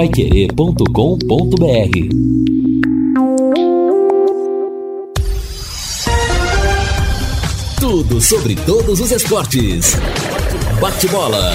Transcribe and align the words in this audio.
paiquerê.com.br 0.00 0.86
Tudo 7.78 8.18
sobre 8.18 8.54
todos 8.54 8.98
os 8.98 9.10
esportes. 9.10 9.98
Bate-bola. 10.80 11.54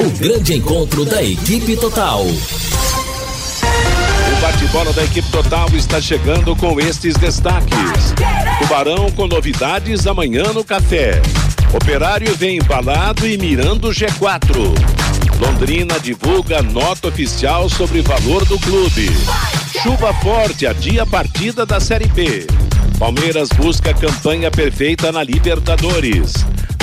O 0.00 0.10
grande 0.18 0.54
encontro 0.56 1.04
da 1.04 1.22
equipe 1.22 1.76
total. 1.76 2.26
O 2.26 2.34
bate-bola 4.42 4.92
da 4.92 5.04
equipe 5.04 5.30
total 5.30 5.68
está 5.74 6.00
chegando 6.00 6.56
com 6.56 6.80
estes 6.80 7.14
destaques. 7.14 8.16
Tubarão 8.58 9.08
com 9.12 9.28
novidades 9.28 10.08
amanhã 10.08 10.52
no 10.52 10.64
café. 10.64 11.22
Operário 11.72 12.34
vem 12.34 12.56
embalado 12.56 13.28
e 13.28 13.38
mirando 13.38 13.90
G4. 13.90 14.99
Londrina 15.40 15.98
divulga 15.98 16.60
nota 16.60 17.08
oficial 17.08 17.70
sobre 17.70 18.02
valor 18.02 18.44
do 18.44 18.58
clube. 18.60 19.08
Chuva 19.82 20.12
forte 20.14 20.66
a 20.66 20.74
partida 21.06 21.64
da 21.64 21.80
Série 21.80 22.08
B. 22.08 22.46
Palmeiras 22.98 23.48
busca 23.48 23.94
campanha 23.94 24.50
perfeita 24.50 25.10
na 25.10 25.24
Libertadores. 25.24 26.34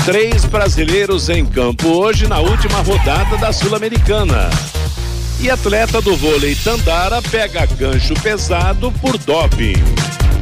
Três 0.04 0.44
brasileiros 0.46 1.30
em 1.30 1.46
campo 1.46 1.88
hoje 1.88 2.28
na 2.28 2.40
última 2.40 2.80
rodada 2.82 3.38
da 3.38 3.54
Sul-Americana. 3.54 4.50
E 5.40 5.52
atleta 5.52 6.02
do 6.02 6.18
vôlei 6.18 6.56
Tandara 6.56 7.22
pega 7.22 7.68
gancho 7.68 8.16
pesado 8.16 8.92
por 8.94 9.20
doping. 9.20 9.76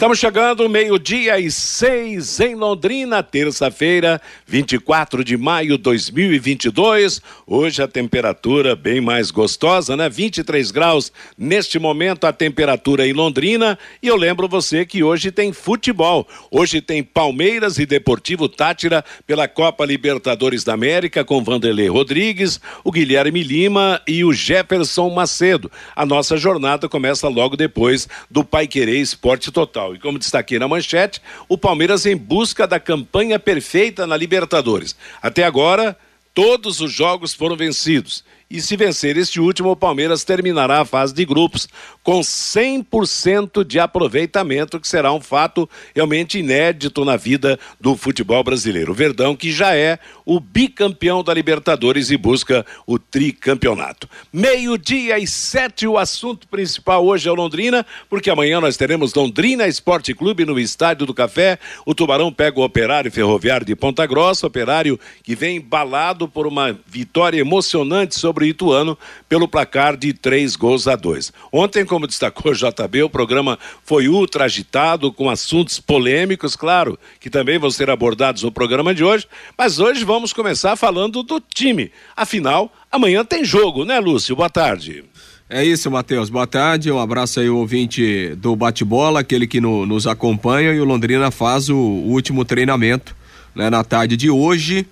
Estamos 0.00 0.18
chegando 0.18 0.66
meio-dia 0.66 1.38
e 1.38 1.50
seis 1.50 2.40
em 2.40 2.54
Londrina, 2.54 3.22
terça-feira, 3.22 4.18
24 4.46 5.22
de 5.22 5.36
maio 5.36 5.76
de 5.76 5.82
2022. 5.82 7.20
Hoje 7.46 7.82
a 7.82 7.86
temperatura 7.86 8.74
bem 8.74 8.98
mais 9.02 9.30
gostosa, 9.30 9.98
né? 9.98 10.08
23 10.08 10.70
graus 10.70 11.12
neste 11.36 11.78
momento 11.78 12.26
a 12.26 12.32
temperatura 12.32 13.06
em 13.06 13.12
Londrina. 13.12 13.78
E 14.02 14.08
eu 14.08 14.16
lembro 14.16 14.48
você 14.48 14.86
que 14.86 15.04
hoje 15.04 15.30
tem 15.30 15.52
futebol. 15.52 16.26
Hoje 16.50 16.80
tem 16.80 17.02
Palmeiras 17.02 17.78
e 17.78 17.84
Deportivo 17.84 18.48
Tátira 18.48 19.04
pela 19.26 19.46
Copa 19.46 19.84
Libertadores 19.84 20.64
da 20.64 20.72
América 20.72 21.26
com 21.26 21.44
Vanderlei 21.44 21.88
Rodrigues, 21.88 22.58
o 22.82 22.90
Guilherme 22.90 23.42
Lima 23.42 24.00
e 24.08 24.24
o 24.24 24.32
Jefferson 24.32 25.10
Macedo. 25.10 25.70
A 25.94 26.06
nossa 26.06 26.38
jornada 26.38 26.88
começa 26.88 27.28
logo 27.28 27.54
depois 27.54 28.08
do 28.30 28.42
Pai 28.42 28.66
Querer 28.66 28.98
Esporte 28.98 29.52
Total. 29.52 29.89
E 29.94 29.98
como 29.98 30.18
destaquei 30.18 30.58
na 30.58 30.68
manchete, 30.68 31.20
o 31.48 31.56
Palmeiras 31.56 32.06
em 32.06 32.16
busca 32.16 32.66
da 32.66 32.80
campanha 32.80 33.38
perfeita 33.38 34.06
na 34.06 34.16
Libertadores. 34.16 34.96
Até 35.22 35.44
agora, 35.44 35.96
todos 36.34 36.80
os 36.80 36.92
jogos 36.92 37.34
foram 37.34 37.56
vencidos 37.56 38.24
e 38.50 38.60
se 38.60 38.76
vencer 38.76 39.16
este 39.16 39.38
último, 39.38 39.70
o 39.70 39.76
Palmeiras 39.76 40.24
terminará 40.24 40.80
a 40.80 40.84
fase 40.84 41.14
de 41.14 41.24
grupos 41.24 41.68
com 42.02 42.18
100% 42.18 43.62
de 43.62 43.78
aproveitamento, 43.78 44.80
que 44.80 44.88
será 44.88 45.12
um 45.12 45.20
fato 45.20 45.70
realmente 45.94 46.40
inédito 46.40 47.04
na 47.04 47.16
vida 47.16 47.60
do 47.80 47.96
futebol 47.96 48.42
brasileiro. 48.42 48.90
O 48.90 48.94
Verdão, 48.94 49.36
que 49.36 49.52
já 49.52 49.76
é 49.76 50.00
o 50.26 50.40
bicampeão 50.40 51.22
da 51.22 51.32
Libertadores 51.32 52.10
e 52.10 52.16
busca 52.16 52.66
o 52.84 52.98
tricampeonato. 52.98 54.08
Meio-dia 54.32 55.18
e 55.20 55.28
sete, 55.28 55.86
o 55.86 55.96
assunto 55.96 56.48
principal 56.48 57.06
hoje 57.06 57.28
é 57.28 57.32
o 57.32 57.36
Londrina, 57.36 57.86
porque 58.08 58.30
amanhã 58.30 58.60
nós 58.60 58.76
teremos 58.76 59.14
Londrina 59.14 59.68
Esporte 59.68 60.12
Clube 60.12 60.44
no 60.44 60.58
Estádio 60.58 61.06
do 61.06 61.14
Café. 61.14 61.56
O 61.86 61.94
Tubarão 61.94 62.32
pega 62.32 62.58
o 62.58 62.64
Operário 62.64 63.12
Ferroviário 63.12 63.64
de 63.64 63.76
Ponta 63.76 64.04
Grossa, 64.06 64.46
operário 64.46 64.98
que 65.22 65.36
vem 65.36 65.58
embalado 65.58 66.26
por 66.26 66.48
uma 66.48 66.76
vitória 66.86 67.38
emocionante 67.38 68.16
sobre 68.16 68.39
o 68.42 68.46
Ituano 68.46 68.96
pelo 69.28 69.48
placar 69.48 69.96
de 69.96 70.12
três 70.12 70.56
gols 70.56 70.86
a 70.86 70.96
dois. 70.96 71.32
Ontem, 71.52 71.84
como 71.84 72.06
destacou 72.06 72.52
o 72.52 72.54
JB, 72.54 73.04
o 73.04 73.10
programa 73.10 73.58
foi 73.84 74.08
ultra 74.08 74.44
agitado, 74.44 75.12
com 75.12 75.30
assuntos 75.30 75.80
polêmicos, 75.80 76.56
claro, 76.56 76.98
que 77.18 77.30
também 77.30 77.58
vão 77.58 77.70
ser 77.70 77.90
abordados 77.90 78.42
no 78.42 78.52
programa 78.52 78.94
de 78.94 79.04
hoje, 79.04 79.26
mas 79.56 79.78
hoje 79.78 80.04
vamos 80.04 80.32
começar 80.32 80.76
falando 80.76 81.22
do 81.22 81.40
time. 81.40 81.90
Afinal, 82.16 82.72
amanhã 82.90 83.24
tem 83.24 83.44
jogo, 83.44 83.84
né, 83.84 83.98
Lúcio? 83.98 84.36
Boa 84.36 84.50
tarde. 84.50 85.04
É 85.52 85.64
isso, 85.64 85.90
Matheus. 85.90 86.30
Boa 86.30 86.46
tarde. 86.46 86.92
Um 86.92 87.00
abraço 87.00 87.40
aí 87.40 87.48
ao 87.48 87.56
ouvinte 87.56 88.36
do 88.36 88.54
bate-bola, 88.54 89.18
aquele 89.18 89.48
que 89.48 89.60
no, 89.60 89.84
nos 89.84 90.06
acompanha. 90.06 90.72
E 90.72 90.78
o 90.78 90.84
Londrina 90.84 91.32
faz 91.32 91.68
o, 91.68 91.76
o 91.76 92.12
último 92.12 92.44
treinamento 92.44 93.16
né, 93.52 93.68
na 93.68 93.82
tarde 93.82 94.16
de 94.16 94.30
hoje 94.30 94.86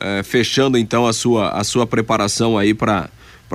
é, 0.00 0.22
fechando 0.22 0.76
então 0.76 1.06
a 1.06 1.12
sua, 1.12 1.50
a 1.50 1.64
sua 1.64 1.86
preparação 1.86 2.58
aí 2.58 2.74
para 2.74 3.10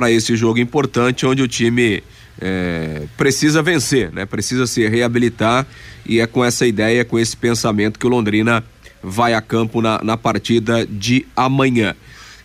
esse 0.10 0.36
jogo 0.36 0.60
importante 0.60 1.26
onde 1.26 1.42
o 1.42 1.48
time 1.48 2.04
é, 2.42 3.04
precisa 3.18 3.62
vencer, 3.62 4.12
né? 4.12 4.26
Precisa 4.26 4.66
se 4.66 4.88
reabilitar 4.88 5.68
e 6.06 6.20
é 6.20 6.28
com 6.28 6.44
essa 6.44 6.66
ideia, 6.66 7.04
com 7.04 7.20
esse 7.20 7.36
pensamento 7.36 8.00
que 8.00 8.08
o 8.08 8.10
Londrina 8.10 8.64
vai 9.04 9.34
a 9.34 9.42
campo 9.42 9.82
na, 9.82 10.02
na 10.04 10.18
partida 10.18 10.86
de 10.86 11.26
amanhã. 11.36 11.96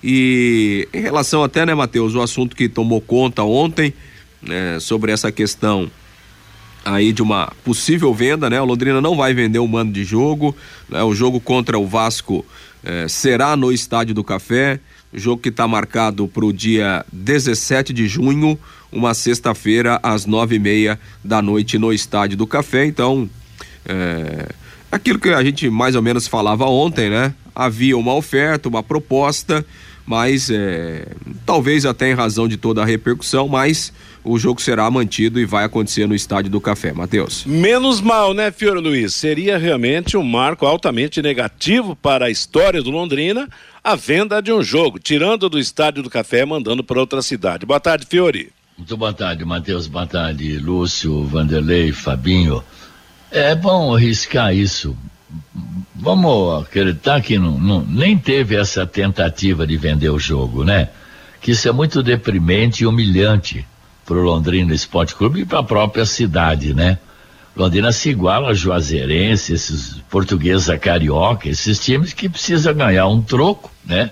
E 0.03 0.89
em 0.93 1.01
relação 1.01 1.43
até, 1.43 1.65
né, 1.65 1.75
Matheus, 1.75 2.15
o 2.15 2.21
assunto 2.21 2.55
que 2.55 2.69
tomou 2.69 3.01
conta 3.01 3.43
ontem, 3.43 3.95
né, 4.43 4.79
sobre 4.79 5.13
essa 5.13 5.33
questão 5.33 5.91
aí 6.85 7.13
de 7.13 7.23
uma 7.23 7.51
possível 7.65 8.13
venda, 8.13 8.51
né? 8.51 8.61
O 8.61 8.65
Londrina 8.65 9.01
não 9.01 9.17
vai 9.17 9.33
vender 9.33 9.59
o 9.59 9.67
mando 9.67 9.93
de 9.93 10.05
jogo, 10.05 10.55
né? 10.89 11.03
O 11.03 11.15
jogo 11.15 11.41
contra 11.41 11.79
o 11.79 11.87
Vasco 11.87 12.45
eh, 12.85 13.09
será 13.09 13.57
no 13.57 13.73
Estádio 13.73 14.15
do 14.15 14.23
Café, 14.23 14.79
jogo 15.13 15.41
que 15.41 15.49
está 15.49 15.67
marcado 15.67 16.29
para 16.29 16.45
o 16.45 16.53
dia 16.53 17.05
17 17.13 17.93
de 17.93 18.07
junho, 18.07 18.59
uma 18.93 19.15
sexta-feira, 19.15 19.99
às 20.03 20.27
nove 20.27 20.57
e 20.57 20.59
meia 20.59 21.01
da 21.23 21.41
noite 21.41 21.79
no 21.79 21.93
Estádio 21.93 22.37
do 22.37 22.47
Café. 22.47 22.85
Então, 22.85 23.29
é, 23.87 24.49
aquilo 24.93 25.19
que 25.19 25.31
a 25.31 25.43
gente 25.43 25.69
mais 25.71 25.95
ou 25.97 26.03
menos 26.03 26.29
falava 26.29 26.67
ontem, 26.67 27.09
né? 27.09 27.35
Havia 27.55 27.97
uma 27.97 28.15
oferta, 28.15 28.69
uma 28.69 28.83
proposta, 28.83 29.65
mas 30.07 30.51
é, 30.51 31.07
talvez 31.47 31.87
até 31.87 32.11
em 32.11 32.15
razão 32.15 32.47
de 32.47 32.57
toda 32.57 32.83
a 32.83 32.85
repercussão, 32.85 33.49
mas 33.49 33.93
o 34.23 34.39
jogo 34.39 34.61
será 34.61 34.91
mantido 34.91 35.39
e 35.39 35.45
vai 35.45 35.65
acontecer 35.65 36.07
no 36.07 36.15
Estádio 36.15 36.51
do 36.51 36.61
Café. 36.61 36.93
Matheus. 36.93 37.45
Menos 37.45 38.01
mal, 38.01 38.33
né, 38.35 38.51
Fiore 38.51 38.81
Luiz? 38.81 39.15
Seria 39.15 39.59
realmente 39.59 40.17
um 40.17 40.23
marco 40.23 40.67
altamente 40.67 41.21
negativo 41.21 41.97
para 41.97 42.27
a 42.27 42.31
história 42.31 42.83
do 42.83 42.91
Londrina 42.91 43.49
a 43.83 43.95
venda 43.95 44.41
de 44.41 44.51
um 44.51 44.63
jogo, 44.63 44.99
tirando 44.99 45.49
do 45.49 45.59
Estádio 45.59 46.03
do 46.03 46.11
Café, 46.11 46.45
mandando 46.45 46.83
para 46.83 46.99
outra 46.99 47.21
cidade. 47.21 47.67
Boa 47.67 47.81
tarde, 47.81 48.07
Fiore. 48.09 48.51
Muito 48.77 48.97
boa 48.97 49.13
tarde, 49.13 49.45
Matheus. 49.45 49.87
Boa 49.87 50.07
tarde, 50.07 50.59
Lúcio, 50.59 51.25
Vanderlei, 51.25 51.93
Fabinho. 51.93 52.65
É 53.31 53.55
bom 53.55 53.95
arriscar 53.95 54.55
isso. 54.55 54.97
Vamos 55.95 56.63
acreditar 56.63 57.21
que 57.21 57.39
não, 57.39 57.59
não, 57.59 57.81
nem 57.83 58.19
teve 58.19 58.57
essa 58.57 58.85
tentativa 58.85 59.67
de 59.67 59.77
vender 59.77 60.11
o 60.11 60.19
jogo, 60.19 60.65
né? 60.65 60.89
Que 61.41 61.53
isso 61.53 61.69
é 61.69 61.73
muito 61.73 62.03
deprimente 62.03 62.83
e 62.83 62.87
humilhante 62.87 63.65
para 64.05 64.17
o 64.17 64.23
Londrina 64.23 64.75
Esporte 64.75 65.15
Clube 65.15 65.41
e 65.41 65.47
para 65.47 65.61
a 65.61 65.65
própria 65.65 66.05
cidade, 66.05 66.75
né? 66.75 66.99
Londrina 67.57 67.93
se 67.93 68.11
iguala 68.11 68.49
a 68.49 68.55
Juazeirense, 68.55 69.53
esses 69.53 70.03
portugueses 70.11 70.69
a 70.69 70.77
carioca, 70.77 71.49
esses 71.49 71.79
times 71.79 72.13
que 72.13 72.29
precisam 72.29 72.75
ganhar 72.75 73.07
um 73.07 73.23
troco, 73.23 73.71
né? 73.85 74.11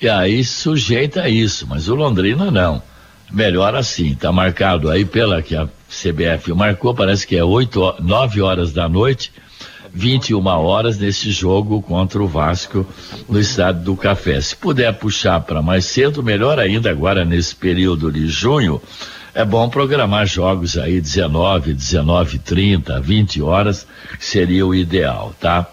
E 0.00 0.08
aí 0.08 0.42
sujeita 0.42 1.22
a 1.22 1.28
isso, 1.28 1.66
mas 1.68 1.88
o 1.88 1.94
Londrina 1.94 2.50
não. 2.50 2.82
Melhor 3.30 3.74
assim, 3.74 4.14
tá 4.14 4.32
marcado 4.32 4.90
aí 4.90 5.04
pela 5.04 5.42
que 5.42 5.54
a 5.54 5.68
CBF 5.88 6.52
marcou, 6.54 6.94
parece 6.94 7.26
que 7.26 7.36
é 7.36 7.44
oito, 7.44 7.94
nove 8.00 8.40
horas 8.40 8.72
da 8.72 8.88
noite, 8.88 9.30
21 9.94 10.44
horas 10.46 10.98
nesse 10.98 11.30
jogo 11.30 11.82
contra 11.82 12.22
o 12.22 12.26
Vasco 12.26 12.86
no 13.28 13.38
estádio 13.38 13.82
do 13.82 13.96
Café. 13.96 14.40
Se 14.40 14.56
puder 14.56 14.92
puxar 14.94 15.40
para 15.40 15.60
mais 15.60 15.84
cedo, 15.84 16.22
melhor 16.22 16.58
ainda 16.58 16.90
agora 16.90 17.24
nesse 17.24 17.54
período 17.54 18.10
de 18.10 18.26
junho. 18.28 18.80
É 19.34 19.44
bom 19.44 19.68
programar 19.68 20.26
jogos 20.26 20.76
aí 20.76 21.00
19, 21.00 21.72
19, 21.72 22.38
30, 22.38 23.00
20 23.00 23.42
horas, 23.42 23.86
seria 24.18 24.66
o 24.66 24.74
ideal, 24.74 25.34
tá? 25.40 25.66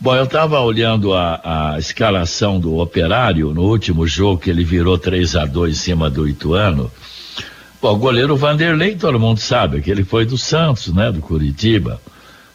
Bom, 0.00 0.14
eu 0.14 0.24
estava 0.24 0.60
olhando 0.60 1.12
a, 1.12 1.72
a, 1.74 1.78
escalação 1.78 2.58
do 2.58 2.78
Operário 2.78 3.52
no 3.52 3.62
último 3.62 4.06
jogo 4.06 4.40
que 4.40 4.48
ele 4.48 4.64
virou 4.64 4.96
3 4.96 5.36
a 5.36 5.44
2 5.44 5.72
em 5.72 5.78
cima 5.78 6.08
do 6.08 6.26
Ituano. 6.26 6.90
Bom, 7.82 7.94
o 7.94 7.98
goleiro 7.98 8.36
Vanderlei, 8.36 8.94
todo 8.94 9.20
mundo 9.20 9.40
sabe 9.40 9.82
que 9.82 9.90
ele 9.90 10.04
foi 10.04 10.24
do 10.24 10.38
Santos, 10.38 10.92
né, 10.94 11.10
do 11.12 11.20
Curitiba. 11.20 12.00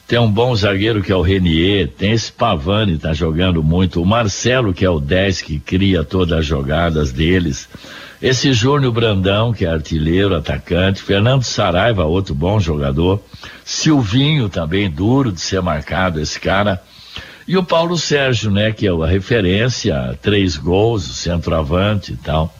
Tem 0.07 0.19
um 0.19 0.31
bom 0.31 0.56
zagueiro 0.56 1.02
que 1.02 1.12
é 1.12 1.16
o 1.16 1.22
Renier, 1.22 1.88
tem 1.88 2.12
esse 2.12 2.31
Pavani 2.31 2.98
tá 2.98 3.13
jogando 3.13 3.63
muito, 3.63 4.02
o 4.02 4.06
Marcelo 4.06 4.74
que 4.74 4.86
é 4.86 4.90
o 4.90 5.00
10 5.00 5.42
que 5.42 5.60
cria 5.60 6.04
todas 6.04 6.40
as 6.40 6.46
jogadas 6.46 7.12
deles. 7.12 7.68
Esse 8.22 8.54
Júnior 8.54 8.94
Brandão, 8.94 9.52
que 9.52 9.66
é 9.66 9.69
artilheiro, 9.69 10.36
atacante, 10.36 11.02
Fernando 11.02 11.44
Saraiva, 11.44 12.06
outro 12.06 12.34
bom 12.34 12.60
jogador, 12.60 13.22
Silvinho 13.63 14.48
também, 14.48 14.90
duro 14.90 15.31
de 15.31 15.42
ser 15.42 15.62
marcado 15.62 16.22
esse 16.22 16.40
cara. 16.40 16.81
E 17.48 17.57
o 17.57 17.63
Paulo 17.63 17.98
Sérgio, 17.98 18.50
né, 18.50 18.72
que 18.72 18.88
é 18.88 18.92
a 18.92 19.06
referência, 19.06 20.18
três 20.22 20.56
gols, 20.56 21.04
centroavante 21.04 22.13
e 22.13 22.16
tal. 22.16 22.56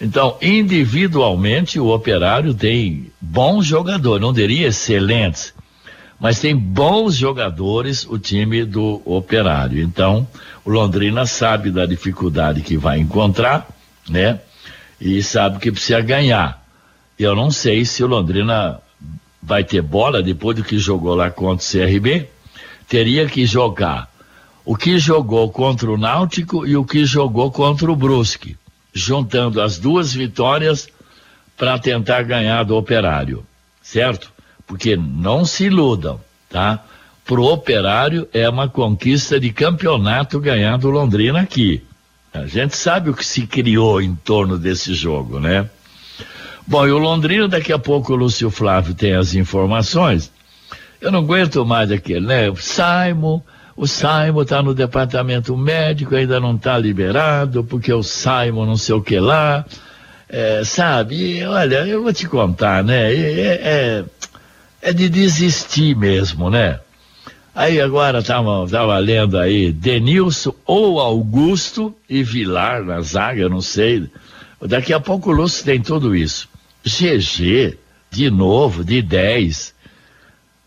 Então, 0.00 0.36
individualmente, 0.40 1.80
o 1.80 1.88
operário 1.88 2.54
tem 2.54 3.10
bons 3.20 3.66
jogadores, 3.66 4.20
não 4.20 4.32
diria 4.32 4.68
excelentes, 4.68 5.52
mas 6.18 6.40
tem 6.40 6.56
bons 6.56 7.14
jogadores 7.16 8.06
o 8.06 8.18
time 8.18 8.64
do 8.64 9.02
operário. 9.04 9.82
Então, 9.82 10.26
o 10.64 10.70
Londrina 10.70 11.26
sabe 11.26 11.70
da 11.70 11.86
dificuldade 11.86 12.62
que 12.62 12.76
vai 12.76 12.98
encontrar, 12.98 13.66
né? 14.08 14.40
E 15.00 15.22
sabe 15.22 15.58
que 15.58 15.70
precisa 15.70 16.00
ganhar. 16.00 16.64
Eu 17.18 17.34
não 17.34 17.50
sei 17.50 17.84
se 17.84 18.02
o 18.02 18.06
Londrina 18.06 18.80
vai 19.42 19.62
ter 19.62 19.82
bola 19.82 20.22
depois 20.22 20.56
do 20.56 20.64
que 20.64 20.78
jogou 20.78 21.14
lá 21.14 21.30
contra 21.30 21.64
o 21.64 21.70
CRB. 21.70 22.28
Teria 22.88 23.26
que 23.26 23.44
jogar 23.44 24.10
o 24.64 24.76
que 24.76 24.98
jogou 24.98 25.50
contra 25.50 25.90
o 25.90 25.98
Náutico 25.98 26.66
e 26.66 26.76
o 26.76 26.84
que 26.84 27.04
jogou 27.04 27.50
contra 27.50 27.90
o 27.90 27.96
Brusque 27.96 28.56
juntando 28.96 29.60
as 29.60 29.78
duas 29.78 30.14
vitórias 30.14 30.88
para 31.54 31.78
tentar 31.78 32.22
ganhar 32.22 32.64
do 32.64 32.74
operário, 32.74 33.46
certo? 33.82 34.32
Porque 34.66 34.96
não 34.96 35.44
se 35.44 35.64
iludam, 35.64 36.20
tá? 36.48 36.84
Pro 37.24 37.44
operário 37.44 38.28
é 38.32 38.48
uma 38.48 38.68
conquista 38.68 39.38
de 39.38 39.52
campeonato 39.52 40.40
ganhar 40.40 40.76
do 40.78 40.90
Londrina 40.90 41.40
aqui. 41.40 41.82
A 42.32 42.46
gente 42.46 42.76
sabe 42.76 43.10
o 43.10 43.14
que 43.14 43.24
se 43.24 43.46
criou 43.46 44.00
em 44.00 44.14
torno 44.14 44.58
desse 44.58 44.94
jogo, 44.94 45.40
né? 45.40 45.68
Bom, 46.66 46.86
e 46.86 46.90
o 46.90 46.98
Londrina, 46.98 47.48
daqui 47.48 47.72
a 47.72 47.78
pouco 47.78 48.12
o 48.12 48.16
Lúcio 48.16 48.50
Flávio 48.50 48.94
tem 48.94 49.14
as 49.14 49.34
informações. 49.34 50.32
Eu 51.00 51.12
não 51.12 51.20
aguento 51.20 51.64
mais 51.64 51.90
aquele, 51.90 52.26
né? 52.26 52.50
O 52.50 52.56
Simon, 52.56 53.40
o 53.76 53.86
Simon 53.86 54.42
está 54.42 54.62
no 54.62 54.74
departamento 54.74 55.56
médico, 55.56 56.14
ainda 56.14 56.40
não 56.40 56.56
está 56.56 56.78
liberado, 56.78 57.62
porque 57.62 57.92
o 57.92 58.02
Simon 58.02 58.66
não 58.66 58.76
sei 58.76 58.94
o 58.94 59.02
que 59.02 59.18
lá. 59.18 59.64
É, 60.28 60.64
sabe, 60.64 61.44
olha, 61.44 61.86
eu 61.86 62.02
vou 62.02 62.12
te 62.12 62.26
contar, 62.26 62.82
né? 62.82 63.14
É, 63.14 63.60
é, 63.62 64.04
é 64.86 64.92
de 64.92 65.08
desistir 65.08 65.96
mesmo, 65.96 66.48
né? 66.48 66.78
Aí 67.52 67.80
agora 67.80 68.22
tava, 68.22 68.68
tava 68.68 68.96
lendo 68.98 69.36
aí 69.36 69.72
Denilson 69.72 70.54
ou 70.64 71.00
Augusto 71.00 71.92
e 72.08 72.22
Vilar 72.22 72.84
na 72.84 73.00
zaga, 73.00 73.48
não 73.48 73.60
sei. 73.60 74.08
Daqui 74.62 74.92
a 74.92 75.00
pouco 75.00 75.30
o 75.30 75.32
Lúcio 75.32 75.64
tem 75.64 75.82
tudo 75.82 76.14
isso. 76.14 76.48
GG, 76.84 77.76
de 78.12 78.30
novo, 78.30 78.84
de 78.84 79.02
10. 79.02 79.74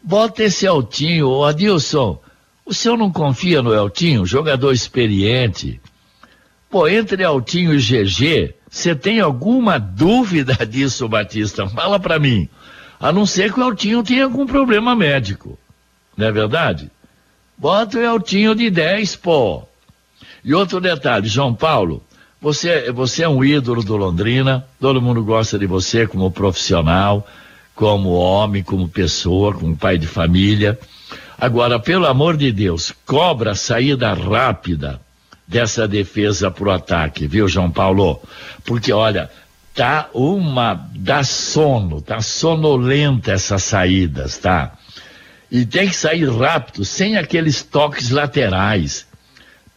Bota 0.03 0.43
esse 0.43 0.67
altinho, 0.67 1.29
ô 1.29 1.45
Adilson. 1.45 2.19
O 2.65 2.73
senhor 2.73 2.97
não 2.97 3.09
confia 3.09 3.61
no 3.61 3.73
Eltinho, 3.73 4.25
jogador 4.25 4.73
experiente? 4.73 5.79
Pô, 6.69 6.89
entre 6.89 7.23
Eltinho 7.23 7.73
e 7.73 7.77
GG, 7.77 8.53
você 8.69 8.93
tem 8.93 9.21
alguma 9.21 9.77
dúvida 9.77 10.53
disso, 10.67 11.07
Batista? 11.07 11.69
Fala 11.69 11.97
para 11.97 12.19
mim. 12.19 12.49
A 12.99 13.11
não 13.11 13.25
ser 13.25 13.53
que 13.53 13.59
o 13.59 13.63
Eltinho 13.63 14.03
tenha 14.03 14.25
algum 14.25 14.45
problema 14.45 14.95
médico. 14.95 15.57
Não 16.17 16.27
é 16.27 16.31
verdade? 16.31 16.91
Bota 17.57 17.97
o 17.97 18.01
Eltinho 18.01 18.53
de 18.53 18.69
10, 18.69 19.15
pô. 19.17 19.63
E 20.43 20.53
outro 20.53 20.81
detalhe, 20.81 21.27
João 21.27 21.53
Paulo, 21.53 22.03
você, 22.41 22.91
você 22.91 23.23
é 23.23 23.29
um 23.29 23.43
ídolo 23.43 23.83
do 23.83 23.97
Londrina, 23.97 24.65
todo 24.79 25.01
mundo 25.01 25.23
gosta 25.23 25.59
de 25.59 25.65
você 25.65 26.07
como 26.07 26.31
profissional, 26.31 27.27
como 27.75 28.09
homem, 28.11 28.63
como 28.63 28.87
pessoa, 28.87 29.53
como 29.53 29.75
pai 29.75 29.97
de 29.97 30.07
família. 30.07 30.79
Agora, 31.37 31.79
pelo 31.79 32.05
amor 32.05 32.35
de 32.35 32.51
Deus, 32.51 32.93
cobra 33.05 33.51
a 33.51 33.55
saída 33.55 34.13
rápida 34.13 34.99
dessa 35.47 35.87
defesa 35.87 36.51
pro 36.51 36.71
ataque, 36.71 37.27
viu, 37.27 37.47
João 37.47 37.71
Paulo? 37.71 38.21
Porque, 38.65 38.93
olha, 38.93 39.29
tá 39.79 40.09
uma. 40.13 40.89
dá 40.93 41.23
sono, 41.23 42.01
tá 42.01 42.19
sonolenta 42.19 43.31
essas 43.31 43.63
saídas, 43.63 44.37
tá? 44.37 44.73
E 45.49 45.65
tem 45.65 45.87
que 45.87 45.95
sair 45.95 46.29
rápido, 46.29 46.83
sem 46.83 47.15
aqueles 47.15 47.63
toques 47.63 48.09
laterais. 48.09 49.07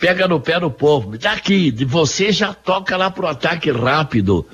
Pega 0.00 0.26
no 0.26 0.40
pé 0.40 0.58
do 0.58 0.72
povo, 0.72 1.16
daqui, 1.16 1.70
de 1.70 1.84
você 1.84 2.32
já 2.32 2.52
toca 2.52 2.96
lá 2.96 3.12
pro 3.12 3.28
ataque 3.28 3.70
rápido. 3.70 4.44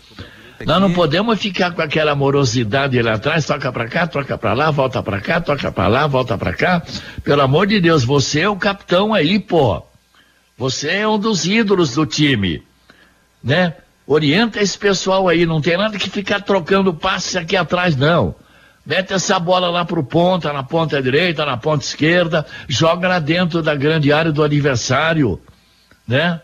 Nós 0.67 0.83
não 0.83 0.93
podemos 0.93 1.41
ficar 1.41 1.71
com 1.71 1.81
aquela 1.81 2.15
morosidade 2.15 3.01
lá 3.01 3.15
atrás, 3.15 3.47
toca 3.47 3.73
para 3.73 3.89
cá, 3.89 4.07
toca 4.07 4.37
para 4.37 4.53
lá, 4.53 4.71
volta 4.71 5.03
para 5.03 5.19
cá, 5.19 5.41
toca 5.41 5.73
para 5.73 5.89
lá, 5.89 6.07
volta 6.07 6.37
para 6.37 6.53
cá. 6.53 6.83
Pelo 7.25 7.41
amor 7.41 7.67
de 7.67 7.81
Deus, 7.81 8.05
você 8.05 8.41
é 8.41 8.49
o 8.51 8.57
capitão 8.57 9.15
aí, 9.15 9.39
pô. 9.39 9.83
Você 10.59 10.91
é 10.91 11.09
um 11.09 11.19
dos 11.19 11.47
ídolos 11.47 11.95
do 11.95 12.05
time, 12.05 12.63
né? 13.43 13.73
Orienta 14.11 14.59
esse 14.59 14.79
pessoal 14.79 15.29
aí, 15.29 15.45
não 15.45 15.61
tem 15.61 15.77
nada 15.77 15.99
que 15.99 16.09
ficar 16.09 16.41
trocando 16.41 16.95
passes 16.95 17.37
aqui 17.37 17.55
atrás, 17.55 17.95
não. 17.95 18.35
Mete 18.85 19.13
essa 19.13 19.39
bola 19.39 19.69
lá 19.69 19.85
pro 19.85 20.03
ponta, 20.03 20.51
na 20.51 20.63
ponta 20.63 21.03
direita, 21.03 21.45
na 21.45 21.59
ponta 21.59 21.85
esquerda, 21.85 22.47
joga 22.67 23.07
lá 23.07 23.19
dentro 23.19 23.63
da 23.63 23.75
grande 23.75 24.11
área 24.11 24.33
do 24.33 24.43
adversário, 24.43 25.39
né? 26.07 26.41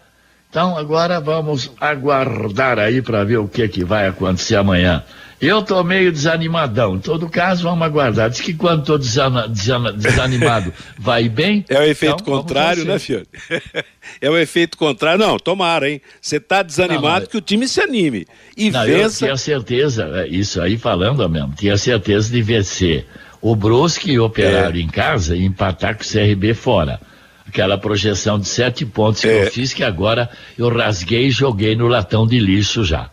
Então 0.55 0.79
agora 0.79 1.21
vamos 1.21 1.73
aguardar 1.81 2.79
aí 2.79 3.03
para 3.03 3.25
ver 3.25 3.39
o 3.39 3.49
que 3.49 3.67
que 3.67 3.85
vai 3.85 4.07
acontecer 4.07 4.55
amanhã. 4.55 5.03
Eu 5.41 5.63
tô 5.63 5.83
meio 5.83 6.13
desanimadão. 6.13 6.95
Em 6.95 7.01
todo 7.01 7.29
caso, 7.29 7.65
vamos 7.65 7.85
aguardar. 7.85 8.31
Diz 8.31 8.41
que 8.41 8.55
quando 8.55 8.85
tô 8.85 8.97
desana, 8.97 9.49
desana, 9.49 9.93
desanimado 9.93 10.73
vai 10.97 11.29
bem. 11.29 11.65
É 11.69 11.81
o 11.81 11.83
efeito 11.83 12.23
então, 12.23 12.37
contrário, 12.37 12.85
né, 12.85 13.01
Fiore? 13.01 13.27
é 14.23 14.31
o 14.31 14.39
efeito 14.39 14.79
contrário. 14.79 15.27
Não, 15.27 15.41
tomara, 15.41 15.91
hein? 15.91 16.01
Você 16.21 16.39
tá 16.39 16.63
desanimado 16.63 17.23
não, 17.23 17.31
que 17.33 17.37
o 17.37 17.41
time 17.41 17.67
se 17.67 17.81
anime. 17.81 18.25
E 18.57 18.71
não, 18.71 18.87
vença. 18.87 19.25
Eu 19.25 19.31
tinha 19.31 19.37
certeza, 19.37 20.09
é, 20.21 20.29
isso 20.29 20.63
aí 20.63 20.79
falando 20.79 21.29
mesmo, 21.29 21.53
tinha 21.57 21.77
certeza 21.77 22.31
de 22.31 22.41
vencer 22.41 23.05
o 23.43 23.57
Brusque 23.57 24.13
e 24.13 24.21
o 24.21 24.27
Operário 24.27 24.81
é. 24.81 24.85
em 24.85 24.89
casa 24.89 25.35
e 25.35 25.45
empatar 25.45 25.97
com 25.97 26.05
o 26.05 26.07
CRB 26.07 26.55
fora 26.55 27.01
aquela 27.55 27.79
projeção 27.79 28.37
de 28.37 28.49
sete 28.49 28.85
pontos 28.85 29.21
que 29.21 29.29
é. 29.29 29.45
eu 29.45 29.51
fiz, 29.53 29.73
que 29.73 29.85
agora 29.85 30.29
eu 30.59 30.69
rasguei 30.69 31.29
e 31.29 31.31
joguei 31.31 31.77
no 31.77 31.87
latão 31.87 32.27
de 32.27 32.41
lixo 32.41 32.83
já. 32.83 33.09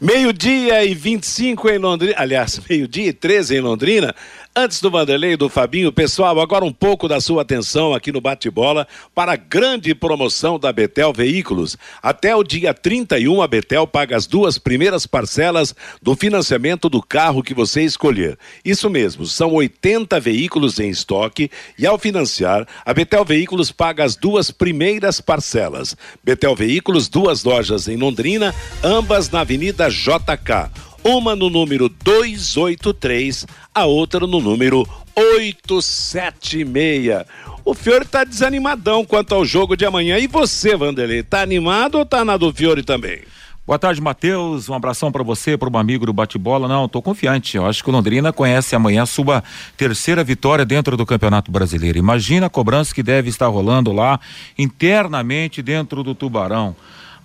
Meio-dia 0.00 0.84
e 0.84 0.92
25 0.92 1.70
em 1.70 1.78
Londrina, 1.78 2.14
aliás, 2.18 2.60
meio-dia 2.68 3.10
e 3.10 3.12
13 3.12 3.56
em 3.56 3.60
Londrina. 3.60 4.12
Antes 4.56 4.80
do 4.80 4.88
Vanderlei 4.88 5.32
e 5.32 5.36
do 5.36 5.48
Fabinho, 5.48 5.90
pessoal, 5.90 6.38
agora 6.38 6.64
um 6.64 6.72
pouco 6.72 7.08
da 7.08 7.20
sua 7.20 7.42
atenção 7.42 7.92
aqui 7.92 8.12
no 8.12 8.20
Bate-Bola 8.20 8.86
para 9.12 9.32
a 9.32 9.36
grande 9.36 9.92
promoção 9.96 10.60
da 10.60 10.72
Betel 10.72 11.12
Veículos. 11.12 11.76
Até 12.00 12.36
o 12.36 12.44
dia 12.44 12.72
31, 12.72 13.42
a 13.42 13.48
Betel 13.48 13.84
paga 13.84 14.16
as 14.16 14.28
duas 14.28 14.56
primeiras 14.56 15.08
parcelas 15.08 15.74
do 16.00 16.14
financiamento 16.14 16.88
do 16.88 17.02
carro 17.02 17.42
que 17.42 17.52
você 17.52 17.82
escolher. 17.82 18.38
Isso 18.64 18.88
mesmo, 18.88 19.26
são 19.26 19.52
80 19.54 20.20
veículos 20.20 20.78
em 20.78 20.88
estoque 20.88 21.50
e 21.76 21.84
ao 21.84 21.98
financiar, 21.98 22.64
a 22.86 22.94
Betel 22.94 23.24
Veículos 23.24 23.72
paga 23.72 24.04
as 24.04 24.14
duas 24.14 24.52
primeiras 24.52 25.20
parcelas. 25.20 25.96
Betel 26.22 26.54
Veículos, 26.54 27.08
duas 27.08 27.42
lojas 27.42 27.88
em 27.88 27.96
Londrina, 27.96 28.54
ambas 28.84 29.28
na 29.30 29.40
Avenida 29.40 29.90
JK 29.90 30.70
uma 31.04 31.36
no 31.36 31.50
número 31.50 31.86
283, 31.86 33.46
a 33.74 33.84
outra 33.84 34.26
no 34.26 34.40
número 34.40 34.86
876. 35.16 37.24
O 37.64 37.74
Fiore 37.74 38.04
tá 38.04 38.24
desanimadão 38.24 39.04
quanto 39.04 39.34
ao 39.34 39.44
jogo 39.44 39.76
de 39.76 39.84
amanhã. 39.84 40.18
E 40.18 40.26
você, 40.26 40.76
Vanderlei, 40.76 41.22
tá 41.22 41.42
animado 41.42 41.96
ou 41.96 42.06
tá 42.06 42.24
na 42.24 42.36
do 42.36 42.52
Fiore 42.52 42.82
também? 42.82 43.20
Boa 43.66 43.78
tarde, 43.78 43.98
Matheus. 43.98 44.68
Um 44.68 44.74
abração 44.74 45.10
para 45.10 45.22
você, 45.22 45.56
para 45.56 45.70
um 45.70 45.78
amigo 45.78 46.04
do 46.04 46.12
bate-bola. 46.12 46.68
Não, 46.68 46.86
tô 46.86 47.00
confiante. 47.00 47.56
Eu 47.56 47.64
acho 47.64 47.82
que 47.82 47.88
o 47.88 47.92
Londrina 47.92 48.30
conhece 48.30 48.76
amanhã 48.76 49.06
sua 49.06 49.42
terceira 49.74 50.22
vitória 50.22 50.66
dentro 50.66 50.98
do 50.98 51.06
Campeonato 51.06 51.50
Brasileiro. 51.50 51.98
Imagina 51.98 52.46
a 52.46 52.50
cobrança 52.50 52.94
que 52.94 53.02
deve 53.02 53.30
estar 53.30 53.46
rolando 53.46 53.90
lá 53.90 54.20
internamente 54.58 55.62
dentro 55.62 56.02
do 56.02 56.14
Tubarão. 56.14 56.76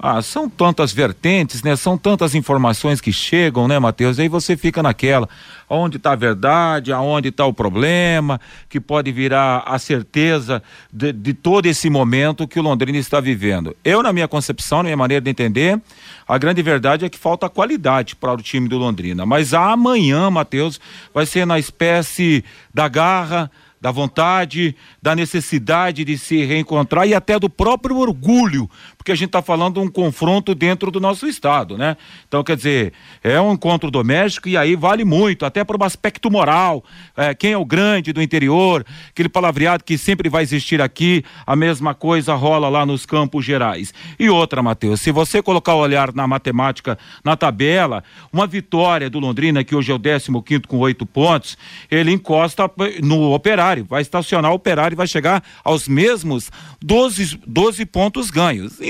Ah, 0.01 0.21
são 0.21 0.49
tantas 0.49 0.93
vertentes, 0.93 1.61
né? 1.61 1.75
São 1.75 1.97
tantas 1.97 2.33
informações 2.33 3.01
que 3.01 3.11
chegam, 3.11 3.67
né, 3.67 3.77
Matheus? 3.79 4.17
Aí 4.17 4.29
você 4.29 4.55
fica 4.55 4.81
naquela, 4.81 5.27
onde 5.69 5.97
está 5.97 6.13
a 6.13 6.15
verdade, 6.15 6.93
aonde 6.93 7.27
está 7.27 7.45
o 7.45 7.53
problema, 7.53 8.39
que 8.69 8.79
pode 8.79 9.11
virar 9.11 9.61
a 9.65 9.77
certeza 9.77 10.63
de, 10.91 11.11
de, 11.11 11.33
todo 11.33 11.65
esse 11.65 11.89
momento 11.89 12.47
que 12.47 12.57
o 12.57 12.63
Londrina 12.63 12.97
está 12.97 13.19
vivendo. 13.19 13.75
Eu, 13.83 14.01
na 14.01 14.13
minha 14.13 14.27
concepção, 14.27 14.77
na 14.77 14.83
minha 14.83 14.95
maneira 14.95 15.21
de 15.21 15.29
entender, 15.29 15.77
a 16.25 16.37
grande 16.37 16.61
verdade 16.61 17.03
é 17.03 17.09
que 17.09 17.19
falta 17.19 17.49
qualidade 17.49 18.15
para 18.15 18.31
o 18.31 18.37
time 18.37 18.69
do 18.69 18.77
Londrina. 18.77 19.25
Mas 19.25 19.53
amanhã, 19.53 20.29
Matheus, 20.29 20.79
vai 21.13 21.25
ser 21.25 21.45
na 21.45 21.59
espécie 21.59 22.41
da 22.73 22.87
garra, 22.87 23.51
da 23.81 23.91
vontade, 23.91 24.75
da 25.01 25.15
necessidade 25.15 26.03
de 26.03 26.17
se 26.17 26.43
reencontrar 26.43 27.07
e 27.07 27.13
até 27.13 27.39
do 27.39 27.49
próprio 27.49 27.97
orgulho, 27.97 28.69
porque 28.99 29.13
a 29.13 29.15
gente 29.15 29.27
está 29.27 29.41
falando 29.41 29.75
de 29.75 29.79
um 29.79 29.89
confronto 29.89 30.53
dentro 30.53 30.91
do 30.91 30.99
nosso 30.99 31.25
estado, 31.25 31.77
né? 31.77 31.95
Então, 32.27 32.43
quer 32.43 32.57
dizer, 32.57 32.91
é 33.23 33.39
um 33.39 33.53
encontro 33.53 33.89
doméstico 33.89 34.49
e 34.49 34.57
aí 34.57 34.75
vale 34.75 35.05
muito, 35.05 35.45
até 35.45 35.63
para 35.63 35.81
o 35.81 35.83
aspecto 35.85 36.29
moral. 36.29 36.83
É, 37.15 37.33
quem 37.33 37.53
é 37.53 37.57
o 37.57 37.63
grande 37.63 38.11
do 38.11 38.21
interior, 38.21 38.85
aquele 39.09 39.29
palavreado 39.29 39.85
que 39.85 39.97
sempre 39.97 40.27
vai 40.27 40.43
existir 40.43 40.81
aqui, 40.81 41.23
a 41.47 41.55
mesma 41.55 41.95
coisa 41.95 42.35
rola 42.35 42.67
lá 42.67 42.85
nos 42.85 43.05
Campos 43.05 43.45
Gerais. 43.45 43.93
E 44.19 44.29
outra, 44.29 44.61
Matheus, 44.61 44.99
se 44.99 45.13
você 45.13 45.41
colocar 45.41 45.75
o 45.75 45.79
olhar 45.79 46.13
na 46.13 46.27
matemática, 46.27 46.99
na 47.23 47.37
tabela, 47.37 48.03
uma 48.33 48.45
vitória 48.45 49.09
do 49.09 49.17
Londrina, 49.17 49.63
que 49.63 49.73
hoje 49.73 49.93
é 49.93 49.95
o 49.95 49.99
15 49.99 50.29
quinto 50.43 50.67
com 50.67 50.77
oito 50.79 51.05
pontos, 51.05 51.57
ele 51.89 52.11
encosta 52.11 52.69
no 53.01 53.33
operário, 53.33 53.85
vai 53.85 54.01
estacionar 54.01 54.51
o 54.51 54.55
operário 54.55 54.93
e 54.93 54.97
vai 54.97 55.07
chegar 55.07 55.41
aos 55.63 55.87
mesmos 55.87 56.51
12, 56.81 57.39
12 57.47 57.85
pontos 57.85 58.29
ganhos. 58.29 58.81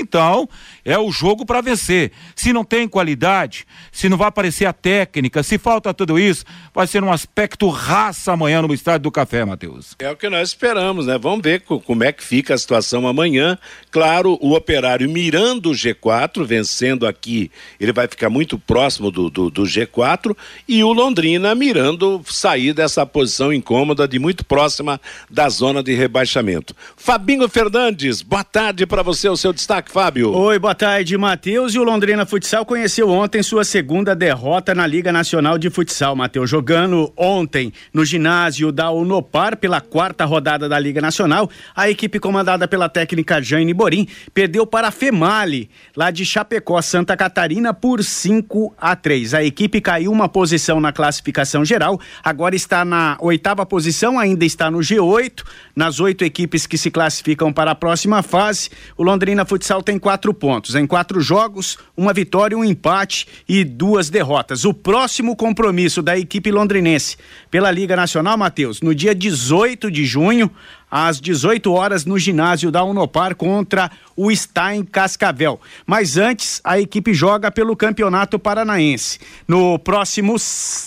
é 0.84 0.98
o 0.98 1.10
jogo 1.10 1.44
para 1.44 1.60
vencer. 1.60 2.12
Se 2.34 2.52
não 2.52 2.64
tem 2.64 2.88
qualidade, 2.88 3.66
se 3.92 4.08
não 4.08 4.16
vai 4.16 4.28
aparecer 4.28 4.66
a 4.66 4.72
técnica, 4.72 5.42
se 5.42 5.58
falta 5.58 5.92
tudo 5.92 6.18
isso, 6.18 6.44
vai 6.74 6.86
ser 6.86 7.02
um 7.02 7.12
aspecto 7.12 7.68
raça 7.68 8.32
amanhã 8.32 8.62
no 8.62 8.72
Estádio 8.72 9.04
do 9.04 9.12
Café, 9.12 9.44
Matheus. 9.44 9.94
É 9.98 10.10
o 10.10 10.16
que 10.16 10.28
nós 10.28 10.48
esperamos, 10.48 11.06
né? 11.06 11.18
Vamos 11.18 11.40
ver 11.42 11.60
como 11.60 12.04
é 12.04 12.12
que 12.12 12.22
fica 12.22 12.54
a 12.54 12.58
situação 12.58 13.06
amanhã. 13.06 13.58
Claro, 13.90 14.38
o 14.40 14.54
operário 14.54 15.08
mirando 15.08 15.70
o 15.70 15.74
G4, 15.74 16.44
vencendo 16.44 17.06
aqui, 17.06 17.50
ele 17.78 17.92
vai 17.92 18.08
ficar 18.08 18.30
muito 18.30 18.58
próximo 18.58 19.10
do, 19.10 19.28
do, 19.28 19.50
do 19.50 19.62
G4, 19.62 20.36
e 20.66 20.82
o 20.82 20.92
Londrina 20.92 21.54
mirando 21.54 22.22
sair 22.26 22.72
dessa 22.72 23.04
posição 23.04 23.52
incômoda 23.52 24.06
de 24.06 24.18
muito 24.18 24.44
próxima 24.44 25.00
da 25.28 25.48
zona 25.48 25.82
de 25.82 25.94
rebaixamento. 25.94 26.74
Fabinho 26.96 27.48
Fernandes, 27.48 28.22
boa 28.22 28.44
tarde 28.44 28.86
para 28.86 29.02
você, 29.02 29.28
o 29.28 29.36
seu 29.36 29.52
destaque, 29.52 29.89
Fábio. 29.90 30.32
Oi, 30.32 30.56
boa 30.56 30.74
tarde, 30.74 31.18
Matheus. 31.18 31.74
E 31.74 31.78
o 31.78 31.82
Londrina 31.82 32.24
Futsal 32.24 32.64
conheceu 32.64 33.08
ontem 33.08 33.42
sua 33.42 33.64
segunda 33.64 34.14
derrota 34.14 34.72
na 34.72 34.86
Liga 34.86 35.10
Nacional 35.10 35.58
de 35.58 35.68
Futsal, 35.68 36.14
Matheus. 36.14 36.48
Jogando 36.48 37.12
ontem 37.16 37.72
no 37.92 38.04
ginásio 38.04 38.70
da 38.70 38.92
Unopar 38.92 39.56
pela 39.56 39.80
quarta 39.80 40.24
rodada 40.24 40.68
da 40.68 40.78
Liga 40.78 41.00
Nacional, 41.00 41.50
a 41.74 41.90
equipe 41.90 42.20
comandada 42.20 42.68
pela 42.68 42.88
técnica 42.88 43.42
Jane 43.42 43.74
Borim 43.74 44.06
perdeu 44.32 44.64
para 44.64 44.88
a 44.88 44.90
Female, 44.92 45.68
lá 45.96 46.12
de 46.12 46.24
Chapecó, 46.24 46.80
Santa 46.80 47.16
Catarina, 47.16 47.74
por 47.74 48.04
5 48.04 48.72
a 48.78 48.94
3. 48.94 49.34
A 49.34 49.42
equipe 49.42 49.80
caiu 49.80 50.12
uma 50.12 50.28
posição 50.28 50.80
na 50.80 50.92
classificação 50.92 51.64
geral, 51.64 52.00
agora 52.22 52.54
está 52.54 52.84
na 52.84 53.16
oitava 53.20 53.66
posição, 53.66 54.20
ainda 54.20 54.44
está 54.44 54.70
no 54.70 54.78
G8, 54.78 55.42
nas 55.74 55.98
oito 55.98 56.24
equipes 56.24 56.64
que 56.64 56.78
se 56.78 56.92
classificam 56.92 57.52
para 57.52 57.72
a 57.72 57.74
próxima 57.74 58.22
fase. 58.22 58.70
O 58.96 59.02
Londrina 59.02 59.44
Futsal 59.44 59.79
tem 59.82 59.98
quatro 59.98 60.32
pontos. 60.32 60.74
Em 60.74 60.86
quatro 60.86 61.20
jogos, 61.20 61.78
uma 61.96 62.12
vitória, 62.12 62.56
um 62.56 62.64
empate 62.64 63.26
e 63.48 63.64
duas 63.64 64.10
derrotas. 64.10 64.64
O 64.64 64.72
próximo 64.72 65.36
compromisso 65.36 66.02
da 66.02 66.18
equipe 66.18 66.50
londrinense 66.50 67.16
pela 67.50 67.70
Liga 67.70 67.96
Nacional, 67.96 68.36
Matheus, 68.36 68.80
no 68.80 68.94
dia 68.94 69.14
18 69.14 69.90
de 69.90 70.04
junho, 70.04 70.50
às 70.90 71.20
18 71.20 71.72
horas 71.72 72.04
no 72.04 72.18
ginásio 72.18 72.70
da 72.70 72.82
Unopar 72.82 73.34
contra 73.34 73.90
o 74.16 74.34
Stein 74.34 74.84
Cascavel. 74.84 75.60
Mas 75.86 76.16
antes, 76.16 76.60
a 76.62 76.78
equipe 76.78 77.14
joga 77.14 77.50
pelo 77.50 77.76
Campeonato 77.76 78.38
Paranaense. 78.38 79.18
No 79.48 79.78
próximo, 79.78 80.36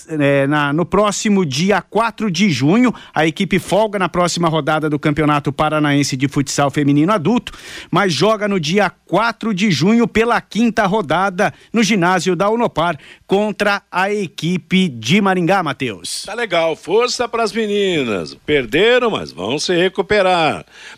é, 0.07 0.45
na, 0.45 0.72
no 0.74 0.86
próximo 0.86 1.45
dia 1.45 1.81
4 1.81 2.29
de 2.29 2.50
junho, 2.50 2.93
a 3.13 3.25
equipe 3.25 3.57
folga 3.57 3.98
na 3.98 4.10
próxima 4.10 4.48
rodada 4.50 4.89
do 4.89 5.00
Campeonato 5.00 5.51
Paranaense 5.51 6.17
de 6.17 6.27
Futsal 6.27 6.69
Feminino 6.69 7.12
Adulto, 7.12 7.53
mas 7.89 8.13
joga 8.13 8.48
no 8.48 8.60
dia 8.60 8.91
4 9.07 9.53
de 9.53 9.72
junho 9.72 10.07
pela 10.07 10.39
quinta 10.41 10.86
rodada 10.86 11.53
no 11.72 11.81
ginásio 11.81 12.36
da 12.36 12.50
Unopar 12.50 12.98
contra 13.25 13.81
a 13.91 14.12
equipe 14.13 14.89
de 14.89 15.22
Maringá, 15.22 15.63
Matheus. 15.63 16.24
Tá 16.25 16.33
legal, 16.33 16.75
força 16.75 17.27
para 17.27 17.43
as 17.43 17.51
meninas. 17.51 18.36
Perderam, 18.45 19.10
mas 19.10 19.31
vão 19.31 19.57
se. 19.57 19.74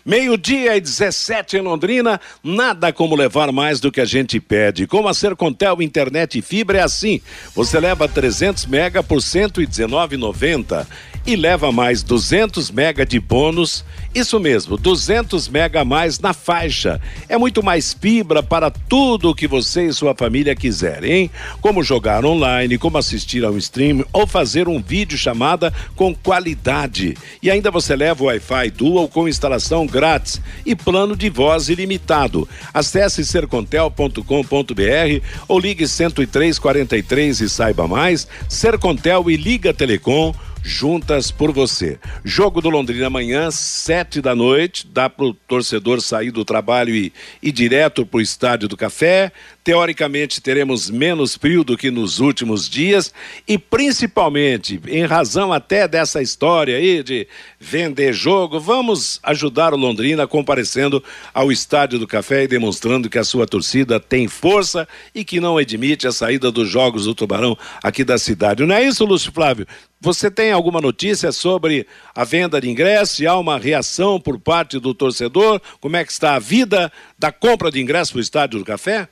Meio-dia 0.04 0.76
e 0.76 0.80
17 0.80 1.58
em 1.58 1.60
Londrina, 1.60 2.20
nada 2.42 2.92
como 2.92 3.14
levar 3.14 3.52
mais 3.52 3.80
do 3.80 3.92
que 3.92 4.00
a 4.00 4.04
gente 4.04 4.40
pede. 4.40 4.86
Com 4.86 5.06
a 5.06 5.12
Sercontel 5.12 5.82
Internet 5.82 6.38
e 6.38 6.42
Fibra 6.42 6.78
é 6.78 6.82
assim. 6.82 7.20
Você 7.54 7.78
leva 7.78 8.08
300 8.08 8.66
mega 8.66 9.02
por 9.02 9.18
119,90 9.18 10.86
e 11.26 11.34
leva 11.34 11.72
mais 11.72 12.02
200 12.02 12.70
mega 12.70 13.04
de 13.04 13.18
bônus. 13.18 13.84
Isso 14.16 14.40
mesmo, 14.40 14.78
200 14.78 15.46
mega 15.46 15.82
a 15.82 15.84
mais 15.84 16.18
na 16.18 16.32
faixa. 16.32 16.98
É 17.28 17.36
muito 17.36 17.62
mais 17.62 17.92
fibra 17.92 18.42
para 18.42 18.70
tudo 18.70 19.28
o 19.28 19.34
que 19.34 19.46
você 19.46 19.88
e 19.88 19.92
sua 19.92 20.14
família 20.14 20.56
quiserem, 20.56 21.12
hein? 21.12 21.30
Como 21.60 21.82
jogar 21.82 22.24
online, 22.24 22.78
como 22.78 22.96
assistir 22.96 23.44
ao 23.44 23.58
stream 23.58 24.06
ou 24.14 24.26
fazer 24.26 24.68
um 24.68 24.80
vídeo 24.80 25.18
chamada 25.18 25.70
com 25.94 26.14
qualidade. 26.14 27.14
E 27.42 27.50
ainda 27.50 27.70
você 27.70 27.94
leva 27.94 28.24
o 28.24 28.28
Wi-Fi 28.28 28.70
Dual 28.70 29.06
com 29.06 29.28
instalação 29.28 29.86
grátis 29.86 30.40
e 30.64 30.74
plano 30.74 31.14
de 31.14 31.28
voz 31.28 31.68
ilimitado. 31.68 32.48
Acesse 32.72 33.22
sercontel.com.br 33.22 34.22
ou 35.46 35.60
ligue 35.60 35.86
10343 35.86 37.40
e 37.42 37.50
saiba 37.50 37.86
mais. 37.86 38.26
Sercontel 38.48 39.30
e 39.30 39.36
Liga 39.36 39.74
Telecom 39.74 40.32
juntas 40.66 41.30
por 41.30 41.52
você. 41.52 41.96
Jogo 42.24 42.60
do 42.60 42.68
Londrina 42.68 43.06
amanhã, 43.06 43.52
sete 43.52 44.20
da 44.20 44.34
noite, 44.34 44.84
dá 44.84 45.08
para 45.08 45.26
o 45.26 45.32
torcedor 45.32 46.00
sair 46.00 46.32
do 46.32 46.44
trabalho 46.44 46.92
e 46.92 47.12
ir 47.40 47.52
direto 47.52 48.04
para 48.04 48.18
o 48.18 48.20
Estádio 48.20 48.66
do 48.66 48.76
Café. 48.76 49.30
Teoricamente, 49.62 50.40
teremos 50.40 50.90
menos 50.90 51.36
frio 51.36 51.62
do 51.62 51.76
que 51.76 51.88
nos 51.88 52.18
últimos 52.18 52.68
dias 52.68 53.14
e, 53.46 53.56
principalmente, 53.56 54.80
em 54.88 55.04
razão 55.04 55.52
até 55.52 55.86
dessa 55.86 56.20
história 56.20 56.76
aí 56.76 57.00
de 57.02 57.28
vender 57.60 58.12
jogo, 58.12 58.58
vamos 58.58 59.20
ajudar 59.22 59.72
o 59.72 59.76
Londrina 59.76 60.26
comparecendo 60.26 61.02
ao 61.32 61.52
Estádio 61.52 61.98
do 61.98 62.08
Café 62.08 62.42
e 62.42 62.48
demonstrando 62.48 63.08
que 63.08 63.18
a 63.18 63.24
sua 63.24 63.46
torcida 63.46 64.00
tem 64.00 64.26
força 64.26 64.86
e 65.14 65.24
que 65.24 65.38
não 65.38 65.58
admite 65.58 66.08
a 66.08 66.12
saída 66.12 66.50
dos 66.50 66.68
jogos 66.68 67.04
do 67.04 67.14
Tubarão 67.14 67.56
aqui 67.82 68.02
da 68.02 68.18
cidade. 68.18 68.64
Não 68.64 68.74
é 68.74 68.84
isso, 68.84 69.04
Lúcio 69.04 69.30
Flávio? 69.30 69.66
Você 70.00 70.30
tem 70.30 70.52
alguma 70.52 70.80
notícia 70.80 71.32
sobre 71.32 71.86
a 72.14 72.22
venda 72.22 72.60
de 72.60 72.68
ingressos 72.68 73.24
há 73.26 73.38
uma 73.38 73.58
reação 73.58 74.20
por 74.20 74.38
parte 74.38 74.78
do 74.78 74.92
torcedor? 74.92 75.60
Como 75.80 75.96
é 75.96 76.04
que 76.04 76.12
está 76.12 76.34
a 76.34 76.38
vida 76.38 76.92
da 77.18 77.32
compra 77.32 77.70
de 77.70 77.80
ingressos 77.80 78.12
para 78.12 78.18
o 78.18 78.22
Estádio 78.22 78.58
do 78.58 78.64
Café? 78.64 79.08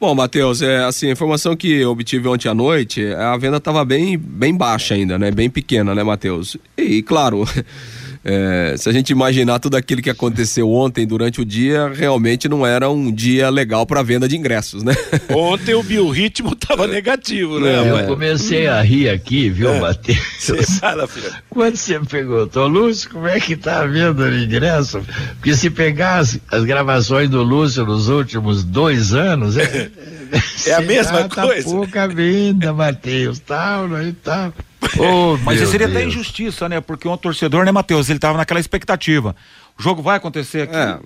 Bom, 0.00 0.14
Matheus, 0.14 0.60
é 0.60 0.84
assim, 0.84 1.08
a 1.08 1.12
informação 1.12 1.56
que 1.56 1.84
obtive 1.84 2.28
ontem 2.28 2.48
à 2.48 2.54
noite, 2.54 3.06
a 3.14 3.36
venda 3.36 3.56
estava 3.56 3.84
bem, 3.84 4.18
bem 4.18 4.54
baixa 4.54 4.94
ainda, 4.94 5.18
né? 5.18 5.30
Bem 5.30 5.48
pequena, 5.48 5.94
né, 5.94 6.02
Matheus? 6.02 6.56
E, 6.76 7.02
claro, 7.02 7.44
É, 8.24 8.74
se 8.78 8.88
a 8.88 8.92
gente 8.92 9.10
imaginar 9.10 9.58
tudo 9.58 9.76
aquilo 9.76 10.00
que 10.00 10.08
aconteceu 10.08 10.70
ontem 10.70 11.06
durante 11.06 11.42
o 11.42 11.44
dia, 11.44 11.88
realmente 11.88 12.48
não 12.48 12.66
era 12.66 12.88
um 12.88 13.12
dia 13.12 13.50
legal 13.50 13.84
para 13.84 14.02
venda 14.02 14.26
de 14.26 14.34
ingressos, 14.34 14.82
né? 14.82 14.94
Ontem 15.28 15.74
o 15.74 15.82
biorritmo 15.82 16.52
estava 16.54 16.86
negativo, 16.86 17.60
né? 17.60 18.00
Eu 18.00 18.06
comecei 18.06 18.66
a 18.66 18.80
rir 18.80 19.10
aqui, 19.10 19.50
viu, 19.50 19.68
é. 19.68 19.80
Matheus? 19.80 20.18
Quando 21.50 21.76
você 21.76 22.00
perguntou, 22.00 22.66
Lúcio, 22.66 23.10
como 23.10 23.26
é 23.26 23.38
que 23.38 23.56
tá 23.56 23.82
a 23.82 23.86
venda 23.86 24.30
de 24.30 24.44
ingresso? 24.44 25.02
Porque 25.34 25.54
se 25.54 25.68
pegar 25.68 26.20
as, 26.20 26.38
as 26.50 26.64
gravações 26.64 27.28
do 27.28 27.42
Lúcio 27.42 27.84
nos 27.84 28.08
últimos 28.08 28.64
dois 28.64 29.12
anos, 29.12 29.58
é, 29.58 29.90
é 30.66 30.72
a 30.72 30.80
mesma 30.80 31.28
tá 31.28 31.42
coisa. 31.42 31.68
pouca 31.68 32.08
venda, 32.08 32.72
Matheus, 32.72 33.38
tal, 33.38 33.86
e 34.02 34.12
tal. 34.12 34.52
Oh, 34.98 35.36
Mas 35.44 35.60
isso 35.60 35.70
seria 35.70 35.86
Deus. 35.88 35.98
até 35.98 36.06
injustiça, 36.08 36.68
né? 36.68 36.80
Porque 36.80 37.08
um 37.08 37.16
torcedor, 37.16 37.64
né, 37.64 37.72
Matheus? 37.72 38.08
Ele 38.10 38.18
tava 38.18 38.36
naquela 38.38 38.60
expectativa. 38.60 39.34
O 39.76 39.82
jogo 39.82 40.02
vai 40.02 40.16
acontecer 40.16 40.62
aqui? 40.62 40.76
É, 40.76 40.98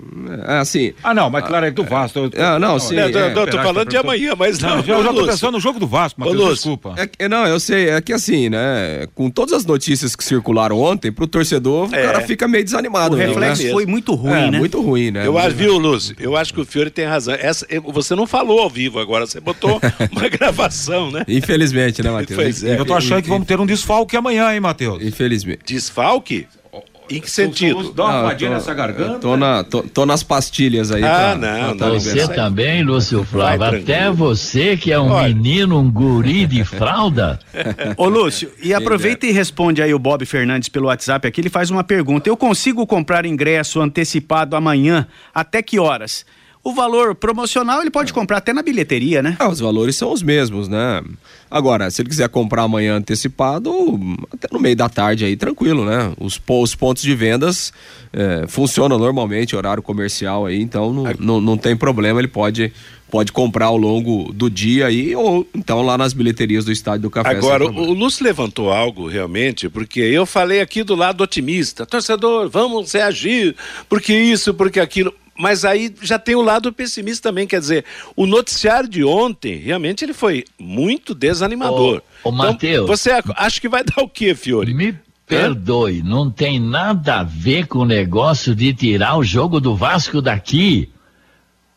é 0.46 0.58
assim. 0.58 0.92
Ah, 1.02 1.14
não, 1.14 1.30
mas 1.30 1.46
claro, 1.46 1.64
é 1.64 1.70
do 1.70 1.84
Vasco. 1.84 2.18
Eu, 2.18 2.30
é, 2.34 2.58
não, 2.58 2.78
sim. 2.78 2.98
É, 2.98 3.06
eu, 3.06 3.46
tô 3.46 3.56
falando 3.62 3.88
de 3.88 3.96
amanhã, 3.96 4.34
mas 4.36 4.58
não. 4.58 4.82
não 4.82 4.84
eu 4.84 5.02
já 5.02 5.12
tô 5.12 5.26
pensando 5.26 5.52
no 5.52 5.60
jogo 5.60 5.80
do 5.80 5.86
Vasco, 5.86 6.20
Matheus, 6.20 6.54
desculpa. 6.56 6.94
É, 7.18 7.28
não, 7.28 7.46
eu 7.46 7.58
sei, 7.58 7.88
é 7.88 8.00
que 8.02 8.12
assim, 8.12 8.50
né? 8.50 9.06
Com 9.14 9.30
todas 9.30 9.54
as 9.54 9.64
notícias 9.64 10.14
que 10.14 10.22
circularam 10.22 10.78
ontem, 10.78 11.10
pro 11.10 11.26
torcedor, 11.26 11.88
é. 11.92 12.02
o 12.02 12.06
cara 12.12 12.20
fica 12.26 12.46
meio 12.46 12.62
desanimado. 12.62 13.16
O 13.16 13.18
reflexo 13.18 13.64
né? 13.64 13.70
foi 13.70 13.86
muito 13.86 14.14
ruim, 14.14 14.32
é, 14.32 14.50
né? 14.50 14.58
Muito 14.58 14.82
ruim, 14.82 15.10
né? 15.10 15.26
Eu 15.26 15.38
acho, 15.38 15.56
viu, 15.56 15.78
Lúcio? 15.78 16.14
Eu 16.20 16.36
acho 16.36 16.52
que 16.52 16.60
o 16.60 16.64
Fiore 16.64 16.90
tem 16.90 17.06
razão. 17.06 17.34
Essa, 17.34 17.66
você 17.86 18.14
não 18.14 18.26
falou 18.26 18.60
ao 18.60 18.68
vivo 18.68 18.98
agora, 18.98 19.26
você 19.26 19.40
botou 19.40 19.80
uma 20.12 20.28
gravação, 20.28 21.10
né? 21.10 21.24
Infelizmente, 21.26 22.02
né, 22.02 22.10
Matheus? 22.10 22.38
Pois 22.38 22.64
é. 22.64 22.78
Eu 22.78 22.84
tô 22.84 22.94
achando 22.94 23.22
que 23.22 23.30
vamos 23.30 23.46
ter 23.46 23.58
um 23.58 23.66
desfalque 23.66 24.14
amanhã, 24.14 24.52
hein, 24.52 24.60
Matheus? 24.60 25.02
Infelizmente. 25.02 25.60
Desfalque? 25.64 26.46
Em 27.10 27.20
que 27.20 27.30
sentido? 27.30 27.92
Dá 27.92 28.04
uma 28.04 28.22
vadinha 28.22 28.50
tô- 28.50 28.56
nessa 28.56 28.74
garganta. 28.74 29.18
Tô, 29.18 29.36
na, 29.36 29.64
tô, 29.64 29.82
tô 29.82 30.04
nas 30.06 30.22
pastilhas 30.22 30.90
aí. 30.90 31.02
Ah, 31.02 31.06
pra- 31.06 31.34
não, 31.36 31.68
pra 31.68 31.74
tá 31.74 31.86
não, 31.92 32.00
Você 32.00 32.28
também, 32.28 32.82
Lúcio 32.82 33.24
Flávio. 33.24 33.58
Vai 33.58 33.80
Até 33.80 34.10
você 34.10 34.76
que 34.76 34.92
é 34.92 35.00
um 35.00 35.10
Olha. 35.10 35.34
menino, 35.34 35.78
um 35.78 35.90
guri 35.90 36.46
de 36.46 36.64
fralda. 36.64 37.38
Ô 37.96 38.08
Lúcio, 38.08 38.50
e 38.62 38.74
aproveita 38.74 39.26
e 39.26 39.32
responde 39.32 39.80
aí 39.82 39.92
o 39.94 39.98
Bob 39.98 40.24
Fernandes 40.26 40.68
pelo 40.68 40.86
WhatsApp 40.86 41.26
aqui, 41.26 41.40
ele 41.40 41.50
faz 41.50 41.70
uma 41.70 41.82
pergunta. 41.84 42.28
Eu 42.28 42.36
consigo 42.36 42.86
comprar 42.86 43.24
ingresso 43.26 43.80
antecipado 43.80 44.54
amanhã? 44.56 45.06
Até 45.34 45.62
que 45.62 45.78
horas? 45.78 46.24
O 46.68 46.74
valor 46.74 47.14
promocional 47.14 47.80
ele 47.80 47.90
pode 47.90 48.12
comprar 48.12 48.36
até 48.36 48.52
na 48.52 48.62
bilheteria, 48.62 49.22
né? 49.22 49.36
Ah, 49.38 49.48
os 49.48 49.58
valores 49.58 49.96
são 49.96 50.12
os 50.12 50.22
mesmos, 50.22 50.68
né? 50.68 51.02
Agora, 51.50 51.90
se 51.90 52.02
ele 52.02 52.10
quiser 52.10 52.28
comprar 52.28 52.64
amanhã 52.64 52.96
antecipado, 52.96 53.70
até 54.30 54.48
no 54.52 54.60
meio 54.60 54.76
da 54.76 54.86
tarde 54.86 55.24
aí, 55.24 55.34
tranquilo, 55.34 55.86
né? 55.86 56.12
Os, 56.20 56.38
os 56.46 56.74
pontos 56.74 57.02
de 57.02 57.14
vendas 57.14 57.72
eh, 58.12 58.44
funcionam 58.48 58.98
normalmente, 58.98 59.56
horário 59.56 59.82
comercial 59.82 60.44
aí, 60.44 60.60
então 60.60 60.92
não, 60.92 61.04
não, 61.18 61.40
não 61.40 61.56
tem 61.56 61.74
problema, 61.74 62.20
ele 62.20 62.28
pode, 62.28 62.70
pode 63.10 63.32
comprar 63.32 63.66
ao 63.66 63.78
longo 63.78 64.30
do 64.30 64.50
dia 64.50 64.88
aí, 64.88 65.16
ou 65.16 65.48
então 65.54 65.80
lá 65.80 65.96
nas 65.96 66.12
bilheterias 66.12 66.66
do 66.66 66.70
Estádio 66.70 67.00
do 67.00 67.10
Café. 67.10 67.30
Agora, 67.30 67.64
o 67.64 67.94
Lúcio 67.94 68.22
levantou 68.22 68.70
algo 68.70 69.08
realmente, 69.08 69.70
porque 69.70 70.00
eu 70.00 70.26
falei 70.26 70.60
aqui 70.60 70.82
do 70.82 70.94
lado 70.94 71.22
otimista. 71.22 71.86
Torcedor, 71.86 72.50
vamos 72.50 72.92
reagir, 72.92 73.56
porque 73.88 74.12
isso, 74.12 74.52
porque 74.52 74.78
aquilo. 74.78 75.14
Mas 75.38 75.64
aí 75.64 75.94
já 76.02 76.18
tem 76.18 76.34
o 76.34 76.42
lado 76.42 76.72
pessimista 76.72 77.28
também, 77.28 77.46
quer 77.46 77.60
dizer, 77.60 77.84
o 78.16 78.26
noticiário 78.26 78.88
de 78.88 79.04
ontem, 79.04 79.56
realmente 79.56 80.04
ele 80.04 80.12
foi 80.12 80.44
muito 80.58 81.14
desanimador. 81.14 82.02
Ô, 82.24 82.28
ô, 82.30 82.32
Matheus. 82.32 82.86
Você 82.88 83.12
ac- 83.12 83.32
acha 83.36 83.60
que 83.60 83.68
vai 83.68 83.84
dar 83.84 84.02
o 84.02 84.08
quê, 84.08 84.34
Fiore? 84.34 84.74
Me 84.74 84.98
perdoe, 85.26 86.02
não 86.02 86.28
tem 86.30 86.58
nada 86.58 87.20
a 87.20 87.22
ver 87.22 87.66
com 87.68 87.80
o 87.80 87.84
negócio 87.84 88.54
de 88.54 88.72
tirar 88.74 89.16
o 89.16 89.22
jogo 89.22 89.60
do 89.60 89.76
Vasco 89.76 90.20
daqui. 90.20 90.90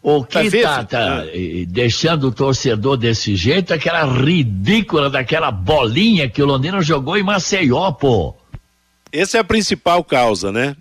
O 0.01 0.23
Tá 0.25 0.41
que 0.41 0.49
vendo? 0.49 0.63
tá, 0.63 0.83
tá, 0.83 1.23
deixando 1.67 2.29
o 2.29 2.31
torcedor 2.31 2.97
desse 2.97 3.35
jeito 3.35 3.71
é 3.71 3.75
aquela 3.75 4.03
ridícula 4.03 5.11
daquela 5.11 5.51
bolinha 5.51 6.27
que 6.27 6.41
o 6.41 6.45
Londrina 6.47 6.81
jogou 6.81 7.15
em 7.15 7.21
Maceió, 7.23 7.91
pô. 7.91 8.33
Essa 9.11 9.37
é 9.37 9.41
a 9.41 9.43
principal 9.43 10.03
causa, 10.03 10.51
né? 10.51 10.75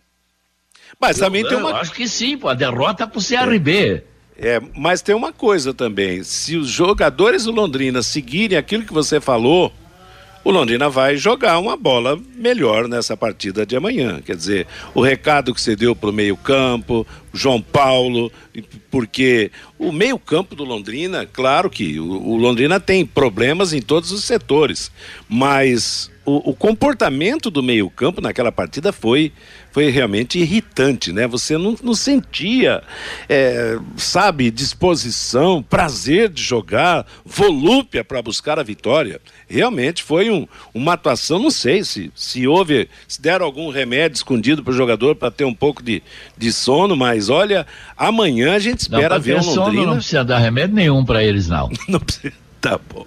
Mas 1.01 1.19
também 1.19 1.43
eu, 1.43 1.49
tem 1.49 1.59
eu 1.59 1.67
uma 1.67 1.79
acho 1.79 1.93
que 1.93 2.07
sim, 2.07 2.37
pô, 2.37 2.49
a 2.49 2.55
derrota 2.55 3.07
pro 3.07 3.21
CRB. 3.21 4.05
É, 4.37 4.61
mas 4.77 5.03
tem 5.03 5.15
uma 5.15 5.33
coisa 5.33 5.73
também. 5.73 6.23
Se 6.23 6.57
os 6.57 6.69
jogadores 6.69 7.45
do 7.45 7.53
Londrina 7.53 8.03
seguirem 8.03 8.57
aquilo 8.57 8.85
que 8.85 8.93
você 8.93 9.21
falou, 9.21 9.73
o 10.43 10.51
Londrina 10.51 10.89
vai 10.89 11.17
jogar 11.17 11.59
uma 11.59 11.77
bola 11.77 12.19
melhor 12.35 12.89
nessa 12.89 13.17
partida 13.17 13.67
de 13.67 13.77
amanhã. 13.77 14.21
Quer 14.25 14.37
dizer, 14.37 14.67
o 14.95 15.03
recado 15.03 15.55
que 15.55 15.61
você 15.61 15.77
deu 15.77 15.95
para 15.95 16.09
o 16.09 16.13
meio-campo, 16.13 17.07
o 17.33 17.37
João 17.37 17.61
Paulo, 17.61 18.33
porque 18.91 19.51
o 19.79 19.93
meio-campo 19.93 20.55
do 20.55 20.65
Londrina, 20.65 21.27
claro 21.27 21.69
que 21.69 22.01
o, 22.01 22.11
o 22.11 22.37
Londrina 22.37 22.81
tem 22.81 23.05
problemas 23.05 23.75
em 23.75 23.83
todos 23.83 24.11
os 24.11 24.25
setores, 24.25 24.91
mas 25.29 26.11
o, 26.31 26.51
o 26.51 26.55
comportamento 26.55 27.51
do 27.51 27.63
meio-campo 27.63 28.21
naquela 28.21 28.53
partida 28.53 28.93
foi, 28.93 29.33
foi 29.73 29.91
realmente 29.91 30.39
irritante, 30.39 31.13
né? 31.13 31.27
Você 31.27 31.59
não, 31.59 31.77
não 31.83 31.95
sentia, 31.95 32.83
é, 33.29 33.79
sabe, 33.97 34.51
disposição, 34.51 35.63
prazer 35.63 36.29
de 36.29 36.43
jogar, 36.43 37.07
volúpia 37.25 38.05
para 38.05 38.23
buscar 38.23 38.59
a 38.59 38.63
vitória. 38.63 39.21
Realmente 39.49 40.03
foi 40.03 40.31
um, 40.31 40.47
uma 40.73 40.93
atuação, 40.93 41.39
não 41.39 41.51
sei 41.51 41.83
se, 41.85 42.11
se 42.15 42.47
houve, 42.47 42.89
se 43.09 43.21
deram 43.21 43.45
algum 43.45 43.71
remédio 43.71 44.17
escondido 44.17 44.63
para 44.63 44.73
o 44.73 44.77
jogador 44.77 45.17
para 45.17 45.31
ter 45.31 45.45
um 45.45 45.55
pouco 45.55 45.83
de, 45.83 46.03
de 46.37 46.53
sono, 46.53 46.97
mas 46.97 47.29
olha, 47.29 47.67
amanhã 47.97 48.55
a 48.55 48.59
gente 48.59 48.91
Não, 48.91 48.99
espera 48.99 49.15
pra 49.17 49.19
ver 49.19 49.39
o 49.39 49.43
sono 49.43 49.67
Londrina. 49.67 49.87
não 49.87 49.97
precisa 49.97 50.25
dar 50.25 50.39
remédio 50.39 50.75
nenhum 50.77 51.05
pra 51.05 51.23
eles, 51.25 51.49
não. 51.49 51.69
Não 51.89 51.99
precisa. 51.99 52.35
Tá 52.61 52.79
bom. 52.79 53.07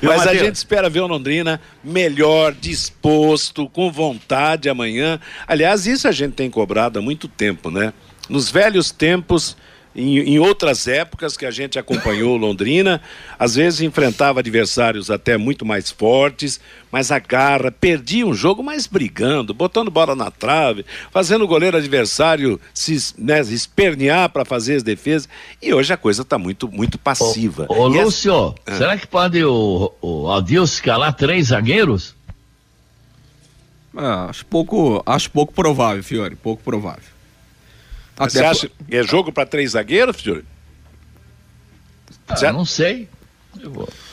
Mas 0.00 0.22
a 0.22 0.24
Matheus? 0.26 0.38
gente 0.38 0.54
espera 0.54 0.88
ver 0.88 1.00
o 1.00 1.06
Londrina 1.06 1.60
melhor, 1.82 2.54
disposto, 2.54 3.68
com 3.68 3.92
vontade 3.92 4.68
amanhã. 4.68 5.20
Aliás, 5.46 5.86
isso 5.86 6.08
a 6.08 6.12
gente 6.12 6.32
tem 6.32 6.50
cobrado 6.50 6.98
há 6.98 7.02
muito 7.02 7.28
tempo, 7.28 7.70
né? 7.70 7.92
Nos 8.28 8.50
velhos 8.50 8.90
tempos, 8.90 9.56
em, 9.94 10.18
em 10.18 10.38
outras 10.38 10.88
épocas 10.88 11.36
que 11.36 11.46
a 11.46 11.50
gente 11.50 11.78
acompanhou 11.78 12.34
o 12.34 12.36
Londrina, 12.36 13.00
às 13.38 13.54
vezes 13.54 13.80
enfrentava 13.80 14.40
adversários 14.40 15.10
até 15.10 15.36
muito 15.36 15.64
mais 15.64 15.90
fortes, 15.90 16.60
mas 16.90 17.12
a 17.12 17.18
garra, 17.18 17.70
perdia 17.70 18.26
um 18.26 18.34
jogo, 18.34 18.62
mas 18.62 18.86
brigando, 18.86 19.54
botando 19.54 19.90
bola 19.90 20.14
na 20.16 20.30
trave, 20.30 20.84
fazendo 21.10 21.44
o 21.44 21.48
goleiro 21.48 21.76
adversário 21.76 22.60
se 22.72 23.14
né, 23.18 23.40
espernear 23.40 24.28
para 24.30 24.44
fazer 24.44 24.76
as 24.76 24.82
defesas. 24.82 25.28
E 25.62 25.72
hoje 25.72 25.92
a 25.92 25.96
coisa 25.96 26.22
está 26.22 26.38
muito, 26.38 26.68
muito 26.68 26.98
passiva. 26.98 27.66
Ô, 27.68 27.88
essa- 27.88 28.04
Lúcio, 28.04 28.54
Ah. 28.66 28.76
será 28.76 28.96
que 28.98 29.06
pode 29.06 29.44
o, 29.44 29.92
o 30.02 30.30
Adilson 30.30 30.74
escalar 30.74 31.14
três 31.14 31.48
zagueiros? 31.48 32.14
Ah, 33.96 34.26
acho 34.28 34.44
pouco, 34.46 35.02
acho 35.06 35.30
pouco 35.30 35.52
provável, 35.52 36.02
Fiore, 36.02 36.34
pouco 36.34 36.60
provável. 36.62 37.13
Você 38.16 38.38
Até 38.38 38.46
acha 38.48 38.68
que 38.68 38.96
é 38.96 39.02
jogo 39.02 39.32
para 39.32 39.44
três 39.46 39.72
zagueiros, 39.72 40.16
Fiore? 40.20 40.44
Ah, 42.28 42.52
não 42.52 42.64
sei. 42.64 43.08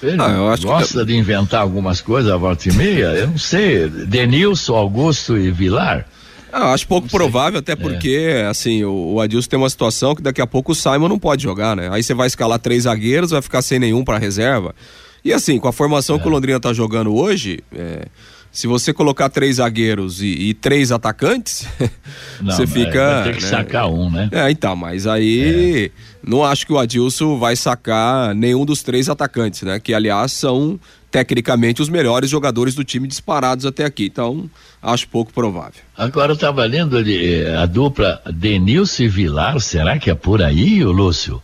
Ele 0.04 0.18
Ah, 0.22 0.30
eu 0.32 0.50
acho 0.50 0.62
que- 0.64 0.68
gosta 0.68 1.06
de 1.06 1.16
inventar 1.16 1.62
algumas 1.62 2.00
coisas 2.02 2.32
a 2.32 2.38
volta 2.38 2.70
e 2.70 2.74
meia, 2.74 3.06
eu 3.08 3.28
não 3.28 3.38
sei. 3.38 3.90
Denilson, 3.90 4.76
Augusto 4.76 5.38
e 5.38 5.50
Vilar. 5.52 6.06
Ah, 6.54 6.74
acho 6.74 6.86
pouco 6.88 7.06
Não 7.06 7.10
sei. 7.10 7.18
provável, 7.20 7.60
até 7.60 7.76
porque, 7.76 8.44
assim, 8.50 8.84
o, 8.84 9.14
o 9.14 9.22
Adilson 9.22 9.50
tem 9.50 9.58
uma 9.58 9.70
situação 9.70 10.14
que 10.14 10.22
daqui 10.22 10.42
a 10.42 10.48
pouco 10.48 10.74
o 10.74 10.76
Simon 10.76 11.08
não 11.08 11.18
pode 11.18 11.42
jogar, 11.44 11.76
né? 11.76 11.90
Aí 11.92 12.04
você 12.04 12.14
vai 12.14 12.28
escalar 12.28 12.60
três 12.60 12.84
zagueiros, 12.84 13.32
vai 13.32 13.42
ficar 13.42 13.62
sem 13.62 13.80
nenhum 13.80 14.04
para 14.04 14.18
reserva. 14.18 14.76
E 15.24 15.32
assim, 15.34 15.58
com 15.60 15.68
a 15.70 15.74
formação 15.74 16.20
que 16.20 16.28
o 16.28 16.30
Londrina 16.32 16.60
tá 16.60 16.74
jogando 16.74 17.16
hoje, 17.16 17.60
é, 17.74 18.06
se 18.52 18.68
você 18.68 18.94
colocar 18.94 19.30
três 19.30 19.56
zagueiros 19.56 20.22
e, 20.22 20.28
e 20.28 20.54
três 20.54 20.92
atacantes, 20.92 21.66
Não, 22.42 22.52
você 22.52 22.68
fica. 22.68 23.24
Ter 23.24 23.38
que 23.38 23.44
né? 23.44 23.50
sacar 23.50 23.88
um, 23.88 24.10
né? 24.10 24.30
É, 24.32 24.52
então, 24.52 24.76
mas 24.76 25.08
aí 25.08 25.92
não 26.24 26.44
acho 26.44 26.66
que 26.66 26.74
o 26.74 26.78
Adilson 26.78 27.38
vai 27.38 27.56
sacar 27.56 28.36
nenhum 28.36 28.66
dos 28.66 28.84
três 28.84 29.10
atacantes, 29.10 29.62
né? 29.64 29.80
Que, 29.80 29.94
aliás, 29.94 30.34
são 30.34 30.80
tecnicamente 31.10 31.82
os 31.82 31.90
melhores 31.90 32.30
jogadores 32.30 32.74
do 32.76 32.84
time 32.84 33.08
disparados 33.08 33.66
até 33.66 33.86
aqui. 33.86 34.06
Então, 34.06 34.50
acho 34.82 35.08
pouco 35.08 35.34
provável. 35.34 35.82
Agora 35.98 36.32
eu 36.32 36.36
estava 36.36 36.64
lendo 36.66 36.98
ali, 36.98 37.44
eh, 37.44 37.56
a 37.56 37.66
dupla 37.66 38.22
Denilson 38.34 39.04
e 39.04 39.08
Vilar, 39.08 39.60
será 39.60 40.00
que 40.00 40.10
é 40.10 40.16
por 40.16 40.42
aí, 40.42 40.84
Lúcio? 40.84 41.42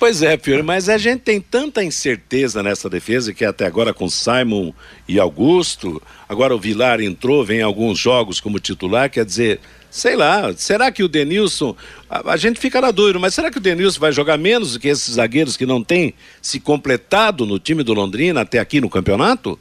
Pois 0.00 0.22
é, 0.22 0.38
Fiore, 0.38 0.62
mas 0.62 0.88
a 0.88 0.96
gente 0.96 1.20
tem 1.20 1.38
tanta 1.38 1.84
incerteza 1.84 2.62
nessa 2.62 2.88
defesa 2.88 3.34
que 3.34 3.44
até 3.44 3.66
agora 3.66 3.92
com 3.92 4.08
Simon 4.08 4.72
e 5.06 5.20
Augusto, 5.20 6.02
agora 6.26 6.56
o 6.56 6.58
Vilar 6.58 7.02
entrou, 7.02 7.44
vem 7.44 7.58
em 7.58 7.62
alguns 7.62 7.98
jogos 7.98 8.40
como 8.40 8.58
titular, 8.58 9.10
quer 9.10 9.26
dizer, 9.26 9.60
sei 9.90 10.16
lá, 10.16 10.54
será 10.56 10.90
que 10.90 11.02
o 11.02 11.08
Denilson, 11.08 11.76
a, 12.08 12.32
a 12.32 12.36
gente 12.38 12.58
fica 12.58 12.80
na 12.80 12.90
dúvida, 12.90 13.18
mas 13.18 13.34
será 13.34 13.50
que 13.50 13.58
o 13.58 13.60
Denilson 13.60 14.00
vai 14.00 14.10
jogar 14.10 14.38
menos 14.38 14.72
do 14.72 14.80
que 14.80 14.88
esses 14.88 15.16
zagueiros 15.16 15.54
que 15.54 15.66
não 15.66 15.84
têm 15.84 16.14
se 16.40 16.58
completado 16.58 17.44
no 17.44 17.58
time 17.58 17.82
do 17.82 17.92
Londrina 17.92 18.40
até 18.40 18.58
aqui 18.58 18.80
no 18.80 18.88
campeonato? 18.88 19.58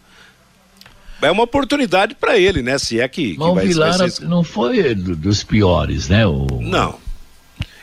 É 1.21 1.29
uma 1.29 1.43
oportunidade 1.43 2.15
para 2.15 2.37
ele, 2.37 2.61
né? 2.61 2.77
Se 2.77 2.97
é 3.01 3.05
que, 3.09 3.33
que 3.33 3.37
Mas 3.39 3.49
o 3.49 3.55
Vilar 3.55 3.97
vai 3.97 4.09
ser... 4.09 4.23
não 4.23 4.41
foi 4.41 4.95
do- 4.95 5.17
dos 5.17 5.43
piores, 5.43 6.07
né? 6.07 6.25
O... 6.25 6.47
Não. 6.61 6.97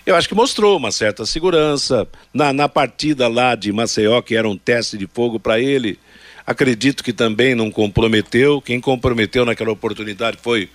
Eu 0.06 0.14
acho 0.14 0.28
que 0.28 0.36
mostrou 0.36 0.76
uma 0.76 0.92
certa 0.92 1.26
segurança 1.26 2.06
na, 2.32 2.52
na 2.52 2.68
partida 2.68 3.26
lá 3.26 3.56
de 3.56 3.72
Maceió, 3.72 4.22
que 4.22 4.36
era 4.36 4.48
um 4.48 4.56
teste 4.56 4.96
de 4.96 5.08
fogo 5.08 5.40
para 5.40 5.58
ele. 5.58 5.98
Acredito 6.46 7.02
que 7.02 7.12
também 7.12 7.56
não 7.56 7.72
comprometeu. 7.72 8.62
Quem 8.62 8.80
comprometeu 8.80 9.44
naquela 9.44 9.72
oportunidade 9.72 10.38
foi, 10.40 10.70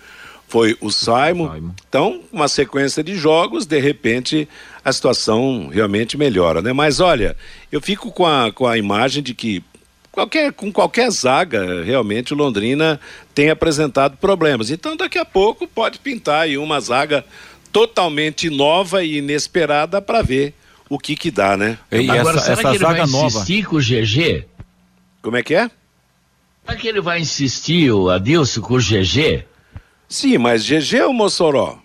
foi 0.50 0.76
o 0.82 0.92
Simon. 0.92 1.54
Simon. 1.54 1.72
Então, 1.88 2.22
uma 2.30 2.50
sequência 2.50 3.02
de 3.02 3.16
jogos, 3.16 3.66
de 3.66 3.80
repente, 3.80 4.50
a 4.84 4.92
situação 4.92 5.70
realmente 5.72 6.18
melhora, 6.18 6.62
né? 6.62 6.74
Mas 6.74 7.00
olha, 7.00 7.38
eu 7.72 7.80
fico 7.80 8.12
com 8.12 8.28
a, 8.28 8.52
com 8.52 8.68
a 8.68 8.78
imagem 8.78 9.24
de 9.24 9.34
que 9.34 9.64
qualquer, 10.12 10.52
com 10.52 10.70
qualquer 10.74 11.10
zaga, 11.10 11.84
realmente 11.86 12.34
o 12.34 12.38
Londrina 12.38 13.00
tem 13.34 13.50
apresentado 13.50 14.18
problemas. 14.18 14.70
Então, 14.70 14.98
daqui 14.98 15.18
a 15.18 15.24
pouco 15.24 15.66
pode 15.66 16.00
pintar 16.00 16.42
aí 16.42 16.58
uma 16.58 16.82
zaga 16.82 17.24
totalmente 17.72 18.50
nova 18.50 19.04
e 19.04 19.18
inesperada 19.18 20.02
para 20.02 20.22
ver 20.22 20.54
o 20.90 21.00
que 21.00 21.16
que 21.16 21.32
dá, 21.32 21.56
né? 21.56 21.78
E 21.92 22.10
Agora, 22.10 22.38
essa, 22.38 22.40
será 22.46 22.54
essa 22.54 22.62
que 22.64 22.68
ele 22.70 22.78
zaga 22.80 23.06
vai 23.06 23.08
nova. 23.12 23.26
insistir 23.28 23.66
com 23.66 23.76
o 23.78 23.80
GG? 23.80 24.46
Como 25.22 25.38
é 25.38 25.44
que 25.44 25.56
é? 25.56 25.70
Será 26.66 26.78
que 26.78 26.88
ele 26.88 27.02
vai 27.02 27.20
insistir, 27.20 27.92
o 27.92 28.10
Adilson, 28.10 28.62
com 28.62 28.76
o 28.76 28.78
GG? 28.80 29.46
Sim, 30.08 30.38
mas 30.38 30.66
GG 30.66 31.02
ou 31.04 31.14
Mossoró? 31.14 31.80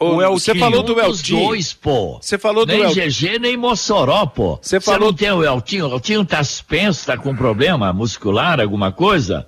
O 0.00 0.04
Ou- 0.04 0.38
Você 0.38 0.52
Eltinho. 0.52 0.64
falou 0.64 0.82
do 0.84 0.94
Um 0.94 1.00
Eltinho. 1.00 1.40
dois, 1.46 1.72
pô. 1.72 2.18
Você 2.20 2.38
falou 2.38 2.64
do 2.64 2.72
nem 2.72 2.82
Eltinho. 2.82 3.06
GG, 3.10 3.38
nem 3.40 3.56
Mossoró, 3.56 4.26
pô. 4.26 4.58
Você 4.62 4.78
falou- 4.80 5.08
não 5.08 5.12
tem 5.12 5.30
o 5.32 5.42
Eltinho? 5.44 5.88
O 5.88 5.94
Eltinho 5.94 6.24
tá 6.24 6.44
suspenso, 6.44 7.06
tá 7.06 7.16
com 7.16 7.34
problema 7.34 7.92
muscular, 7.92 8.60
alguma 8.60 8.92
coisa? 8.92 9.46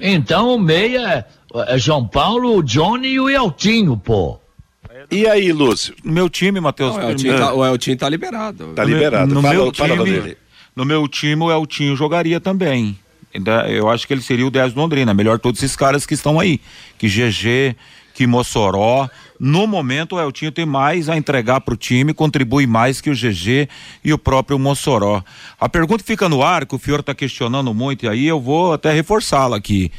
Então 0.00 0.54
o 0.54 0.58
meia, 0.58 1.24
É 1.68 1.78
João 1.78 2.04
Paulo, 2.04 2.56
o 2.56 2.62
Johnny 2.64 3.06
e 3.10 3.20
o 3.20 3.30
Eltinho, 3.30 3.96
pô. 3.96 4.40
E 5.10 5.26
aí, 5.26 5.52
Lúcio? 5.52 5.94
No 6.04 6.12
meu 6.12 6.28
time, 6.28 6.60
Matheus. 6.60 6.96
Não, 6.96 7.06
o 7.06 7.10
Eltinho 7.10 7.36
tá, 7.36 7.54
o 7.54 7.64
Eltinho 7.64 7.96
tá 7.96 8.08
liberado. 8.08 8.72
Tá 8.74 8.84
liberado. 8.84 9.34
No 9.34 9.42
fala, 9.42 9.54
meu 9.54 9.74
fala, 9.74 10.04
time, 10.04 10.36
no 10.74 10.84
meu 10.84 11.08
time, 11.08 11.42
o 11.42 11.50
Eltinho 11.50 11.96
jogaria 11.96 12.40
também. 12.40 12.98
Eu 13.68 13.90
acho 13.90 14.06
que 14.06 14.14
ele 14.14 14.22
seria 14.22 14.46
o 14.46 14.50
10 14.50 14.74
do 14.74 14.80
Londrina. 14.80 15.12
Melhor 15.12 15.38
todos 15.38 15.62
esses 15.62 15.76
caras 15.76 16.06
que 16.06 16.14
estão 16.14 16.38
aí. 16.38 16.60
Que 16.96 17.08
GG, 17.08 17.76
que 18.14 18.26
Mossoró. 18.26 19.08
No 19.38 19.66
momento, 19.66 20.14
o 20.14 20.20
Eltinho 20.20 20.52
tem 20.52 20.64
mais 20.64 21.08
a 21.08 21.16
entregar 21.16 21.60
para 21.60 21.74
o 21.74 21.76
time, 21.76 22.14
contribui 22.14 22.66
mais 22.66 23.00
que 23.00 23.10
o 23.10 23.14
GG 23.14 23.68
e 24.04 24.12
o 24.12 24.18
próprio 24.18 24.58
Mossoró. 24.58 25.22
A 25.60 25.68
pergunta 25.68 26.04
fica 26.04 26.28
no 26.28 26.42
ar, 26.42 26.64
que 26.64 26.74
o 26.74 26.78
Fior 26.78 27.00
está 27.00 27.14
questionando 27.14 27.74
muito, 27.74 28.06
e 28.06 28.08
aí 28.08 28.26
eu 28.26 28.40
vou 28.40 28.72
até 28.72 28.92
reforçá-la 28.92 29.56
aqui. 29.56 29.90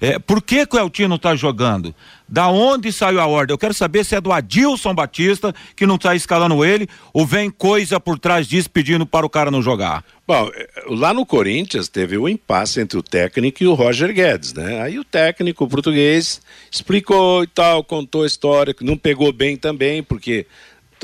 É, 0.00 0.18
por 0.18 0.40
que, 0.40 0.64
que 0.66 0.76
o 0.76 0.78
Eltinho 0.78 1.08
não 1.08 1.16
está 1.16 1.34
jogando? 1.34 1.94
Da 2.34 2.48
onde 2.48 2.92
saiu 2.92 3.20
a 3.20 3.28
ordem? 3.28 3.54
Eu 3.54 3.58
quero 3.58 3.72
saber 3.72 4.04
se 4.04 4.16
é 4.16 4.20
do 4.20 4.32
Adilson 4.32 4.92
Batista, 4.92 5.54
que 5.76 5.86
não 5.86 5.94
está 5.94 6.16
escalando 6.16 6.64
ele, 6.64 6.88
ou 7.12 7.24
vem 7.24 7.48
coisa 7.48 8.00
por 8.00 8.18
trás 8.18 8.48
disso 8.48 8.68
pedindo 8.68 9.06
para 9.06 9.24
o 9.24 9.30
cara 9.30 9.52
não 9.52 9.62
jogar. 9.62 10.04
Bom, 10.26 10.50
eh, 10.52 10.68
lá 10.88 11.14
no 11.14 11.24
Corinthians 11.24 11.88
teve 11.88 12.18
um 12.18 12.28
impasse 12.28 12.80
entre 12.80 12.98
o 12.98 13.04
técnico 13.04 13.62
e 13.62 13.68
o 13.68 13.74
Roger 13.74 14.12
Guedes, 14.12 14.52
né? 14.52 14.82
Aí 14.82 14.98
o 14.98 15.04
técnico 15.04 15.68
português 15.68 16.42
explicou 16.68 17.44
e 17.44 17.46
tal, 17.46 17.84
contou 17.84 18.24
a 18.24 18.26
história, 18.26 18.74
que 18.74 18.82
não 18.82 18.96
pegou 18.96 19.32
bem 19.32 19.56
também, 19.56 20.02
porque 20.02 20.44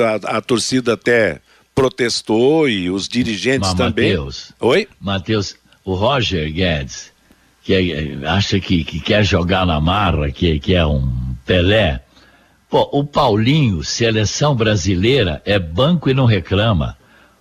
a, 0.00 0.38
a 0.38 0.40
torcida 0.40 0.94
até 0.94 1.40
protestou 1.76 2.68
e 2.68 2.90
os 2.90 3.06
dirigentes 3.06 3.68
Mas, 3.68 3.78
também. 3.78 4.16
Mateus. 4.16 4.52
Oi? 4.58 4.88
Matheus, 5.00 5.54
o 5.84 5.94
Roger 5.94 6.52
Guedes, 6.52 7.09
que 7.62 7.74
é- 7.74 8.26
acha 8.26 8.58
que, 8.58 8.84
que 8.84 9.00
quer 9.00 9.24
jogar 9.24 9.66
na 9.66 9.80
marra, 9.80 10.30
que, 10.30 10.58
que 10.58 10.74
é 10.74 10.84
um 10.84 11.34
Pelé. 11.44 12.00
Pô, 12.68 12.88
o 12.92 13.04
Paulinho, 13.04 13.82
seleção 13.82 14.54
brasileira, 14.54 15.42
é 15.44 15.58
banco 15.58 16.08
e 16.08 16.14
não 16.14 16.24
reclama. 16.24 16.96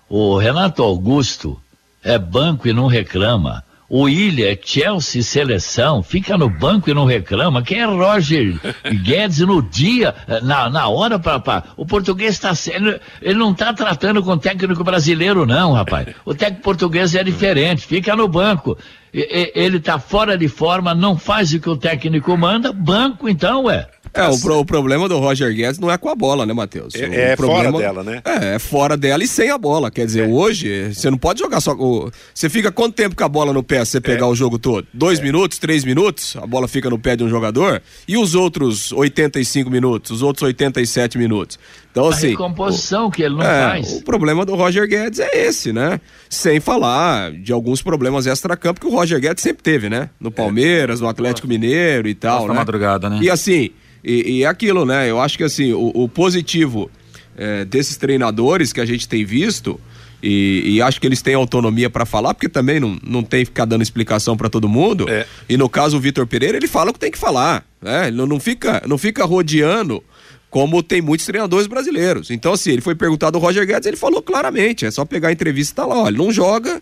O 0.10 0.38
Renato 0.38 0.82
Augusto 0.82 1.62
é 2.04 2.18
banco 2.18 2.68
e 2.68 2.74
não 2.74 2.88
reclama. 2.88 3.64
O 3.90 4.08
Ilha 4.08 4.52
é 4.52 4.60
Chelsea 4.64 5.24
seleção, 5.24 6.04
fica 6.04 6.38
no 6.38 6.48
banco 6.48 6.90
e 6.90 6.94
não 6.94 7.06
reclama. 7.06 7.64
Quem 7.64 7.80
é 7.80 7.86
Roger 7.86 8.56
Guedes 9.04 9.40
no 9.40 9.64
dia, 9.64 10.14
na, 10.44 10.70
na 10.70 10.88
hora 10.88 11.18
para 11.18 11.64
O 11.76 11.86
português 11.88 12.36
está 12.36 12.54
sendo. 12.54 13.00
Ele 13.20 13.40
não 13.40 13.52
está 13.52 13.74
tratando 13.74 14.22
com 14.22 14.32
o 14.34 14.38
técnico 14.38 14.84
brasileiro, 14.84 15.46
não, 15.46 15.74
rapaz. 15.74 16.08
O 16.24 16.36
técnico 16.36 16.62
português 16.64 17.16
é 17.16 17.24
diferente, 17.24 17.88
fica 17.88 18.16
no 18.16 18.28
banco. 18.28 18.78
E- 19.12 19.22
e- 19.22 19.52
ele 19.60 19.78
está 19.78 19.98
fora 19.98 20.38
de 20.38 20.48
forma, 20.48 20.94
não 20.94 21.18
faz 21.18 21.52
o 21.52 21.60
que 21.60 21.70
o 21.70 21.76
técnico 21.76 22.38
manda, 22.38 22.72
banco 22.72 23.28
então, 23.28 23.64
ué. 23.64 23.88
É, 24.14 24.28
o, 24.28 24.40
pro- 24.40 24.60
o 24.60 24.66
problema 24.66 25.08
do 25.08 25.18
Roger 25.20 25.54
Guedes 25.54 25.80
não 25.80 25.90
é 25.92 25.98
com 25.98 26.10
a 26.10 26.16
bola, 26.16 26.46
né, 26.46 26.54
Matheus? 26.54 26.96
É- 26.96 27.08
O 27.08 27.14
é 27.14 27.36
problema- 27.36 27.72
fora 27.72 27.78
dela, 27.84 28.04
né? 28.04 28.22
É, 28.26 28.56
é 28.56 28.60
fora 28.60 28.98
dela 28.98 29.24
e 29.24 29.28
sem 29.28 29.50
a 29.50 29.58
bola. 29.58 29.90
Quer 29.92 30.06
dizer, 30.06 30.28
hoje, 30.28 30.94
você 30.94 31.10
não 31.10 31.18
pode 31.18 31.40
jogar 31.40 31.60
só 31.62 31.76
com. 31.76 32.10
Você 32.34 32.50
fica 32.50 32.72
quanto 32.72 32.96
tempo 32.96 33.16
com 33.16 33.24
a 33.24 33.30
bola 33.30 33.54
no 33.54 33.64
pé 33.64 33.84
se 33.86 33.92
você 33.92 34.02
pegar 34.02 34.28
o 34.28 34.36
jogo 34.36 34.58
todo? 34.58 34.88
Dois 34.94 35.20
minutos, 35.20 35.58
três 35.60 35.84
minutos? 35.84 36.36
A 36.42 36.46
bola 36.48 36.68
fica 36.68 36.90
no 36.90 36.98
pé 37.00 37.16
de 37.16 37.24
um 37.24 37.30
jogador? 37.30 37.82
E 38.08 38.18
os 38.18 38.36
outros 38.36 38.92
85 38.92 39.70
minutos, 39.70 40.12
os 40.12 40.22
outros 40.22 40.44
87 40.44 41.18
minutos? 41.18 41.60
Então, 41.92 42.06
A 42.06 42.10
assim. 42.10 42.30
recomposição 42.30 43.10
que 43.10 43.24
ele 43.24 43.36
não 43.36 43.42
É, 43.44 43.70
faz. 43.70 43.94
o 43.94 44.04
problema 44.04 44.46
do 44.46 44.54
Roger 44.56 44.88
Guedes 44.88 45.20
é 45.20 45.30
esse, 45.48 45.74
né? 45.74 46.00
Sem 46.30 46.60
falar 46.60 47.32
de 47.32 47.52
alguns 47.52 47.82
problemas 47.82 48.28
extra-campo 48.28 48.80
que 48.80 48.86
o 48.88 48.92
Roger 48.92 49.20
Guedes 49.20 49.42
sempre 49.42 49.64
teve, 49.64 49.90
né? 49.90 50.10
No 50.20 50.30
Palmeiras, 50.32 51.02
no 51.02 51.08
Atlético 51.08 51.48
Mineiro 51.48 52.08
e 52.08 52.14
tal, 52.14 52.44
da 52.48 52.54
né? 52.54 52.60
madrugada, 52.60 53.10
né? 53.10 53.20
E 53.22 53.30
assim, 53.30 53.72
e, 54.04 54.44
é 54.44 54.48
aquilo, 54.48 54.86
né? 54.86 55.10
Eu 55.10 55.20
acho 55.20 55.38
que 55.38 55.44
assim, 55.44 55.74
o, 55.74 55.92
o 55.94 56.10
positivo 56.10 56.90
é, 57.38 57.66
desses 57.66 57.98
treinadores 57.98 58.74
que 58.74 58.82
a 58.82 58.86
gente 58.86 59.08
tem 59.08 59.24
visto, 59.26 59.80
e, 60.22 60.64
e 60.66 60.82
acho 60.82 61.00
que 61.00 61.08
eles 61.08 61.22
têm 61.22 61.34
autonomia 61.34 61.90
para 61.90 62.06
falar, 62.06 62.34
porque 62.34 62.50
também 62.50 62.80
não, 62.80 62.98
não 63.04 63.24
tem 63.24 63.42
que 63.42 63.46
ficar 63.46 63.66
dando 63.66 63.82
explicação 63.82 64.36
para 64.36 64.50
todo 64.50 64.68
mundo. 64.68 65.10
É. 65.10 65.26
E 65.48 65.56
no 65.56 65.70
caso 65.70 65.98
o 65.98 66.00
Vitor 66.00 66.28
Pereira, 66.28 66.58
ele 66.58 66.68
fala 66.68 66.92
o 66.92 66.94
que 66.94 67.00
tem 67.00 67.12
que 67.12 67.18
falar, 67.18 67.66
né? 67.82 68.08
Ele 68.08 68.18
não, 68.18 68.26
não 68.26 68.40
fica, 68.40 68.84
não 68.86 68.98
fica 68.98 69.26
rodeando 69.26 70.04
como 70.50 70.82
tem 70.82 71.02
muitos 71.02 71.26
treinadores 71.26 71.68
brasileiros. 71.68 72.32
Então, 72.32 72.54
assim, 72.54 72.72
ele 72.72 72.82
foi 72.82 72.96
perguntado 72.96 73.38
ao 73.38 73.42
Roger 73.42 73.66
Guedes, 73.66 73.86
ele 73.86 73.96
falou 73.96 74.22
claramente, 74.22 74.86
é 74.86 74.92
só 74.92 75.06
pegar 75.06 75.30
a 75.30 75.32
entrevista 75.32 75.74
e 75.74 75.76
tá 75.76 75.86
lá, 75.86 76.08
ele 76.08 76.18
não 76.18 76.32
joga 76.32 76.82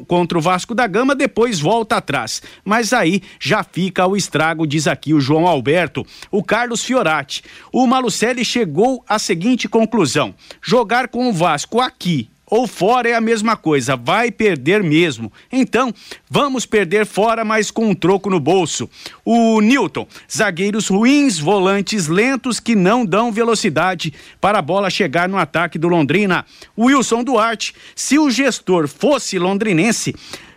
contra 0.06 0.38
o 0.38 0.42
Vasco 0.42 0.74
da 0.74 0.88
Gama, 0.88 1.14
depois 1.16 1.60
volta 1.60 1.98
atrás. 1.98 2.42
Mas 2.64 2.94
aí 2.94 3.22
já 3.42 3.62
fica 3.62 4.08
o 4.08 4.16
estrago, 4.16 4.66
diz 4.66 4.88
aqui 4.88 5.14
o 5.14 5.20
João 5.20 5.48
Alberto. 5.48 6.06
O 6.32 6.42
Carlos 6.42 6.86
Fiorati. 6.86 7.44
O 7.74 7.86
Malucelli 7.86 8.46
chegou 8.46 9.04
à 9.06 9.20
seguinte 9.20 9.68
conclusão: 9.68 10.34
jogar 10.62 11.10
com 11.10 11.28
o 11.28 11.34
Vasco 11.34 11.82
aqui 11.82 12.30
ou 12.46 12.68
fora 12.68 13.10
é 13.10 13.16
a 13.16 13.22
mesma 13.22 13.56
coisa, 13.56 13.96
vai 13.96 14.32
perder 14.32 14.84
mesmo. 14.84 15.32
Então, 15.52 15.94
vamos 16.30 16.66
perder 16.66 17.06
fora, 17.06 17.44
mas 17.44 17.72
com 17.72 17.88
um 17.88 17.96
troco 17.96 18.30
no 18.30 18.40
bolso. 18.40 18.90
O 19.26 19.62
Newton, 19.62 20.06
zagueiros 20.30 20.90
ruins, 20.90 21.40
volantes 21.40 22.08
lentos 22.08 22.60
que 22.60 22.76
não 22.76 23.06
dão 23.06 23.32
velocidade 23.32 24.14
para 24.42 24.60
a 24.60 24.62
bola 24.62 24.90
chegar 24.90 25.30
no 25.30 25.38
ataque 25.38 25.80
do 25.80 25.88
Londrina. 25.88 26.46
Wilson 26.78 27.24
Duarte, 27.24 27.74
se 27.96 28.20
o 28.20 28.30
gestor 28.30 28.86
fosse 28.88 29.40
londrinense, 29.40 30.14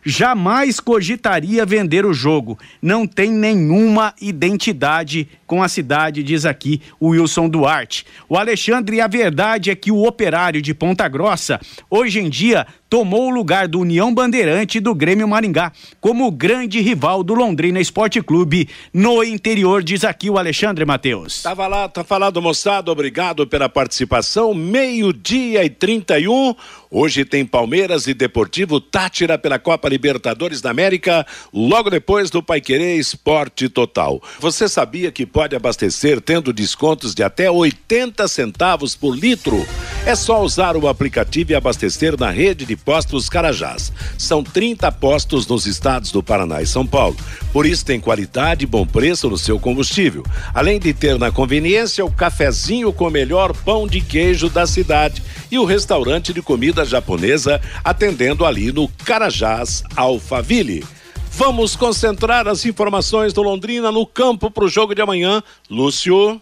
jamais 0.07 0.79
cogitaria 0.79 1.67
vender 1.67 2.07
o 2.07 2.15
jogo. 2.15 2.57
Não 2.81 3.07
tem 3.09 3.31
nenhuma 3.31 4.15
identidade 4.21 5.29
com 5.45 5.63
a 5.63 5.69
cidade, 5.69 6.23
diz 6.23 6.45
aqui 6.45 6.81
o 7.01 7.09
Wilson 7.09 7.49
Duarte. 7.49 8.07
O 8.29 8.39
Alexandre, 8.39 9.01
a 9.01 9.09
verdade 9.09 9.71
é 9.71 9.75
que 9.75 9.91
o 9.91 10.07
operário 10.07 10.63
de 10.63 10.73
Ponta 10.73 11.09
Grossa, 11.09 11.61
hoje 11.91 12.21
em 12.21 12.31
dia, 12.31 12.67
tomou 12.89 13.27
o 13.27 13.35
lugar 13.35 13.67
do 13.67 13.81
União 13.81 14.15
Bandeirante 14.15 14.79
e 14.79 14.81
do 14.81 14.95
Grêmio 14.95 15.27
Maringá 15.27 15.73
como 16.01 16.31
grande 16.31 16.81
rival 16.81 17.25
do 17.25 17.35
Londrina 17.35 17.81
Esporte 17.81 18.23
Clube 18.23 18.56
no 18.93 19.23
interior, 19.23 19.83
diz 19.83 20.05
aqui 20.05 20.31
o 20.31 20.39
Alexandre 20.39 20.85
Matheus. 20.85 21.43
Tava 21.43 21.67
lá, 21.67 21.89
tá 21.89 22.05
falado, 22.05 22.41
moçada, 22.41 22.91
obrigado 22.91 23.47
pela 23.47 23.69
participação. 23.69 24.55
Meio-dia 24.55 25.65
e 25.65 25.71
31. 25.71 26.55
Hoje 26.91 27.25
tem 27.25 27.45
Palmeiras 27.45 28.07
e 28.07 28.15
Deportivo 28.15 28.81
Tátira 28.81 29.37
pela 29.37 29.59
Copa 29.59 29.89
Libertadores 29.89 30.61
da 30.61 30.71
América, 30.71 31.27
logo 31.53 31.91
depois 31.91 32.31
do 32.31 32.43
Paiquerê 32.43 32.95
Esporte 32.95 33.69
Total. 33.69 34.23
Você 34.39 34.69
sabia 34.69 35.11
que 35.11 35.27
pode 35.27 35.57
abastecer 35.57 36.21
tendo 36.21 36.53
descontos 36.53 37.15
de 37.15 37.25
até 37.25 37.51
80 37.51 38.29
centavos 38.29 38.95
por 38.95 39.17
litro? 39.17 39.67
É 40.07 40.15
só 40.15 40.41
usar 40.41 40.77
o 40.77 40.87
aplicativo 40.87 41.51
e 41.51 41.55
abastecer 41.57 42.17
na 42.17 42.31
rede 42.31 42.65
de 42.65 42.77
postos 42.77 43.29
Carajás. 43.29 43.93
São 44.17 44.45
30 44.45 44.93
postos 44.93 45.49
nos 45.49 45.67
estados 45.67 46.13
do 46.13 46.23
Paraná 46.23 46.63
e 46.63 46.67
São 46.67 46.87
Paulo. 46.87 47.17
Por 47.53 47.67
isso 47.67 47.85
tem 47.85 47.99
qualidade 47.99 48.63
e 48.63 48.67
bom 48.69 48.87
preço 48.87 49.29
no 49.29 49.37
seu 49.37 49.59
combustível. 49.59 50.23
Além 50.55 50.79
de 50.79 50.95
ter 50.95 51.19
na 51.19 51.33
conveniência 51.33 52.05
o 52.05 52.13
cafezinho 52.13 52.93
com 52.93 53.09
o 53.09 53.11
melhor 53.11 53.53
pão 53.53 53.89
de 53.89 54.01
queijo 54.01 54.49
da 54.49 54.65
cidade 54.65 55.21
e 55.51 55.59
o 55.59 55.65
restaurante 55.65 56.33
de 56.33 56.41
comida 56.41 56.76
japonesa 56.85 57.61
atendendo 57.85 58.45
ali 58.45 58.73
no 58.73 58.89
Carajás 58.89 59.83
Alphaville. 59.95 60.85
Vamos 61.33 61.77
concentrar 61.77 62.49
as 62.49 62.65
informações 62.65 63.33
do 63.33 63.43
Londrina 63.43 63.93
no 63.93 64.07
campo 64.07 64.51
para 64.51 64.65
o 64.65 64.69
jogo 64.69 64.95
de 64.95 65.03
amanhã. 65.03 65.43
Lúcio. 65.71 66.41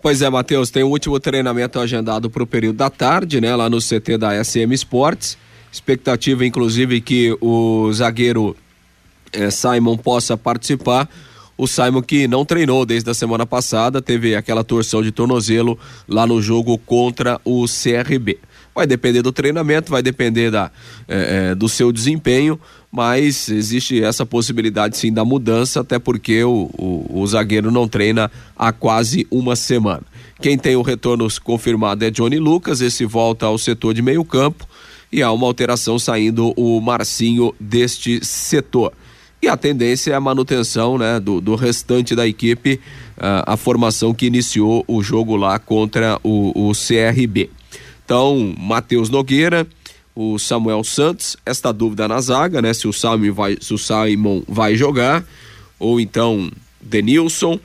Pois 0.00 0.22
é, 0.22 0.30
Matheus, 0.30 0.70
tem 0.70 0.84
o 0.84 0.88
último 0.88 1.18
treinamento 1.18 1.80
agendado 1.80 2.30
para 2.30 2.44
o 2.44 2.46
período 2.46 2.76
da 2.76 2.88
tarde, 2.88 3.40
né, 3.40 3.56
lá 3.56 3.68
no 3.68 3.78
CT 3.78 4.16
da 4.16 4.44
SM 4.44 4.72
Sports. 4.74 5.36
Expectativa, 5.72 6.46
inclusive, 6.46 7.00
que 7.00 7.36
o 7.40 7.92
zagueiro 7.92 8.56
eh, 9.32 9.50
Simon 9.50 9.96
possa 9.96 10.36
participar. 10.36 11.08
O 11.58 11.66
Simon 11.66 12.02
que 12.02 12.28
não 12.28 12.44
treinou 12.44 12.86
desde 12.86 13.10
a 13.10 13.14
semana 13.14 13.44
passada, 13.44 14.00
teve 14.00 14.36
aquela 14.36 14.62
torção 14.62 15.02
de 15.02 15.10
tornozelo 15.10 15.78
lá 16.06 16.26
no 16.26 16.40
jogo 16.40 16.78
contra 16.78 17.40
o 17.44 17.64
CRB. 17.64 18.38
Vai 18.76 18.86
depender 18.86 19.22
do 19.22 19.32
treinamento, 19.32 19.90
vai 19.90 20.02
depender 20.02 20.50
da, 20.50 20.70
eh, 21.08 21.50
eh, 21.50 21.54
do 21.54 21.66
seu 21.66 21.90
desempenho, 21.90 22.60
mas 22.92 23.48
existe 23.48 24.02
essa 24.02 24.26
possibilidade 24.26 24.98
sim 24.98 25.10
da 25.10 25.24
mudança, 25.24 25.80
até 25.80 25.98
porque 25.98 26.44
o, 26.44 26.68
o, 26.76 27.20
o, 27.22 27.26
zagueiro 27.26 27.70
não 27.70 27.88
treina 27.88 28.30
há 28.54 28.72
quase 28.72 29.26
uma 29.30 29.56
semana. 29.56 30.02
Quem 30.42 30.58
tem 30.58 30.76
o 30.76 30.82
retorno 30.82 31.26
confirmado 31.42 32.04
é 32.04 32.10
Johnny 32.10 32.38
Lucas, 32.38 32.82
esse 32.82 33.06
volta 33.06 33.46
ao 33.46 33.56
setor 33.56 33.94
de 33.94 34.02
meio 34.02 34.22
campo 34.22 34.68
e 35.10 35.22
há 35.22 35.32
uma 35.32 35.46
alteração 35.46 35.98
saindo 35.98 36.52
o 36.54 36.78
Marcinho 36.78 37.54
deste 37.58 38.22
setor. 38.22 38.92
E 39.40 39.48
a 39.48 39.56
tendência 39.56 40.12
é 40.12 40.14
a 40.14 40.20
manutenção 40.20 40.98
né, 40.98 41.18
do, 41.18 41.40
do 41.40 41.54
restante 41.54 42.14
da 42.14 42.26
equipe, 42.26 42.74
uh, 43.16 43.44
a 43.46 43.56
formação 43.56 44.12
que 44.12 44.26
iniciou 44.26 44.84
o 44.86 45.02
jogo 45.02 45.34
lá 45.34 45.58
contra 45.58 46.18
o, 46.22 46.68
o 46.68 46.72
CRB. 46.72 47.48
Então, 48.06 48.54
Matheus 48.56 49.10
Nogueira, 49.10 49.66
o 50.14 50.38
Samuel 50.38 50.84
Santos, 50.84 51.36
esta 51.44 51.72
dúvida 51.72 52.06
na 52.06 52.20
zaga, 52.20 52.62
né? 52.62 52.72
Se 52.72 52.86
o 52.86 52.92
Simon 52.92 53.32
vai, 53.32 53.58
se 53.60 53.74
o 53.74 53.78
Simon 53.78 54.44
vai 54.46 54.76
jogar, 54.76 55.24
ou 55.76 55.98
então 55.98 56.48
Denilson, 56.80 57.58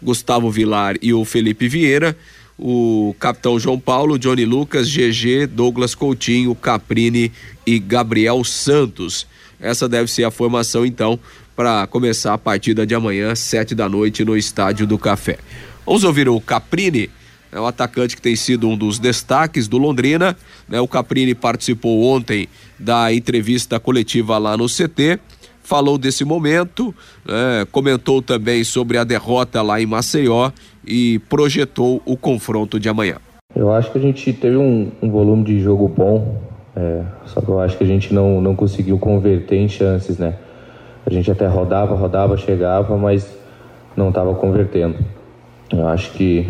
Gustavo 0.00 0.48
Vilar 0.48 0.94
e 1.02 1.12
o 1.12 1.24
Felipe 1.24 1.66
Vieira, 1.66 2.16
o 2.56 3.16
capitão 3.18 3.58
João 3.58 3.80
Paulo, 3.80 4.16
Johnny 4.16 4.44
Lucas, 4.44 4.88
GG, 4.88 5.48
Douglas 5.48 5.96
Coutinho, 5.96 6.54
Caprini 6.54 7.32
e 7.66 7.80
Gabriel 7.80 8.44
Santos. 8.44 9.26
Essa 9.58 9.88
deve 9.88 10.08
ser 10.08 10.22
a 10.22 10.30
formação 10.30 10.86
então 10.86 11.18
para 11.56 11.84
começar 11.88 12.32
a 12.32 12.38
partida 12.38 12.86
de 12.86 12.94
amanhã, 12.94 13.34
sete 13.34 13.74
da 13.74 13.88
noite, 13.88 14.24
no 14.24 14.36
Estádio 14.36 14.86
do 14.86 14.96
Café. 14.96 15.36
Vamos 15.84 16.04
ouvir 16.04 16.28
o 16.28 16.40
Caprini 16.40 17.10
é 17.52 17.60
um 17.60 17.66
atacante 17.66 18.14
que 18.14 18.22
tem 18.22 18.36
sido 18.36 18.68
um 18.68 18.76
dos 18.76 18.98
destaques 18.98 19.66
do 19.66 19.78
Londrina. 19.78 20.36
Né? 20.68 20.80
O 20.80 20.86
Caprini 20.86 21.34
participou 21.34 22.04
ontem 22.04 22.48
da 22.78 23.12
entrevista 23.12 23.80
coletiva 23.80 24.38
lá 24.38 24.56
no 24.56 24.66
CT, 24.66 25.18
falou 25.62 25.98
desse 25.98 26.24
momento, 26.24 26.94
né? 27.26 27.66
comentou 27.72 28.22
também 28.22 28.62
sobre 28.64 28.98
a 28.98 29.04
derrota 29.04 29.62
lá 29.62 29.80
em 29.80 29.86
Maceió 29.86 30.50
e 30.86 31.18
projetou 31.28 32.00
o 32.04 32.16
confronto 32.16 32.78
de 32.78 32.88
amanhã. 32.88 33.16
Eu 33.54 33.72
acho 33.72 33.90
que 33.90 33.98
a 33.98 34.00
gente 34.00 34.32
teve 34.32 34.56
um, 34.56 34.92
um 35.02 35.10
volume 35.10 35.44
de 35.44 35.60
jogo 35.60 35.88
bom, 35.88 36.40
é, 36.76 37.02
só 37.26 37.40
que 37.40 37.48
eu 37.48 37.60
acho 37.60 37.76
que 37.76 37.82
a 37.82 37.86
gente 37.86 38.14
não, 38.14 38.40
não 38.40 38.54
conseguiu 38.54 38.96
converter 38.96 39.56
em 39.56 39.68
chances, 39.68 40.18
né? 40.18 40.36
A 41.04 41.10
gente 41.10 41.30
até 41.30 41.46
rodava, 41.46 41.96
rodava, 41.96 42.36
chegava, 42.36 42.96
mas 42.96 43.36
não 43.96 44.10
estava 44.10 44.34
convertendo. 44.34 44.96
Eu 45.72 45.88
acho 45.88 46.12
que 46.12 46.48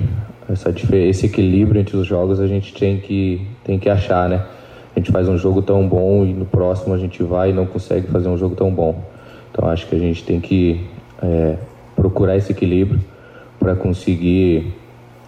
essa, 0.52 0.74
esse 0.96 1.26
equilíbrio 1.26 1.80
entre 1.80 1.96
os 1.96 2.06
jogos 2.06 2.40
a 2.40 2.46
gente 2.46 2.74
tem 2.74 2.98
que, 2.98 3.46
tem 3.64 3.78
que 3.78 3.88
achar, 3.88 4.28
né? 4.28 4.44
A 4.94 4.98
gente 4.98 5.12
faz 5.12 5.28
um 5.28 5.38
jogo 5.38 5.62
tão 5.62 5.86
bom 5.86 6.24
e 6.24 6.32
no 6.32 6.44
próximo 6.44 6.94
a 6.94 6.98
gente 6.98 7.22
vai 7.22 7.50
e 7.50 7.52
não 7.52 7.66
consegue 7.66 8.08
fazer 8.08 8.28
um 8.28 8.36
jogo 8.36 8.56
tão 8.56 8.70
bom. 8.70 9.02
Então 9.50 9.68
acho 9.68 9.86
que 9.86 9.94
a 9.94 9.98
gente 9.98 10.24
tem 10.24 10.40
que 10.40 10.84
é, 11.22 11.56
procurar 11.94 12.36
esse 12.36 12.52
equilíbrio 12.52 13.00
para 13.58 13.76
conseguir 13.76 14.72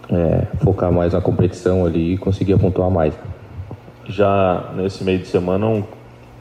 é, 0.09 0.47
focar 0.63 0.91
mais 0.91 1.13
na 1.13 1.21
competição 1.21 1.85
ali 1.85 2.15
e 2.15 2.17
conseguir 2.17 2.57
pontuar 2.57 2.89
mais. 2.89 3.13
Já 4.07 4.71
nesse 4.75 5.03
meio 5.03 5.19
de 5.19 5.27
semana, 5.27 5.65
um 5.65 5.83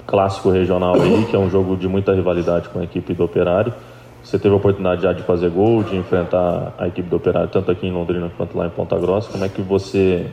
clássico 0.07 0.51
regional 0.51 1.01
aí, 1.01 1.25
que 1.27 1.37
é 1.37 1.38
um 1.38 1.49
jogo 1.49 1.77
de 1.77 1.87
muita 1.87 2.12
rivalidade 2.12 2.68
com 2.68 2.81
a 2.81 2.85
equipe 2.85 3.14
do 3.14 3.25
Operário. 3.25 3.73
Você 4.23 4.39
teve 4.39 4.55
a 4.55 4.57
oportunidade 4.57 5.03
já 5.03 5.13
de 5.13 5.23
fazer 5.23 5.51
gol, 5.51 5.83
de 5.83 5.97
enfrentar 5.97 6.75
a 6.79 6.87
equipe 6.87 7.09
do 7.09 7.17
Operário, 7.17 7.49
tanto 7.49 7.71
aqui 7.71 7.87
em 7.87 7.93
Londrina 7.93 8.31
quanto 8.37 8.57
lá 8.57 8.67
em 8.67 8.71
Ponta 8.71 8.99
Grossa. 8.99 9.31
Como 9.31 9.45
é 9.45 9.49
que 9.49 9.61
você, 9.61 10.27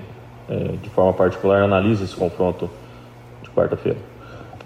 é, 0.47 0.56
de 0.82 0.89
forma 0.89 1.12
particular, 1.13 1.63
analisa 1.63 2.04
esse 2.04 2.15
confronto 2.15 2.69
de 3.41 3.49
quarta-feira? 3.49 3.97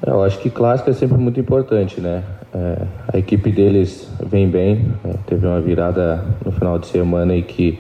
É, 0.06 0.10
eu 0.10 0.22
acho 0.24 0.40
que 0.40 0.50
clássico 0.50 0.90
é 0.90 0.94
sempre 0.94 1.18
muito 1.18 1.40
importante, 1.40 2.02
né? 2.02 2.24
É, 2.54 2.86
a 3.14 3.18
equipe 3.18 3.50
deles 3.50 4.12
vem 4.26 4.50
bem, 4.50 4.94
é, 5.06 5.14
teve 5.26 5.48
uma 5.48 5.62
virada 5.62 6.24
no 6.46 6.52
final 6.52 6.78
de 6.78 6.88
semana 6.88 7.36
e 7.36 7.42
que 7.42 7.80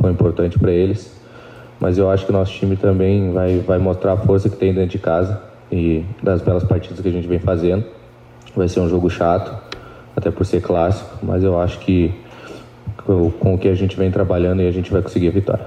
foi 0.00 0.10
importante 0.12 0.58
para 0.58 0.70
eles. 0.70 1.20
Mas 1.80 1.98
eu 1.98 2.08
acho 2.08 2.24
que 2.24 2.30
o 2.30 2.32
nosso 2.32 2.52
time 2.52 2.76
também 2.76 3.32
vai, 3.32 3.58
vai 3.58 3.78
mostrar 3.78 4.12
a 4.12 4.16
força 4.16 4.48
que 4.48 4.56
tem 4.56 4.72
dentro 4.72 4.90
de 4.90 4.98
casa 4.98 5.42
e 5.70 6.04
das 6.22 6.40
belas 6.40 6.62
partidas 6.62 7.00
que 7.00 7.08
a 7.08 7.12
gente 7.12 7.26
vem 7.26 7.40
fazendo. 7.40 7.84
Vai 8.54 8.68
ser 8.68 8.78
um 8.80 8.88
jogo 8.88 9.10
chato, 9.10 9.52
até 10.16 10.30
por 10.30 10.44
ser 10.46 10.60
clássico, 10.60 11.18
mas 11.22 11.42
eu 11.42 11.60
acho 11.60 11.78
que 11.80 12.14
com 13.38 13.54
o 13.54 13.58
que 13.58 13.68
a 13.68 13.74
gente 13.74 13.96
vem 13.96 14.10
trabalhando 14.10 14.62
e 14.62 14.68
a 14.68 14.70
gente 14.70 14.90
vai 14.90 15.02
conseguir 15.02 15.28
a 15.28 15.32
vitória. 15.32 15.66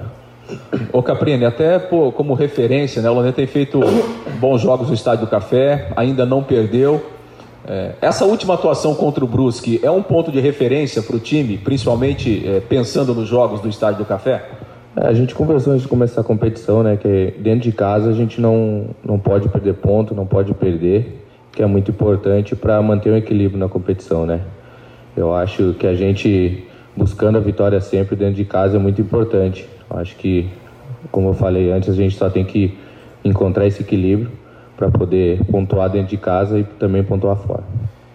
Ô 0.92 1.02
Caprini, 1.02 1.44
até 1.44 1.78
pô, 1.78 2.10
como 2.10 2.34
referência, 2.34 3.02
né? 3.02 3.10
O 3.10 3.14
Londrina 3.14 3.34
tem 3.34 3.46
feito 3.46 3.80
bons 4.40 4.60
jogos 4.60 4.88
no 4.88 4.94
Estádio 4.94 5.26
do 5.26 5.30
Café, 5.30 5.92
ainda 5.94 6.24
não 6.24 6.42
perdeu. 6.42 7.04
É, 7.66 7.92
essa 8.00 8.24
última 8.24 8.54
atuação 8.54 8.94
contra 8.94 9.22
o 9.22 9.28
Brusque 9.28 9.78
é 9.82 9.90
um 9.90 10.02
ponto 10.02 10.32
de 10.32 10.40
referência 10.40 11.02
para 11.02 11.16
o 11.16 11.18
time, 11.18 11.58
principalmente 11.58 12.42
é, 12.48 12.60
pensando 12.60 13.14
nos 13.14 13.28
jogos 13.28 13.60
do 13.60 13.68
Estádio 13.68 13.98
do 13.98 14.04
Café? 14.06 14.42
É, 14.96 15.06
a 15.06 15.12
gente 15.12 15.34
conversou 15.34 15.74
antes 15.74 15.82
de 15.82 15.88
começar 15.88 16.22
a 16.22 16.24
competição, 16.24 16.82
né? 16.82 16.96
Que 16.96 17.34
dentro 17.38 17.60
de 17.60 17.72
casa 17.72 18.08
a 18.08 18.14
gente 18.14 18.40
não, 18.40 18.86
não 19.04 19.18
pode 19.18 19.48
perder 19.50 19.74
ponto, 19.74 20.14
não 20.14 20.24
pode 20.24 20.54
perder, 20.54 21.27
que 21.58 21.62
é 21.64 21.66
muito 21.66 21.90
importante 21.90 22.54
para 22.54 22.80
manter 22.80 23.10
o 23.10 23.16
equilíbrio 23.16 23.58
na 23.58 23.68
competição, 23.68 24.24
né? 24.24 24.42
Eu 25.16 25.34
acho 25.34 25.74
que 25.76 25.88
a 25.88 25.94
gente 25.96 26.64
buscando 26.94 27.36
a 27.36 27.40
vitória 27.40 27.80
sempre 27.80 28.14
dentro 28.14 28.34
de 28.34 28.44
casa 28.44 28.76
é 28.76 28.78
muito 28.78 29.00
importante. 29.00 29.68
Eu 29.90 29.98
acho 29.98 30.14
que, 30.14 30.48
como 31.10 31.30
eu 31.30 31.34
falei 31.34 31.72
antes, 31.72 31.88
a 31.88 31.94
gente 31.94 32.14
só 32.14 32.30
tem 32.30 32.44
que 32.44 32.78
encontrar 33.24 33.66
esse 33.66 33.82
equilíbrio 33.82 34.30
para 34.76 34.88
poder 34.88 35.44
pontuar 35.46 35.90
dentro 35.90 36.10
de 36.10 36.16
casa 36.16 36.60
e 36.60 36.62
também 36.62 37.02
pontuar 37.02 37.34
fora. 37.34 37.64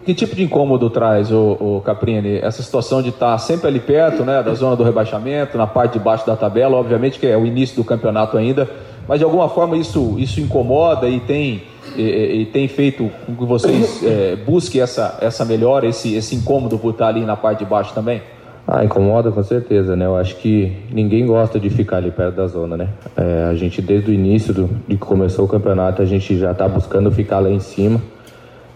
Que 0.06 0.14
tipo 0.14 0.34
de 0.34 0.42
incômodo 0.42 0.88
traz 0.88 1.30
o, 1.30 1.52
o 1.60 1.82
Caprini? 1.84 2.38
Essa 2.38 2.62
situação 2.62 3.02
de 3.02 3.10
estar 3.10 3.36
sempre 3.36 3.68
ali 3.68 3.78
perto, 3.78 4.24
né, 4.24 4.42
da 4.42 4.54
zona 4.54 4.74
do 4.74 4.82
rebaixamento, 4.82 5.58
na 5.58 5.66
parte 5.66 5.98
de 5.98 5.98
baixo 5.98 6.26
da 6.26 6.34
tabela, 6.34 6.78
obviamente 6.78 7.18
que 7.18 7.26
é 7.26 7.36
o 7.36 7.44
início 7.44 7.76
do 7.76 7.84
campeonato 7.84 8.38
ainda, 8.38 8.66
mas 9.06 9.18
de 9.18 9.24
alguma 9.24 9.50
forma 9.50 9.76
isso, 9.76 10.14
isso 10.18 10.40
incomoda 10.40 11.06
e 11.10 11.20
tem, 11.20 11.62
e, 11.96 12.42
e 12.42 12.46
tem 12.46 12.66
feito 12.68 13.10
com 13.26 13.34
que 13.34 13.44
vocês 13.44 14.02
é, 14.02 14.36
busquem 14.36 14.80
essa, 14.80 15.18
essa 15.20 15.44
melhora, 15.44 15.86
esse, 15.86 16.14
esse 16.14 16.34
incômodo 16.34 16.78
por 16.78 16.90
estar 16.90 17.08
ali 17.08 17.24
na 17.24 17.36
parte 17.36 17.60
de 17.60 17.64
baixo 17.64 17.94
também? 17.94 18.22
Ah, 18.66 18.82
incomoda 18.82 19.30
com 19.30 19.42
certeza, 19.42 19.94
né? 19.94 20.06
Eu 20.06 20.16
acho 20.16 20.36
que 20.36 20.74
ninguém 20.90 21.26
gosta 21.26 21.60
de 21.60 21.68
ficar 21.68 21.98
ali 21.98 22.10
perto 22.10 22.36
da 22.36 22.46
zona, 22.46 22.78
né? 22.78 22.88
É, 23.14 23.48
a 23.50 23.54
gente, 23.54 23.82
desde 23.82 24.10
o 24.10 24.14
início 24.14 24.54
do, 24.54 24.70
de 24.88 24.96
que 24.96 25.04
começou 25.04 25.44
o 25.44 25.48
campeonato, 25.48 26.00
a 26.00 26.06
gente 26.06 26.38
já 26.38 26.52
está 26.52 26.66
buscando 26.66 27.10
ficar 27.12 27.40
lá 27.40 27.50
em 27.50 27.60
cima. 27.60 28.00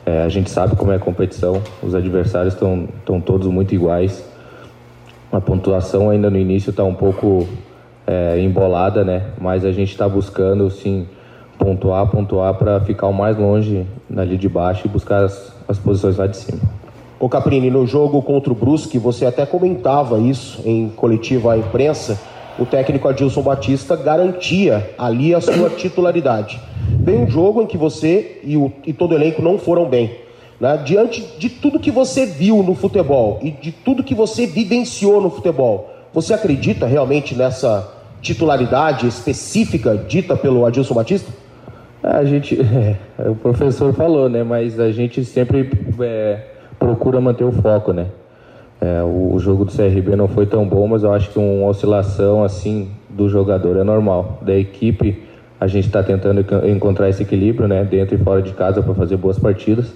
É, 0.04 0.22
a 0.22 0.28
gente 0.28 0.50
sabe 0.50 0.76
como 0.76 0.92
é 0.92 0.96
a 0.96 0.98
competição, 0.98 1.62
os 1.82 1.94
adversários 1.94 2.54
estão 2.54 2.86
todos 3.24 3.46
muito 3.46 3.74
iguais. 3.74 4.24
A 5.32 5.40
pontuação 5.40 6.10
ainda 6.10 6.30
no 6.30 6.38
início 6.38 6.70
está 6.70 6.84
um 6.84 6.94
pouco 6.94 7.48
é, 8.06 8.38
embolada, 8.40 9.04
né? 9.04 9.22
Mas 9.40 9.64
a 9.64 9.72
gente 9.72 9.90
está 9.90 10.06
buscando, 10.08 10.70
sim, 10.70 11.06
pontuar, 11.58 12.06
pontuar 12.06 12.54
para 12.54 12.80
ficar 12.80 13.08
o 13.08 13.12
mais 13.12 13.36
longe 13.36 13.86
ali 14.16 14.38
de 14.38 14.48
baixo 14.48 14.86
e 14.86 14.88
buscar 14.88 15.24
as, 15.24 15.52
as 15.66 15.78
posições 15.78 16.16
lá 16.16 16.26
de 16.26 16.36
cima. 16.36 16.60
O 17.20 17.28
Caprini, 17.28 17.68
no 17.68 17.84
jogo 17.84 18.22
contra 18.22 18.52
o 18.52 18.54
Brusque, 18.54 18.96
você 18.96 19.26
até 19.26 19.44
comentava 19.44 20.18
isso 20.18 20.62
em 20.64 20.88
coletiva 20.88 21.54
à 21.54 21.58
imprensa, 21.58 22.18
o 22.58 22.64
técnico 22.64 23.08
Adilson 23.08 23.42
Batista 23.42 23.96
garantia 23.96 24.94
ali 24.96 25.34
a 25.34 25.40
sua 25.40 25.70
titularidade. 25.76 26.60
Bem 26.88 27.24
um 27.24 27.28
jogo 27.28 27.60
em 27.60 27.66
que 27.66 27.76
você 27.76 28.40
e, 28.44 28.56
o, 28.56 28.72
e 28.86 28.92
todo 28.92 29.12
o 29.12 29.14
elenco 29.14 29.42
não 29.42 29.58
foram 29.58 29.88
bem. 29.88 30.12
Né? 30.60 30.80
Diante 30.84 31.20
de 31.38 31.48
tudo 31.48 31.80
que 31.80 31.90
você 31.90 32.24
viu 32.24 32.62
no 32.62 32.74
futebol 32.74 33.38
e 33.42 33.50
de 33.50 33.72
tudo 33.72 34.04
que 34.04 34.14
você 34.14 34.46
vivenciou 34.46 35.20
no 35.20 35.30
futebol, 35.30 35.90
você 36.12 36.32
acredita 36.34 36.86
realmente 36.86 37.34
nessa 37.34 37.92
titularidade 38.20 39.06
específica 39.06 39.96
dita 39.96 40.36
pelo 40.36 40.66
Adilson 40.66 40.94
Batista? 40.94 41.32
A 42.02 42.24
gente, 42.24 42.58
é, 43.18 43.28
o 43.28 43.34
professor 43.34 43.92
falou, 43.92 44.28
né? 44.28 44.42
Mas 44.42 44.78
a 44.78 44.90
gente 44.90 45.24
sempre 45.24 45.70
é, 46.00 46.40
procura 46.78 47.20
manter 47.20 47.44
o 47.44 47.52
foco, 47.52 47.92
né? 47.92 48.06
É, 48.80 49.02
o, 49.02 49.34
o, 49.34 49.38
jogo 49.40 49.64
do 49.64 49.72
CRB 49.72 50.14
não 50.14 50.28
foi 50.28 50.46
tão 50.46 50.66
bom, 50.66 50.86
mas 50.86 51.02
eu 51.02 51.12
acho 51.12 51.30
que 51.30 51.38
uma 51.38 51.66
oscilação 51.66 52.44
assim 52.44 52.90
do 53.08 53.28
jogador 53.28 53.76
é 53.76 53.82
normal. 53.82 54.38
Da 54.42 54.54
equipe, 54.54 55.24
a 55.60 55.66
gente 55.66 55.86
está 55.86 56.02
tentando 56.02 56.44
encontrar 56.68 57.08
esse 57.08 57.22
equilíbrio, 57.22 57.66
né? 57.66 57.84
Dentro 57.84 58.14
e 58.14 58.18
fora 58.18 58.40
de 58.40 58.52
casa 58.52 58.80
para 58.82 58.94
fazer 58.94 59.16
boas 59.16 59.38
partidas. 59.38 59.92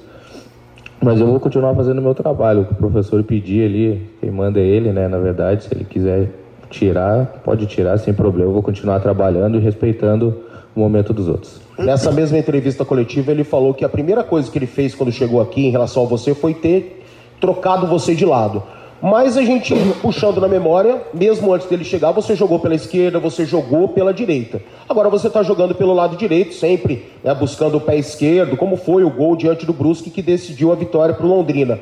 Mas 1.00 1.20
eu 1.20 1.26
vou 1.26 1.38
continuar 1.38 1.74
fazendo 1.74 1.98
o 1.98 2.02
meu 2.02 2.14
trabalho. 2.14 2.62
O 2.62 2.64
que 2.64 2.72
o 2.72 2.76
professor 2.76 3.22
pedir 3.22 3.64
ali, 3.64 4.10
quem 4.20 4.30
manda 4.30 4.58
é 4.58 4.64
ele, 4.64 4.92
né? 4.92 5.06
Na 5.06 5.18
verdade, 5.18 5.64
se 5.64 5.74
ele 5.74 5.84
quiser 5.84 6.28
tirar, 6.70 7.40
pode 7.44 7.66
tirar 7.66 7.98
sem 7.98 8.12
problema. 8.14 8.48
Eu 8.48 8.52
vou 8.52 8.62
continuar 8.62 8.98
trabalhando 8.98 9.56
e 9.56 9.60
respeitando 9.60 10.34
o 10.74 10.80
momento 10.80 11.12
dos 11.12 11.28
outros. 11.28 11.60
Nessa 11.78 12.10
mesma 12.10 12.38
entrevista 12.38 12.84
coletiva, 12.84 13.30
ele 13.30 13.44
falou 13.44 13.74
que 13.74 13.84
a 13.84 13.88
primeira 13.88 14.22
coisa 14.22 14.50
que 14.50 14.58
ele 14.58 14.66
fez 14.66 14.94
quando 14.94 15.12
chegou 15.12 15.40
aqui 15.40 15.66
em 15.66 15.70
relação 15.70 16.04
a 16.04 16.06
você 16.06 16.34
foi 16.34 16.54
ter 16.54 17.04
trocado 17.40 17.86
você 17.86 18.14
de 18.14 18.24
lado. 18.24 18.62
Mas 19.02 19.36
a 19.36 19.42
gente 19.42 19.74
puxando 20.00 20.40
na 20.40 20.46
memória, 20.46 21.02
mesmo 21.12 21.52
antes 21.52 21.66
dele 21.66 21.82
chegar, 21.82 22.12
você 22.12 22.36
jogou 22.36 22.60
pela 22.60 22.76
esquerda, 22.76 23.18
você 23.18 23.44
jogou 23.44 23.88
pela 23.88 24.14
direita. 24.14 24.62
Agora 24.88 25.08
você 25.08 25.26
está 25.26 25.42
jogando 25.42 25.74
pelo 25.74 25.92
lado 25.92 26.16
direito, 26.16 26.54
sempre 26.54 27.06
né, 27.24 27.34
buscando 27.34 27.78
o 27.78 27.80
pé 27.80 27.96
esquerdo, 27.96 28.56
como 28.56 28.76
foi 28.76 29.02
o 29.02 29.10
gol 29.10 29.34
diante 29.34 29.66
do 29.66 29.72
Brusque 29.72 30.08
que 30.08 30.22
decidiu 30.22 30.70
a 30.70 30.76
vitória 30.76 31.14
para 31.14 31.26
o 31.26 31.28
Londrina. 31.28 31.80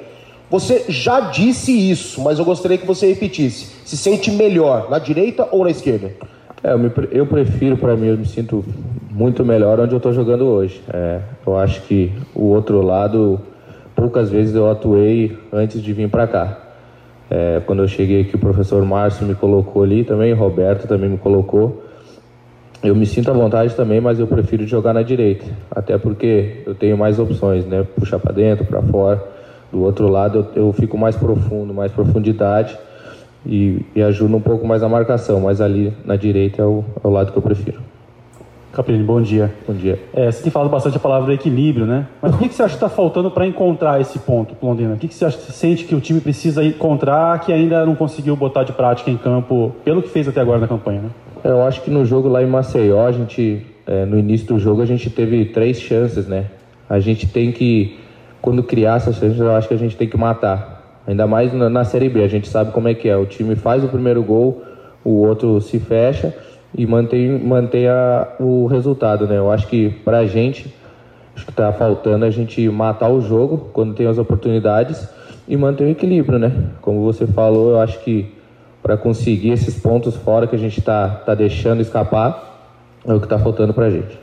Você 0.49 0.87
já 0.89 1.21
disse 1.21 1.73
isso, 1.73 2.23
mas 2.23 2.39
eu 2.39 2.45
gostaria 2.45 2.79
que 2.79 2.87
você 2.87 3.09
repetisse. 3.09 3.67
Se 3.85 3.99
sente 3.99 4.31
melhor 4.31 4.89
na 4.89 4.99
direita 4.99 5.47
ou 5.53 5.63
na 5.63 5.71
esquerda? 5.71 6.17
É, 6.63 6.73
eu, 6.73 6.79
me, 6.79 6.91
eu 7.11 7.27
prefiro, 7.27 7.77
para 7.77 7.97
mim, 7.97 8.09
eu 8.09 8.19
me 8.19 8.27
sinto 8.27 8.63
muito 9.11 9.45
melhor 9.45 9.81
onde 9.81 9.95
eu 9.95 9.97
estou 9.97 10.13
jogando 10.13 10.45
hoje. 10.45 10.83
É, 10.93 11.21
eu 11.47 11.59
acho 11.59 11.81
que 11.83 12.13
o 12.35 12.45
outro 12.45 12.83
lado, 12.83 13.41
poucas 13.97 14.31
vezes 14.31 14.55
eu 14.55 14.71
atuei 14.71 15.39
antes 15.51 15.83
de 15.83 15.93
vir 15.93 16.11
para 16.11 16.27
cá. 16.27 16.59
É, 17.31 17.63
quando 17.65 17.81
eu 17.81 17.89
cheguei 17.89 18.23
aqui, 18.23 18.37
o 18.37 18.39
professor 18.39 18.85
Márcio 18.85 19.27
me 19.27 19.35
colocou 19.35 19.83
ali 19.83 20.05
também, 20.05 20.35
Roberto 20.35 20.87
também 20.87 21.09
me 21.09 21.19
colocou. 21.19 21.85
Eu 22.83 22.95
me 22.95 23.07
sinto 23.07 23.31
à 23.31 23.35
vontade 23.35 23.75
também, 23.75 24.01
mas 24.01 24.19
eu 24.19 24.27
prefiro 24.27 24.67
jogar 24.67 24.93
na 24.93 25.03
direita, 25.03 25.45
até 25.71 25.97
porque 25.97 26.63
eu 26.67 26.75
tenho 26.75 26.97
mais 26.97 27.19
opções, 27.19 27.65
né? 27.67 27.87
Puxar 27.95 28.19
para 28.19 28.33
dentro, 28.33 28.65
para 28.65 28.83
fora. 28.83 29.23
Do 29.71 29.83
outro 29.83 30.09
lado, 30.09 30.49
eu, 30.57 30.67
eu 30.67 30.73
fico 30.73 30.99
mais 30.99 31.15
profundo, 31.15 31.73
mais 31.73 31.93
profundidade 31.93 32.77
e, 33.45 33.85
e 33.95 34.03
ajuda 34.03 34.37
um 34.37 34.41
pouco 34.41 34.67
mais 34.67 34.83
a 34.83 34.89
marcação, 34.89 35.41
mas 35.41 35.61
ali 35.61 35.93
na 36.05 36.17
direita 36.17 36.63
é 36.63 36.65
o, 36.65 36.85
é 37.03 37.07
o 37.07 37.11
lado 37.11 37.33
que 37.33 37.39
eu 37.39 37.43
prefiro. 37.43 37.81
Caprini, 38.73 39.03
bom 39.03 39.21
dia. 39.21 39.53
Bom 39.67 39.75
dia. 39.75 39.99
É, 40.15 40.31
você 40.31 40.45
tem 40.45 40.53
falado 40.53 40.71
bastante 40.71 40.97
a 40.97 41.01
palavra 41.01 41.35
equilíbrio, 41.35 41.87
né? 41.87 42.07
Mas 42.23 42.33
o 42.33 42.39
que, 42.39 42.49
que 42.49 42.55
você 42.55 42.63
acha 42.63 42.77
que 42.77 42.85
está 42.85 42.89
faltando 42.89 43.29
para 43.29 43.45
encontrar 43.45 44.01
esse 44.01 44.17
ponto, 44.21 44.55
Londrina? 44.63 44.95
O 44.95 44.97
que, 44.97 45.09
que 45.09 45.15
você, 45.15 45.25
acha, 45.25 45.39
você 45.39 45.51
sente 45.51 45.85
que 45.85 45.95
o 45.95 46.01
time 46.01 46.21
precisa 46.21 46.63
encontrar 46.63 47.41
que 47.41 47.53
ainda 47.53 47.85
não 47.85 47.97
conseguiu 47.97 48.37
botar 48.37 48.63
de 48.63 48.73
prática 48.73 49.11
em 49.11 49.17
campo, 49.17 49.75
pelo 49.85 50.01
que 50.01 50.09
fez 50.09 50.29
até 50.29 50.41
agora 50.41 50.61
na 50.61 50.69
campanha, 50.69 51.01
né? 51.03 51.11
Eu 51.43 51.63
acho 51.63 51.83
que 51.83 51.91
no 51.91 52.05
jogo 52.05 52.29
lá 52.29 52.43
em 52.43 52.47
Maceió, 52.47 53.07
a 53.07 53.13
gente, 53.13 53.67
é, 53.87 54.05
no 54.05 54.17
início 54.17 54.47
do 54.47 54.59
jogo, 54.59 54.83
a 54.83 54.87
gente 54.87 55.11
teve 55.11 55.47
três 55.47 55.81
chances, 55.81 56.29
né? 56.29 56.47
A 56.89 57.01
gente 57.01 57.27
tem 57.27 57.51
que, 57.51 57.99
quando 58.41 58.63
criar 58.63 58.99
essas 58.99 59.17
chances, 59.17 59.41
eu 59.41 59.51
acho 59.51 59.67
que 59.67 59.75
a 59.75 59.79
gente 59.79 59.97
tem 59.97 60.09
que 60.09 60.17
matar. 60.17 60.80
Ainda 61.11 61.27
mais 61.27 61.53
na, 61.53 61.69
na 61.69 61.83
Série 61.83 62.09
B, 62.09 62.23
a 62.23 62.29
gente 62.29 62.49
sabe 62.49 62.71
como 62.71 62.87
é 62.87 62.95
que 62.95 63.09
é. 63.09 63.17
O 63.17 63.27
time 63.27 63.57
faz 63.57 63.83
o 63.83 63.89
primeiro 63.89 64.23
gol, 64.23 64.63
o 65.05 65.27
outro 65.27 65.61
se 65.61 65.81
fecha 65.81 66.33
e 66.73 66.87
mantém, 66.87 67.37
mantém 67.37 67.89
a, 67.89 68.29
o 68.39 68.67
resultado, 68.67 69.27
né? 69.27 69.37
Eu 69.37 69.51
acho 69.51 69.67
que 69.67 69.91
pra 70.05 70.25
gente, 70.25 70.73
acho 71.35 71.45
que 71.45 71.51
tá 71.51 71.73
faltando 71.73 72.25
a 72.25 72.31
gente 72.31 72.69
matar 72.69 73.09
o 73.09 73.21
jogo 73.21 73.71
quando 73.73 73.93
tem 73.93 74.07
as 74.07 74.19
oportunidades 74.19 75.09
e 75.49 75.57
manter 75.57 75.83
o 75.83 75.89
equilíbrio, 75.89 76.39
né? 76.39 76.53
Como 76.81 77.03
você 77.03 77.27
falou, 77.27 77.73
eu 77.73 77.81
acho 77.81 77.99
que 78.05 78.33
para 78.81 78.97
conseguir 78.97 79.51
esses 79.51 79.81
pontos 79.81 80.15
fora 80.15 80.47
que 80.47 80.55
a 80.55 80.59
gente 80.61 80.81
tá, 80.81 81.09
tá 81.09 81.35
deixando 81.35 81.83
escapar, 81.83 82.71
é 83.05 83.13
o 83.13 83.21
que 83.21 83.27
tá 83.27 83.37
faltando 83.37 83.75
pra 83.75 83.91
gente. 83.91 84.17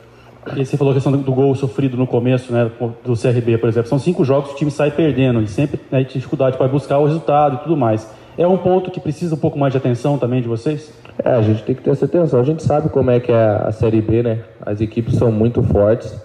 E 0.55 0.65
você 0.65 0.77
falou 0.77 0.91
a 0.91 0.93
questão 0.93 1.12
do 1.12 1.31
gol 1.33 1.53
sofrido 1.55 1.97
no 1.97 2.07
começo, 2.07 2.53
né, 2.53 2.71
do 3.03 3.13
CRB, 3.13 3.57
por 3.57 3.69
exemplo. 3.69 3.89
São 3.89 3.99
cinco 3.99 4.23
jogos 4.23 4.49
que 4.49 4.55
o 4.55 4.57
time 4.57 4.71
sai 4.71 4.91
perdendo 4.91 5.41
e 5.41 5.47
sempre 5.47 5.79
né, 5.91 6.03
tem 6.03 6.13
dificuldade 6.13 6.57
para 6.57 6.67
buscar 6.67 6.99
o 6.99 7.05
resultado 7.05 7.55
e 7.55 7.57
tudo 7.60 7.75
mais. 7.75 8.10
É 8.38 8.45
um 8.45 8.57
ponto 8.57 8.91
que 8.91 8.99
precisa 8.99 9.36
um 9.36 9.38
pouco 9.38 9.57
mais 9.57 9.73
de 9.73 9.77
atenção 9.77 10.17
também 10.17 10.41
de 10.41 10.47
vocês? 10.47 10.93
É, 11.23 11.31
a 11.31 11.41
gente 11.41 11.63
tem 11.63 11.73
que 11.73 11.81
ter 11.81 11.89
essa 11.89 12.05
atenção. 12.05 12.39
A 12.39 12.43
gente 12.43 12.62
sabe 12.62 12.89
como 12.89 13.10
é 13.10 13.19
que 13.19 13.31
é 13.31 13.36
a 13.36 13.71
Série 13.71 14.01
B, 14.01 14.21
né? 14.21 14.43
As 14.63 14.79
equipes 14.79 15.15
são 15.15 15.31
muito 15.31 15.63
fortes. 15.63 16.15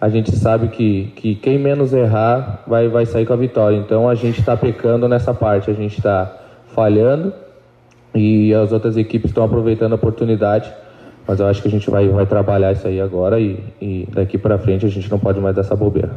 A 0.00 0.08
gente 0.08 0.34
sabe 0.34 0.68
que, 0.68 1.12
que 1.16 1.34
quem 1.34 1.58
menos 1.58 1.92
errar 1.92 2.62
vai, 2.66 2.88
vai 2.88 3.04
sair 3.04 3.26
com 3.26 3.34
a 3.34 3.36
vitória. 3.36 3.76
Então 3.76 4.08
a 4.08 4.14
gente 4.14 4.40
está 4.40 4.56
pecando 4.56 5.06
nessa 5.08 5.34
parte. 5.34 5.70
A 5.70 5.74
gente 5.74 5.98
está 5.98 6.34
falhando 6.68 7.34
e 8.14 8.54
as 8.54 8.72
outras 8.72 8.96
equipes 8.96 9.30
estão 9.30 9.44
aproveitando 9.44 9.92
a 9.92 9.96
oportunidade 9.96 10.72
mas 11.28 11.38
eu 11.40 11.46
acho 11.46 11.60
que 11.60 11.68
a 11.68 11.70
gente 11.70 11.90
vai, 11.90 12.08
vai 12.08 12.24
trabalhar 12.24 12.72
isso 12.72 12.88
aí 12.88 12.98
agora 12.98 13.38
e, 13.38 13.62
e 13.82 14.08
daqui 14.10 14.38
para 14.38 14.56
frente 14.58 14.86
a 14.86 14.88
gente 14.88 15.10
não 15.10 15.18
pode 15.18 15.38
mais 15.38 15.54
dar 15.54 15.60
essa 15.60 15.76
bobeira. 15.76 16.12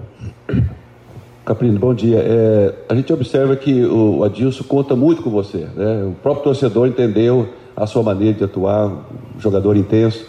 Caprino, 1.44 1.78
bom 1.78 1.94
dia. 1.94 2.20
É, 2.20 2.74
a 2.88 2.96
gente 2.96 3.12
observa 3.12 3.58
que 3.58 3.84
o 3.84 4.24
Adilson 4.24 4.64
conta 4.64 4.96
muito 4.96 5.22
com 5.22 5.30
você. 5.30 5.68
Né? 5.76 6.06
O 6.08 6.16
próprio 6.24 6.46
torcedor 6.46 6.88
entendeu 6.88 7.50
a 7.76 7.86
sua 7.86 8.02
maneira 8.02 8.38
de 8.38 8.44
atuar, 8.46 9.06
jogador 9.38 9.76
intenso. 9.76 10.26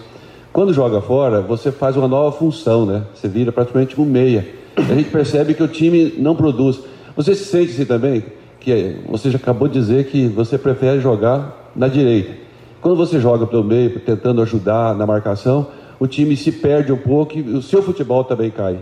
Quando 0.52 0.72
joga 0.72 1.00
fora, 1.00 1.40
você 1.40 1.70
faz 1.70 1.96
uma 1.96 2.09
nova 2.09 2.36
função, 2.36 2.84
né? 2.84 3.04
Você 3.14 3.28
vira 3.28 3.52
praticamente 3.52 3.98
um 4.00 4.04
meia. 4.04 4.46
A 4.76 4.94
gente 4.94 5.11
percebe 5.11 5.54
que 5.54 5.62
o 5.62 5.68
time 5.68 6.14
não 6.18 6.34
produz. 6.34 6.80
Você 7.14 7.36
se 7.36 7.44
sente 7.44 7.70
assim 7.70 7.84
também? 7.84 8.24
Que 8.59 8.96
você 9.09 9.30
já 9.30 9.36
acabou 9.38 9.68
de 9.68 9.74
dizer 9.74 10.07
que 10.07 10.26
você 10.26 10.59
prefere 10.59 11.00
jogar 11.00 11.70
na 11.74 11.88
direita. 11.88 12.41
Quando 12.83 12.97
você 12.97 13.20
joga 13.20 13.47
pelo 13.47 13.62
meio, 13.62 14.01
tentando 14.01 14.43
ajudar 14.43 14.93
na 14.97 15.07
marcação, 15.07 15.68
o 16.01 16.07
time 16.09 16.37
se 16.37 16.51
perde 16.51 16.93
um 16.93 16.97
pouco 16.97 17.39
e 17.39 17.41
o 17.41 17.62
seu 17.62 17.80
futebol 17.80 18.24
também 18.24 18.51
cai. 18.51 18.76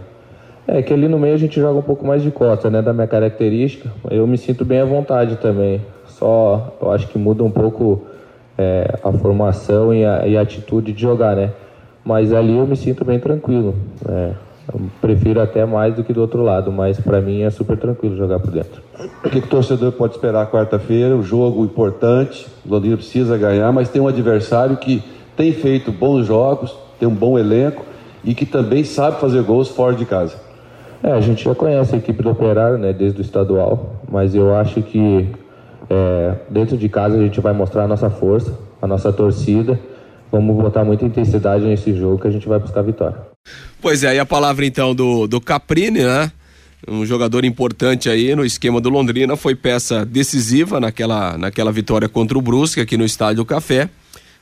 É 0.67 0.81
que 0.81 0.91
ali 0.95 1.07
no 1.07 1.19
meio 1.19 1.35
a 1.35 1.37
gente 1.37 1.61
joga 1.61 1.79
um 1.79 1.83
pouco 1.83 2.07
mais 2.07 2.23
de 2.23 2.31
costa, 2.31 2.71
né, 2.71 2.81
da 2.81 2.95
minha 2.95 3.07
característica. 3.07 3.93
Eu 4.11 4.27
me 4.27 4.39
sinto 4.39 4.65
bem 4.65 4.81
à 4.81 4.87
vontade 4.87 5.37
também. 5.37 5.83
Só 6.07 6.79
eu 6.81 6.91
acho 6.91 7.09
que 7.09 7.19
muda 7.19 7.45
um 7.45 7.51
pouco 7.51 8.07
é, 8.57 8.99
a 9.05 9.13
formação 9.13 9.93
e 9.93 10.03
a, 10.03 10.27
e 10.27 10.35
a, 10.35 10.41
atitude 10.41 10.95
de 10.95 11.03
jogar, 11.03 11.37
né? 11.37 11.51
Mas 12.03 12.33
ali 12.33 12.57
eu 12.57 12.67
me 12.67 12.77
sinto 12.77 13.05
bem 13.05 13.19
tranquilo. 13.19 13.75
Prefiro 15.01 15.41
até 15.41 15.65
mais 15.65 15.95
do 15.95 16.05
que 16.05 16.13
do 16.13 16.21
outro 16.21 16.43
lado, 16.43 16.71
mas 16.71 17.01
para 17.01 17.21
mim 17.21 17.43
é 17.43 17.51
super 17.51 17.77
tranquilo 17.77 18.17
jogar 18.17 18.39
por 18.39 18.51
dentro. 18.51 18.83
O 19.25 19.31
que, 19.31 19.41
que 19.41 19.47
o 19.47 19.51
torcedor 19.51 19.93
pode 19.93 20.15
esperar 20.15 20.51
quarta-feira? 20.51 21.15
Um 21.15 21.23
jogo 21.23 21.65
importante. 21.65 22.47
O 22.65 22.71
Londrina 22.71 22.97
precisa 22.97 23.37
ganhar, 23.37 23.73
mas 23.73 23.89
tem 23.89 24.01
um 24.01 24.09
adversário 24.09 24.77
que 24.77 25.03
tem 25.37 25.53
feito 25.53 25.91
bons 25.91 26.27
jogos, 26.27 26.77
tem 26.99 27.09
um 27.09 27.15
bom 27.15 27.39
elenco 27.39 27.85
e 28.23 28.35
que 28.35 28.45
também 28.45 28.85
sabe 28.85 29.21
fazer 29.21 29.43
gols 29.43 29.69
fora 29.69 29.95
de 29.95 30.05
casa. 30.05 30.37
É, 31.03 31.11
a 31.13 31.21
gente 31.21 31.45
já 31.45 31.55
conhece 31.55 31.95
a 31.95 31.99
equipe 31.99 32.23
do 32.23 32.31
Operário, 32.31 32.77
né, 32.77 32.93
desde 32.93 33.21
o 33.21 33.23
estadual, 33.23 33.97
mas 34.11 34.35
eu 34.35 34.55
acho 34.55 34.83
que 34.83 35.29
é, 35.89 36.35
dentro 36.51 36.77
de 36.77 36.89
casa 36.89 37.17
a 37.17 37.21
gente 37.21 37.41
vai 37.41 37.55
mostrar 37.55 37.85
a 37.85 37.89
nossa 37.89 38.11
força, 38.11 38.57
a 38.83 38.87
nossa 38.87 39.13
torcida. 39.13 39.81
Vamos 40.31 40.55
botar 40.55 40.85
muita 40.85 41.05
intensidade 41.05 41.65
nesse 41.65 41.95
jogo 41.95 42.19
que 42.19 42.29
a 42.29 42.31
gente 42.31 42.47
vai 42.47 42.59
buscar 42.59 42.81
a 42.81 42.85
vitória. 42.85 43.30
Pois 43.81 44.05
é, 44.05 44.17
e 44.17 44.19
a 44.19 44.27
palavra 44.27 44.67
então 44.67 44.95
do, 44.95 45.27
do 45.27 45.41
Caprini, 45.41 46.01
né? 46.05 46.31
Um 46.87 47.05
jogador 47.05 47.45
importante 47.45 48.09
aí 48.09 48.35
no 48.35 48.45
esquema 48.45 48.81
do 48.81 48.89
Londrina, 48.89 49.37
foi 49.37 49.55
peça 49.55 50.05
decisiva 50.05 50.81
naquela, 50.81 51.37
naquela 51.39 51.73
vitória 51.73 52.09
contra 52.09 52.39
o 52.39 52.43
Brusque 52.43 52.81
aqui 52.81 52.97
no 52.97 53.05
Estádio 53.05 53.45
Café. 53.45 53.89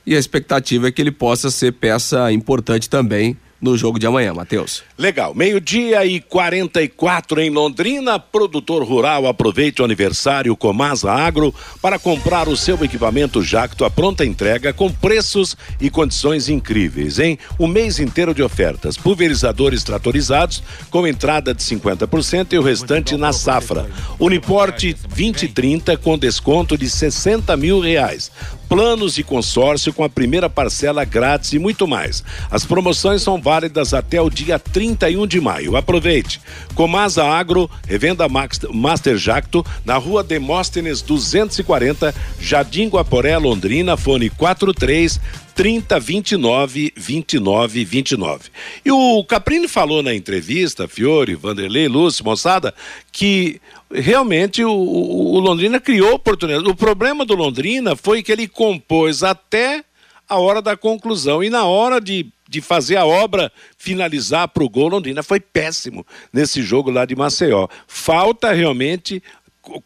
E 0.05 0.15
a 0.15 0.19
expectativa 0.19 0.87
é 0.87 0.91
que 0.91 1.01
ele 1.01 1.11
possa 1.11 1.51
ser 1.51 1.73
peça 1.73 2.31
importante 2.31 2.89
também 2.89 3.37
no 3.61 3.77
jogo 3.77 3.99
de 3.99 4.07
amanhã, 4.07 4.33
Matheus. 4.33 4.83
Legal. 4.97 5.33
Meio-dia 5.33 6.05
e 6.05 6.19
44 6.19 7.41
em 7.41 7.49
Londrina. 7.49 8.19
Produtor 8.19 8.83
rural, 8.83 9.27
aproveite 9.27 9.81
o 9.81 9.85
aniversário 9.85 10.55
Comasa 10.55 11.11
Agro 11.11 11.53
para 11.81 11.99
comprar 11.99 12.47
o 12.47 12.55
seu 12.55 12.81
equipamento 12.83 13.41
Jacto 13.41 13.85
à 13.85 13.89
pronta 13.89 14.25
entrega 14.25 14.71
com 14.71 14.91
preços 14.91 15.57
e 15.79 15.89
condições 15.89 16.49
incríveis, 16.49 17.19
hein? 17.19 17.37
O 17.57 17.67
mês 17.67 17.99
inteiro 17.99 18.33
de 18.33 18.41
ofertas. 18.41 18.97
Pulverizadores 18.97 19.83
tratorizados 19.83 20.63
com 20.89 21.07
entrada 21.07 21.53
de 21.53 21.63
50% 21.63 22.53
e 22.53 22.57
o 22.57 22.63
restante 22.63 23.17
na 23.17 23.33
safra. 23.33 23.89
Uniporte 24.19 24.93
2030 24.93 25.97
com 25.97 26.17
desconto 26.17 26.77
de 26.77 26.89
60 26.89 27.55
mil 27.57 27.79
reais 27.79 28.31
planos 28.69 29.15
de 29.15 29.23
consórcio 29.23 29.91
com 29.91 30.03
a 30.03 30.09
primeira 30.09 30.47
parcela 30.47 31.03
grátis 31.03 31.53
e 31.53 31.59
muito 31.59 31.87
mais. 31.87 32.23
As 32.51 32.63
promoções 32.63 33.23
são 33.23 33.41
válidas 33.41 33.95
até 33.95 34.21
o 34.21 34.29
dia 34.29 34.59
31 34.59 35.25
de 35.25 35.41
maio. 35.41 35.75
Aproveite. 35.75 36.39
Comasa 36.75 37.25
Agro, 37.25 37.69
revenda 37.87 38.27
Master 38.71 39.17
Jacto, 39.17 39.65
na 39.83 39.97
rua 39.97 40.23
Demóstenes 40.23 41.01
240, 41.01 42.13
Jardim 42.39 42.87
Guaporé, 42.87 43.37
Londrina, 43.37 43.97
fone 43.97 44.29
43 44.29 45.19
30 45.55 45.99
29 45.99 46.93
29 46.95 47.85
29. 47.85 48.49
E 48.83 48.91
o 48.91 49.23
Caprini 49.23 49.67
falou 49.67 50.01
na 50.01 50.13
entrevista, 50.13 50.87
Fiore, 50.87 51.35
Vanderlei, 51.35 51.87
Lúcio, 51.87 52.23
moçada, 52.25 52.73
que 53.11 53.61
realmente 53.91 54.63
o, 54.63 54.71
o, 54.71 55.39
Londrina 55.39 55.79
criou 55.79 56.13
oportunidade. 56.13 56.67
O 56.67 56.75
problema 56.75 57.25
do 57.25 57.35
Londrina 57.35 57.95
foi 57.95 58.23
que 58.23 58.31
ele 58.31 58.47
compôs 58.47 59.23
até 59.23 59.83
a 60.27 60.37
hora 60.37 60.61
da 60.61 60.77
conclusão 60.77 61.43
e 61.43 61.49
na 61.49 61.65
hora 61.65 61.99
de, 61.99 62.27
de 62.47 62.61
fazer 62.61 62.97
a 62.97 63.05
obra 63.05 63.51
finalizar 63.77 64.47
para 64.47 64.63
o 64.63 64.69
gol, 64.69 64.89
Londrina 64.89 65.23
foi 65.23 65.39
péssimo 65.39 66.05
nesse 66.31 66.61
jogo 66.61 66.91
lá 66.91 67.03
de 67.03 67.15
Maceió. 67.15 67.67
Falta 67.87 68.51
realmente 68.51 69.23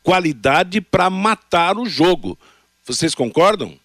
qualidade 0.03 0.81
para 0.81 1.09
matar 1.09 1.77
o 1.77 1.85
jogo. 1.85 2.37
Vocês 2.85 3.15
concordam? 3.15 3.77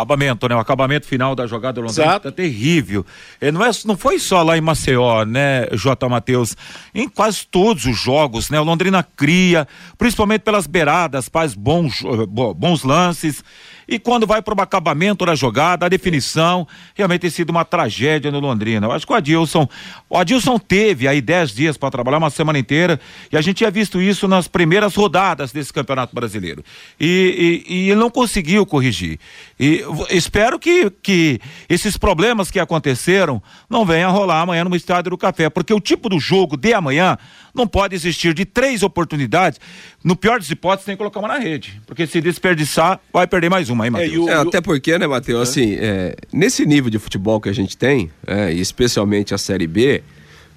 Acabamento, 0.00 0.48
né? 0.48 0.54
O 0.56 0.58
acabamento 0.58 1.06
final 1.06 1.34
da 1.34 1.46
jogada 1.46 1.80
londrina 1.80 2.18
tá 2.18 2.32
terrível. 2.32 3.04
É, 3.40 3.52
não, 3.52 3.64
é, 3.64 3.70
não 3.84 3.96
foi 3.96 4.18
só 4.18 4.42
lá 4.42 4.56
em 4.56 4.60
Maceió, 4.60 5.24
né, 5.24 5.66
J. 5.72 6.08
Matheus? 6.08 6.56
Em 6.94 7.08
quase 7.08 7.46
todos 7.46 7.84
os 7.84 7.98
jogos, 7.98 8.48
né? 8.48 8.58
O 8.58 8.64
Londrina 8.64 9.02
cria, 9.02 9.68
principalmente 9.98 10.40
pelas 10.40 10.66
beiradas, 10.66 11.28
faz 11.28 11.54
bons, 11.54 12.02
bons 12.28 12.82
lances. 12.82 13.44
E 13.90 13.98
quando 13.98 14.24
vai 14.24 14.40
para 14.40 14.56
o 14.56 14.62
acabamento 14.62 15.26
da 15.26 15.34
jogada, 15.34 15.84
a 15.84 15.88
definição, 15.88 16.64
realmente 16.94 17.22
tem 17.22 17.30
sido 17.30 17.50
uma 17.50 17.64
tragédia 17.64 18.30
no 18.30 18.38
Londrina. 18.38 18.86
Eu 18.86 18.92
acho 18.92 19.04
que 19.04 19.12
o 19.12 19.16
Adilson, 19.16 19.68
o 20.08 20.16
Adilson 20.16 20.60
teve 20.60 21.08
aí 21.08 21.20
dez 21.20 21.50
dias 21.50 21.76
para 21.76 21.90
trabalhar 21.90 22.18
uma 22.18 22.30
semana 22.30 22.56
inteira 22.56 23.00
e 23.32 23.36
a 23.36 23.40
gente 23.40 23.56
tinha 23.56 23.70
visto 23.70 24.00
isso 24.00 24.28
nas 24.28 24.46
primeiras 24.46 24.94
rodadas 24.94 25.50
desse 25.50 25.72
Campeonato 25.72 26.14
Brasileiro. 26.14 26.64
E, 27.00 27.64
e, 27.68 27.74
e 27.74 27.90
ele 27.90 27.98
não 27.98 28.10
conseguiu 28.10 28.64
corrigir. 28.64 29.18
E 29.58 29.84
espero 30.10 30.56
que, 30.56 30.88
que 31.02 31.40
esses 31.68 31.96
problemas 31.96 32.48
que 32.48 32.60
aconteceram 32.60 33.42
não 33.68 33.84
venham 33.84 34.08
a 34.08 34.12
rolar 34.12 34.42
amanhã 34.42 34.62
no 34.62 34.76
Estádio 34.76 35.10
do 35.10 35.18
Café, 35.18 35.50
porque 35.50 35.74
o 35.74 35.80
tipo 35.80 36.08
do 36.08 36.20
jogo 36.20 36.56
de 36.56 36.72
amanhã 36.72 37.18
não 37.52 37.66
pode 37.66 37.94
existir 37.94 38.32
de 38.34 38.44
três 38.44 38.82
oportunidades. 38.82 39.60
No 40.02 40.16
pior 40.16 40.38
das 40.38 40.50
hipóteses, 40.50 40.86
tem 40.86 40.94
que 40.94 40.98
colocar 40.98 41.18
uma 41.18 41.28
na 41.28 41.38
rede. 41.38 41.80
Porque 41.86 42.06
se 42.06 42.20
desperdiçar, 42.20 43.00
vai 43.12 43.26
perder 43.26 43.50
mais 43.50 43.68
uma, 43.68 43.79
hein, 43.84 43.90
Matheus? 43.90 44.28
É, 44.28 44.32
é, 44.32 44.34
até 44.34 44.60
porque, 44.60 44.98
né, 44.98 45.06
Matheus, 45.06 45.38
é. 45.38 45.50
assim, 45.50 45.74
é, 45.78 46.16
nesse 46.32 46.64
nível 46.66 46.90
de 46.90 46.98
futebol 46.98 47.40
que 47.40 47.48
a 47.48 47.52
gente 47.52 47.76
tem, 47.76 48.10
é, 48.26 48.52
e 48.52 48.60
especialmente 48.60 49.34
a 49.34 49.38
Série 49.38 49.66
B, 49.66 50.02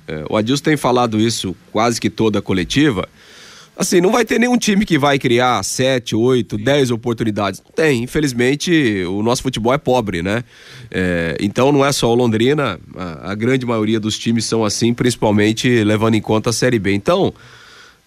é, 0.07 0.24
o 0.30 0.38
Adilson 0.38 0.63
tem 0.63 0.78
falado 0.78 1.19
isso 1.19 1.55
quase 1.71 1.99
que 1.99 2.09
toda 2.09 2.39
a 2.39 2.41
coletiva. 2.41 3.07
Assim, 3.76 3.99
não 3.99 4.11
vai 4.11 4.24
ter 4.24 4.39
nenhum 4.39 4.55
time 4.55 4.86
que 4.86 4.99
vai 4.99 5.17
criar 5.17 5.63
sete, 5.63 6.15
oito, 6.15 6.59
dez 6.59 6.91
oportunidades. 6.91 7.59
Não 7.65 7.71
tem. 7.71 8.03
Infelizmente, 8.03 9.03
o 9.05 9.24
nosso 9.24 9.41
futebol 9.41 9.74
é 9.74 9.80
pobre, 9.80 10.21
né? 10.21 10.43
É, 10.91 11.36
então 11.39 11.71
não 11.71 11.84
é 11.84 11.91
só 11.91 12.11
o 12.11 12.13
Londrina, 12.13 12.80
a, 12.95 13.32
a, 13.32 13.36
grande 13.36 13.65
maioria 13.65 13.99
dos 13.99 14.19
times 14.19 14.45
são 14.45 14.63
assim, 14.63 14.93
principalmente 14.93 15.84
levando 15.84 16.13
em 16.13 16.21
conta 16.21 16.51
a 16.51 16.53
Série 16.53 16.78
B. 16.78 16.93
Então, 16.93 17.34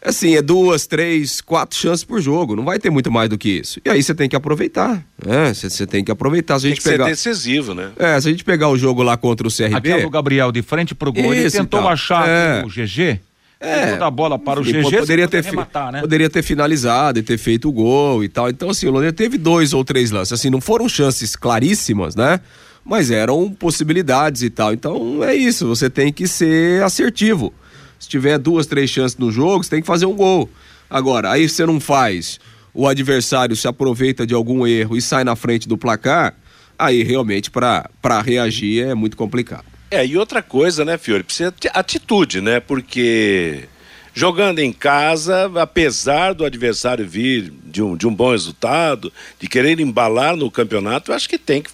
assim, 0.08 0.36
é 0.36 0.42
duas, 0.42 0.86
três, 0.86 1.40
quatro 1.40 1.76
chances 1.76 2.04
por 2.04 2.20
jogo. 2.20 2.56
Não 2.56 2.64
vai 2.64 2.78
ter 2.78 2.90
muito 2.90 3.10
mais 3.10 3.28
do 3.28 3.36
que 3.36 3.48
isso. 3.48 3.80
E 3.84 3.90
aí 3.90 4.02
você 4.02 4.14
tem 4.14 4.28
que 4.28 4.36
aproveitar. 4.36 5.04
né? 5.24 5.52
Você 5.52 5.86
tem 5.86 6.04
que 6.04 6.10
aproveitar. 6.10 6.58
Se 6.58 6.66
a 6.66 6.70
gente 6.70 6.82
tem 6.82 6.92
que 6.92 6.98
pegar... 6.98 7.04
ser 7.04 7.10
decisivo, 7.10 7.74
né? 7.74 7.90
É, 7.98 8.20
se 8.20 8.28
a 8.28 8.30
gente 8.30 8.44
pegar 8.44 8.68
o 8.68 8.76
jogo 8.76 9.02
lá 9.02 9.16
contra 9.16 9.46
o 9.46 9.50
CRB. 9.50 9.74
Aquele 9.74 10.08
Gabriel 10.08 10.52
de 10.52 10.62
frente 10.62 10.94
pro 10.94 11.12
gol, 11.12 11.34
ele 11.34 11.50
tentou 11.50 11.80
então, 11.80 11.88
achar 11.88 12.28
é... 12.28 12.64
o 12.64 12.68
GG. 12.68 13.20
É, 13.58 13.96
da 13.96 14.10
bola 14.10 14.38
para 14.38 14.60
o 14.60 14.62
GG, 14.62 14.98
poderia 14.98 15.26
ter 15.26 15.38
arrematar, 15.38 15.90
né? 15.90 16.00
poderia 16.02 16.28
ter 16.28 16.42
finalizado 16.42 17.18
e 17.18 17.22
ter 17.22 17.38
feito 17.38 17.70
o 17.70 17.72
gol 17.72 18.22
e 18.22 18.28
tal. 18.28 18.50
Então 18.50 18.68
assim, 18.68 18.86
o 18.86 18.90
Londrina 18.90 19.14
teve 19.14 19.38
dois 19.38 19.72
ou 19.72 19.82
três 19.82 20.10
lances, 20.10 20.34
assim, 20.34 20.50
não 20.50 20.60
foram 20.60 20.86
chances 20.86 21.34
claríssimas, 21.34 22.14
né? 22.14 22.38
Mas 22.84 23.10
eram 23.10 23.50
possibilidades 23.50 24.42
e 24.42 24.50
tal. 24.50 24.74
Então 24.74 25.24
é 25.24 25.34
isso, 25.34 25.66
você 25.66 25.88
tem 25.88 26.12
que 26.12 26.28
ser 26.28 26.82
assertivo. 26.82 27.52
Se 27.98 28.08
tiver 28.08 28.38
duas, 28.38 28.66
três 28.66 28.90
chances 28.90 29.16
no 29.16 29.30
jogo, 29.30 29.64
você 29.64 29.70
tem 29.70 29.80
que 29.80 29.86
fazer 29.86 30.06
um 30.06 30.14
gol. 30.14 30.50
Agora, 30.88 31.30
aí 31.30 31.48
você 31.48 31.66
não 31.66 31.80
faz, 31.80 32.38
o 32.72 32.86
adversário 32.86 33.56
se 33.56 33.66
aproveita 33.66 34.26
de 34.26 34.34
algum 34.34 34.66
erro 34.66 34.96
e 34.96 35.02
sai 35.02 35.24
na 35.24 35.34
frente 35.34 35.68
do 35.68 35.78
placar, 35.78 36.34
aí 36.78 37.02
realmente 37.02 37.50
para 37.50 38.22
reagir 38.22 38.86
é 38.86 38.94
muito 38.94 39.16
complicado. 39.16 39.64
É, 39.90 40.04
e 40.04 40.16
outra 40.16 40.42
coisa, 40.42 40.84
né, 40.84 40.98
Fiore? 40.98 41.22
Precisa 41.22 41.52
ter 41.52 41.70
atitude, 41.72 42.40
né? 42.40 42.60
Porque 42.60 43.64
jogando 44.12 44.58
em 44.58 44.72
casa, 44.72 45.50
apesar 45.60 46.32
do 46.32 46.44
adversário 46.44 47.06
vir 47.06 47.52
de 47.64 47.82
um, 47.82 47.96
de 47.96 48.06
um 48.06 48.14
bom 48.14 48.32
resultado, 48.32 49.12
de 49.38 49.48
querer 49.48 49.78
embalar 49.78 50.36
no 50.36 50.50
campeonato, 50.50 51.10
eu 51.10 51.14
acho 51.14 51.28
que 51.28 51.38
tem 51.38 51.62
que 51.62 51.70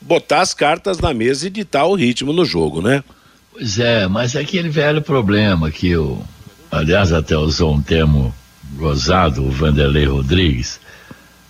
botar 0.00 0.40
as 0.40 0.52
cartas 0.52 0.98
na 0.98 1.14
mesa 1.14 1.46
e 1.46 1.50
ditar 1.50 1.86
o 1.86 1.94
ritmo 1.94 2.32
no 2.32 2.44
jogo, 2.44 2.82
né? 2.82 3.02
Pois 3.54 3.78
é, 3.78 4.08
mas 4.08 4.34
é 4.34 4.40
aquele 4.40 4.68
velho 4.68 5.00
problema 5.00 5.70
que 5.70 5.88
eu, 5.88 6.20
aliás, 6.72 7.12
até 7.12 7.36
usou 7.38 7.72
um 7.72 7.80
termo 7.80 8.34
gozado, 8.72 9.44
o 9.44 9.50
Vanderlei 9.50 10.06
Rodrigues, 10.06 10.80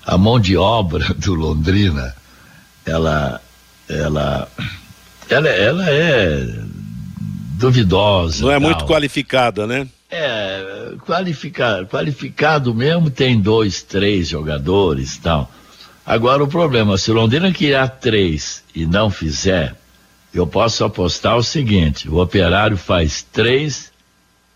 a 0.04 0.18
mão 0.18 0.38
de 0.38 0.54
obra 0.54 1.14
do 1.14 1.32
Londrina, 1.32 2.14
ela, 2.84 3.40
ela 3.88 4.46
ela, 5.30 5.48
ela 5.48 5.88
é 5.88 6.46
duvidosa. 7.56 8.42
Não 8.42 8.50
é 8.50 8.60
tal. 8.60 8.60
muito 8.60 8.84
qualificada, 8.84 9.66
né? 9.66 9.88
É, 10.10 10.92
qualificado, 11.06 11.86
qualificado 11.86 12.74
mesmo 12.74 13.10
tem 13.10 13.40
dois, 13.40 13.82
três 13.82 14.28
jogadores 14.28 15.16
tal. 15.16 15.50
Agora 16.04 16.44
o 16.44 16.48
problema, 16.48 16.98
se 16.98 17.10
o 17.10 17.14
Londrina 17.14 17.50
criar 17.50 17.88
três 17.88 18.62
e 18.74 18.84
não 18.84 19.08
fizer, 19.08 19.74
eu 20.34 20.46
posso 20.46 20.84
apostar 20.84 21.36
o 21.36 21.42
seguinte: 21.42 22.08
o 22.08 22.20
operário 22.20 22.76
faz 22.76 23.22
três, 23.22 23.92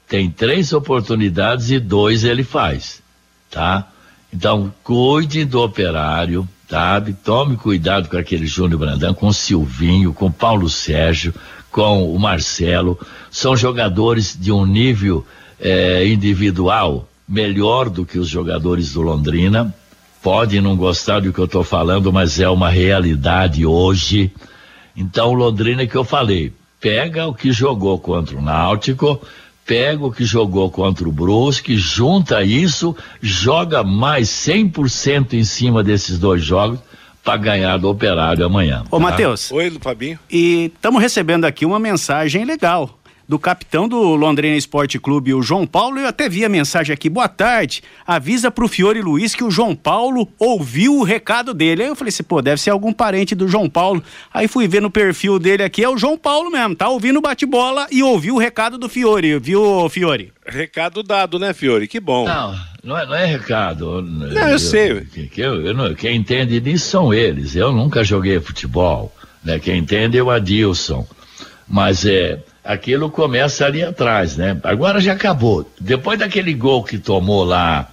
tem 0.08 0.30
três 0.30 0.72
oportunidades 0.72 1.70
e 1.70 1.78
dois 1.78 2.24
ele 2.24 2.42
faz, 2.42 3.02
tá? 3.50 3.88
Então 4.32 4.72
cuide 4.82 5.44
do 5.44 5.62
operário, 5.62 6.46
sabe? 6.68 7.12
Tome 7.12 7.56
cuidado 7.56 8.08
com 8.08 8.16
aquele 8.16 8.46
Júnior 8.46 8.80
Brandão, 8.80 9.14
com 9.14 9.28
o 9.28 9.32
Silvinho, 9.32 10.12
com 10.12 10.26
o 10.26 10.32
Paulo 10.32 10.68
Sérgio, 10.68 11.32
com 11.70 12.12
o 12.12 12.18
Marcelo. 12.18 12.98
São 13.30 13.56
jogadores 13.56 14.36
de 14.38 14.52
um 14.52 14.66
nível 14.66 15.24
eh, 15.60 16.06
individual 16.06 17.08
melhor 17.28 17.88
do 17.88 18.04
que 18.04 18.18
os 18.18 18.28
jogadores 18.28 18.92
do 18.92 19.02
Londrina. 19.02 19.74
Pode 20.22 20.60
não 20.60 20.76
gostar 20.76 21.20
do 21.20 21.32
que 21.32 21.38
eu 21.38 21.44
estou 21.44 21.62
falando, 21.62 22.12
mas 22.12 22.40
é 22.40 22.48
uma 22.48 22.68
realidade 22.68 23.64
hoje. 23.64 24.32
Então, 25.00 25.28
o 25.28 25.34
Londrina 25.34 25.86
que 25.86 25.94
eu 25.94 26.02
falei, 26.02 26.52
pega 26.80 27.24
o 27.28 27.32
que 27.32 27.52
jogou 27.52 28.00
contra 28.00 28.36
o 28.36 28.42
Náutico, 28.42 29.22
pega 29.64 30.04
o 30.04 30.10
que 30.10 30.24
jogou 30.24 30.68
contra 30.72 31.08
o 31.08 31.12
Brusque, 31.12 31.76
junta 31.76 32.42
isso, 32.42 32.96
joga 33.22 33.84
mais 33.84 34.28
100% 34.28 35.34
em 35.34 35.44
cima 35.44 35.84
desses 35.84 36.18
dois 36.18 36.42
jogos 36.42 36.80
para 37.22 37.36
ganhar 37.36 37.76
do 37.76 37.88
Operário 37.88 38.44
amanhã. 38.44 38.82
Ô, 38.90 38.96
tá? 38.96 39.04
Matheus. 39.04 39.52
Oi, 39.52 39.70
Fabinho. 39.80 40.18
E 40.28 40.72
estamos 40.74 41.00
recebendo 41.00 41.44
aqui 41.44 41.64
uma 41.64 41.78
mensagem 41.78 42.44
legal 42.44 42.98
do 43.28 43.38
capitão 43.38 43.86
do 43.86 43.98
Londrina 44.14 44.56
Esporte 44.56 44.98
Clube, 44.98 45.34
o 45.34 45.42
João 45.42 45.66
Paulo. 45.66 45.98
Eu 46.00 46.06
até 46.08 46.28
vi 46.30 46.46
a 46.46 46.48
mensagem 46.48 46.94
aqui. 46.94 47.10
Boa 47.10 47.28
tarde. 47.28 47.82
Avisa 48.06 48.50
pro 48.50 48.66
Fiore 48.66 49.02
Luiz 49.02 49.34
que 49.34 49.44
o 49.44 49.50
João 49.50 49.76
Paulo 49.76 50.26
ouviu 50.38 50.96
o 50.96 51.02
recado 51.02 51.52
dele. 51.52 51.82
Aí 51.82 51.88
eu 51.88 51.94
falei 51.94 52.08
assim, 52.08 52.22
pô, 52.22 52.40
deve 52.40 52.58
ser 52.60 52.70
algum 52.70 52.90
parente 52.92 53.34
do 53.34 53.46
João 53.46 53.68
Paulo. 53.68 54.02
Aí 54.32 54.48
fui 54.48 54.66
ver 54.66 54.80
no 54.80 54.90
perfil 54.90 55.38
dele 55.38 55.62
aqui, 55.62 55.84
é 55.84 55.88
o 55.88 55.98
João 55.98 56.16
Paulo 56.16 56.50
mesmo. 56.50 56.74
Tá 56.74 56.88
ouvindo 56.88 57.18
o 57.18 57.22
bate-bola 57.22 57.86
e 57.90 58.02
ouviu 58.02 58.36
o 58.36 58.38
recado 58.38 58.78
do 58.78 58.88
Fiore, 58.88 59.38
viu, 59.38 59.86
Fiore? 59.90 60.32
Recado 60.46 61.02
dado, 61.02 61.38
né, 61.38 61.52
Fiore? 61.52 61.86
Que 61.86 62.00
bom. 62.00 62.26
Não, 62.26 62.54
não 62.82 62.96
é, 62.98 63.04
não 63.06 63.14
é 63.14 63.26
recado. 63.26 64.00
Não, 64.00 64.48
eu 64.48 64.58
sei. 64.58 65.02
Que, 65.02 65.26
que 65.28 65.40
eu, 65.42 65.60
eu 65.66 65.74
não- 65.74 65.94
quem 65.94 66.16
entende 66.16 66.58
disso 66.58 66.88
são 66.88 67.12
eles. 67.12 67.54
Eu 67.54 67.70
nunca 67.72 68.02
joguei 68.02 68.40
futebol. 68.40 69.14
Né? 69.44 69.58
Quem 69.58 69.78
entende 69.78 70.16
é 70.16 70.22
o 70.22 70.30
Adilson. 70.30 71.06
Mas 71.68 72.06
é, 72.06 72.42
aquilo 72.68 73.08
começa 73.10 73.64
ali 73.64 73.82
atrás, 73.82 74.36
né? 74.36 74.60
Agora 74.62 75.00
já 75.00 75.14
acabou. 75.14 75.66
Depois 75.80 76.18
daquele 76.18 76.52
gol 76.52 76.84
que 76.84 76.98
tomou 76.98 77.42
lá, 77.42 77.88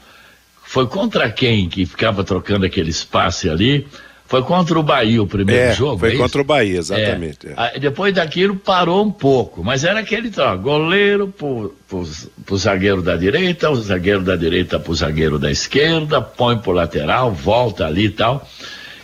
foi 0.63 0.85
contra 0.85 1.31
quem 1.31 1.69
que 1.69 1.85
ficava 1.85 2.25
trocando 2.25 2.65
aquele 2.65 2.89
espaço 2.89 3.49
ali? 3.49 3.87
Foi 4.27 4.41
contra 4.41 4.77
o 4.77 4.83
Bahia 4.83 5.21
o 5.21 5.27
primeiro 5.27 5.61
É, 5.61 5.73
jogo? 5.73 5.99
foi 5.99 6.09
é 6.09 6.13
isso? 6.13 6.21
contra 6.23 6.41
o 6.41 6.43
Bahia, 6.43 6.77
exatamente, 6.79 7.47
É. 7.55 7.75
é. 7.75 7.79
Depois 7.79 8.13
daquilo 8.13 8.55
parou 8.57 9.05
um 9.05 9.11
pouco, 9.11 9.63
mas 9.63 9.85
era 9.85 9.99
aquele 9.99 10.29
troço, 10.29 10.61
goleiro 10.61 11.27
pro, 11.29 11.73
pro, 11.87 12.03
pro 12.45 12.57
zagueiro 12.57 13.01
da 13.01 13.15
direita, 13.15 13.69
o 13.69 13.75
zagueiro 13.75 14.23
da 14.23 14.35
direita 14.35 14.77
pro 14.79 14.93
zagueiro 14.93 15.39
da 15.39 15.49
esquerda, 15.49 16.21
põe 16.21 16.57
pro 16.57 16.71
lateral, 16.73 17.31
volta 17.31 17.85
ali 17.85 18.05
e 18.05 18.09
tal. 18.09 18.45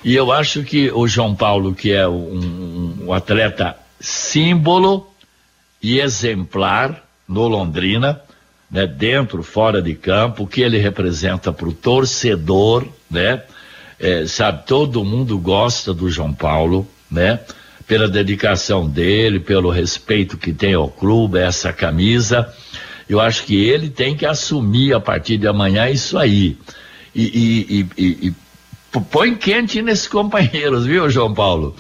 E 0.04 0.16
eu 0.16 0.32
acho 0.34 0.64
que 0.64 0.92
o 0.92 1.08
João 1.08 1.34
Paulo, 1.36 1.74
que 1.76 1.94
é 1.94 2.06
um, 2.08 3.06
um 3.06 3.14
atleta 3.14 3.76
símbolo 4.00 5.11
e 5.82 6.00
exemplar 6.00 7.04
no 7.28 7.48
Londrina, 7.48 8.22
né, 8.70 8.86
dentro, 8.86 9.44
fora 9.44 9.82
de 9.82 9.94
campo, 9.96 10.44
o 10.44 10.48
que 10.48 10.62
ele 10.62 10.78
representa 10.78 11.52
para 11.52 11.68
o 11.68 11.74
torcedor, 11.74 12.86
né? 13.10 13.42
É, 14.00 14.26
sabe, 14.26 14.66
todo 14.66 15.04
mundo 15.04 15.38
gosta 15.38 15.94
do 15.94 16.10
João 16.10 16.34
Paulo, 16.34 16.88
né? 17.10 17.40
Pela 17.86 18.08
dedicação 18.08 18.90
dele, 18.90 19.40
pelo 19.40 19.70
respeito 19.70 20.38
que 20.38 20.54
tem 20.54 20.74
ao 20.74 20.90
clube, 20.90 21.38
essa 21.38 21.72
camisa. 21.74 22.52
Eu 23.08 23.20
acho 23.20 23.44
que 23.44 23.56
ele 23.56 23.90
tem 23.90 24.16
que 24.16 24.26
assumir 24.26 24.94
a 24.94 25.00
partir 25.00 25.38
de 25.38 25.48
amanhã 25.48 25.90
isso 25.90 26.18
aí. 26.18 26.58
E, 27.14 27.24
e, 27.24 27.88
e, 27.98 28.28
e- 28.28 28.34
põe 29.12 29.36
quente 29.36 29.82
nesses 29.82 30.08
companheiros, 30.10 30.86
viu, 30.86 31.10
João 31.10 31.34
Paulo? 31.34 31.76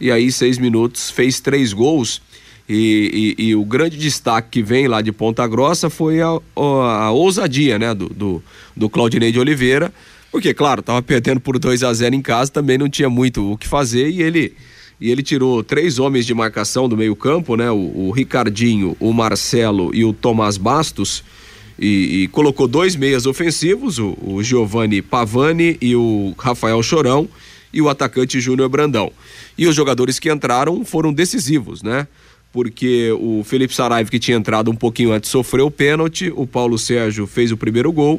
E 0.00 0.10
aí, 0.10 0.30
seis 0.30 0.58
minutos, 0.58 1.10
fez 1.10 1.40
três 1.40 1.72
gols. 1.72 2.20
E, 2.68 3.34
e- 3.38 3.44
e 3.48 3.54
o 3.54 3.64
grande 3.64 3.96
destaque 3.96 4.48
que 4.50 4.62
vem 4.62 4.88
lá 4.88 5.00
de 5.00 5.12
Ponta 5.12 5.46
Grossa 5.46 5.88
foi 5.88 6.20
a, 6.20 6.28
a- 6.28 7.04
a 7.04 7.10
ousadia, 7.12 7.78
né, 7.78 7.94
do, 7.94 8.08
do, 8.08 8.42
do 8.76 8.90
Claudinei 8.90 9.30
de 9.30 9.38
Oliveira, 9.38 9.92
porque, 10.32 10.52
claro, 10.52 10.82
tava 10.82 11.00
perdendo 11.00 11.38
por 11.40 11.58
2 11.58 11.82
a 11.84 11.92
0 11.94 12.14
em 12.14 12.20
casa, 12.22 12.50
também 12.50 12.76
não 12.76 12.88
tinha 12.90 13.08
muito 13.08 13.52
o 13.52 13.56
que 13.56 13.68
fazer. 13.68 14.10
E 14.10 14.20
ele 14.22 14.52
e 14.98 15.10
ele 15.10 15.22
tirou 15.22 15.62
três 15.62 15.98
homens 15.98 16.24
de 16.24 16.32
marcação 16.32 16.88
do 16.88 16.96
meio-campo, 16.96 17.54
né, 17.54 17.70
o, 17.70 17.76
o 18.08 18.10
Ricardinho, 18.10 18.96
o 18.98 19.12
Marcelo 19.12 19.94
e 19.94 20.02
o 20.04 20.12
Tomás 20.12 20.56
Bastos, 20.56 21.22
e, 21.78 22.22
e 22.22 22.28
colocou 22.28 22.66
dois 22.66 22.96
meias 22.96 23.26
ofensivos, 23.26 23.98
o, 23.98 24.16
o 24.22 24.42
Giovanni 24.42 25.02
Pavani 25.02 25.76
e 25.82 25.94
o 25.94 26.34
Rafael 26.38 26.82
Chorão, 26.82 27.28
e 27.76 27.82
o 27.82 27.88
atacante 27.88 28.40
Júnior 28.40 28.68
Brandão. 28.68 29.12
E 29.58 29.66
os 29.66 29.74
jogadores 29.76 30.18
que 30.18 30.32
entraram 30.32 30.84
foram 30.84 31.12
decisivos, 31.12 31.82
né? 31.82 32.06
Porque 32.52 33.12
o 33.20 33.42
Felipe 33.44 33.74
Saraiva, 33.74 34.10
que 34.10 34.18
tinha 34.18 34.36
entrado 34.36 34.70
um 34.70 34.74
pouquinho 34.74 35.12
antes, 35.12 35.28
sofreu 35.30 35.66
o 35.66 35.70
pênalti, 35.70 36.32
o 36.34 36.46
Paulo 36.46 36.78
Sérgio 36.78 37.26
fez 37.26 37.52
o 37.52 37.56
primeiro 37.56 37.92
gol, 37.92 38.18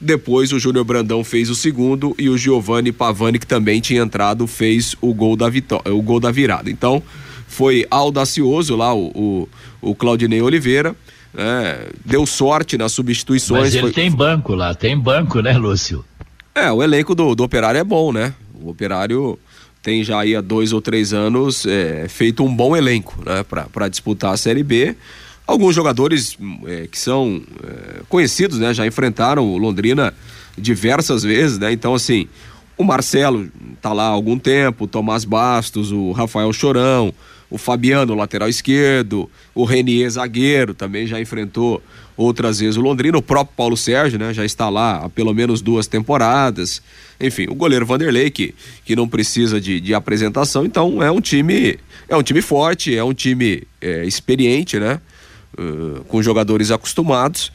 depois 0.00 0.50
o 0.52 0.58
Júnior 0.58 0.84
Brandão 0.84 1.22
fez 1.22 1.48
o 1.50 1.54
segundo 1.54 2.14
e 2.18 2.28
o 2.28 2.36
Giovanni 2.36 2.90
Pavani, 2.90 3.38
que 3.38 3.46
também 3.46 3.80
tinha 3.80 4.02
entrado, 4.02 4.46
fez 4.46 4.96
o 5.00 5.14
gol 5.14 5.36
da, 5.36 5.48
vitó- 5.48 5.82
o 5.86 6.02
gol 6.02 6.18
da 6.18 6.30
virada. 6.32 6.70
Então, 6.70 7.02
foi 7.46 7.86
audacioso 7.90 8.74
lá 8.76 8.92
o, 8.94 9.06
o, 9.14 9.48
o 9.90 9.94
Claudinei 9.94 10.40
Oliveira, 10.42 10.96
né? 11.32 11.86
deu 12.04 12.26
sorte 12.26 12.76
nas 12.78 12.92
substituições. 12.92 13.60
Mas 13.62 13.74
ele 13.74 13.82
foi- 13.82 13.92
tem 13.92 14.10
banco 14.10 14.54
lá, 14.54 14.74
tem 14.74 14.98
banco, 14.98 15.40
né, 15.40 15.52
Lúcio? 15.56 16.04
é, 16.54 16.72
o 16.72 16.82
elenco 16.82 17.14
do, 17.14 17.34
do 17.36 17.44
Operário 17.44 17.78
é 17.78 17.84
bom, 17.84 18.12
né? 18.12 18.34
O 18.62 18.70
Operário 18.70 19.38
tem 19.82 20.04
já 20.04 20.20
aí 20.20 20.36
há 20.36 20.40
dois 20.40 20.72
ou 20.72 20.80
três 20.80 21.12
anos 21.12 21.64
é, 21.66 22.06
feito 22.08 22.44
um 22.44 22.54
bom 22.54 22.76
elenco, 22.76 23.16
né? 23.24 23.44
Para 23.44 23.88
disputar 23.88 24.34
a 24.34 24.36
Série 24.36 24.62
B. 24.62 24.94
Alguns 25.46 25.74
jogadores 25.74 26.36
é, 26.66 26.86
que 26.86 26.98
são 26.98 27.42
é, 27.64 28.02
conhecidos, 28.08 28.58
né? 28.58 28.72
Já 28.74 28.86
enfrentaram 28.86 29.44
o 29.44 29.58
Londrina 29.58 30.14
diversas 30.56 31.22
vezes, 31.22 31.58
né? 31.58 31.72
Então, 31.72 31.94
assim, 31.94 32.28
o 32.76 32.84
Marcelo 32.84 33.48
tá 33.80 33.92
lá 33.92 34.04
há 34.04 34.10
algum 34.10 34.38
tempo, 34.38 34.84
o 34.84 34.86
Tomás 34.86 35.24
Bastos, 35.24 35.92
o 35.92 36.12
Rafael 36.12 36.52
Chorão, 36.52 37.12
o 37.50 37.58
Fabiano, 37.58 38.14
lateral 38.14 38.48
esquerdo, 38.48 39.28
o 39.54 39.64
Renier, 39.64 40.08
zagueiro, 40.08 40.72
também 40.72 41.06
já 41.06 41.20
enfrentou 41.20 41.82
outras 42.16 42.60
vezes 42.60 42.76
o 42.76 42.80
Londrina, 42.80 43.16
o 43.18 43.22
próprio 43.22 43.56
Paulo 43.56 43.76
Sérgio, 43.76 44.18
né, 44.18 44.32
já 44.32 44.44
está 44.44 44.68
lá 44.68 45.04
há 45.04 45.08
pelo 45.08 45.34
menos 45.34 45.60
duas 45.60 45.86
temporadas. 45.86 46.82
Enfim, 47.18 47.46
o 47.48 47.54
goleiro 47.54 47.84
Vanderlei, 47.86 48.30
que, 48.30 48.54
que 48.84 48.94
não 48.94 49.08
precisa 49.08 49.60
de, 49.60 49.80
de 49.80 49.94
apresentação, 49.94 50.64
então 50.64 51.02
é 51.02 51.10
um 51.10 51.20
time, 51.20 51.78
é 52.08 52.16
um 52.16 52.22
time 52.22 52.40
forte, 52.40 52.94
é 52.94 53.02
um 53.02 53.14
time 53.14 53.62
é, 53.80 54.04
experiente, 54.04 54.78
né? 54.78 55.00
Uh, 55.58 56.04
com 56.04 56.22
jogadores 56.22 56.70
acostumados. 56.70 57.50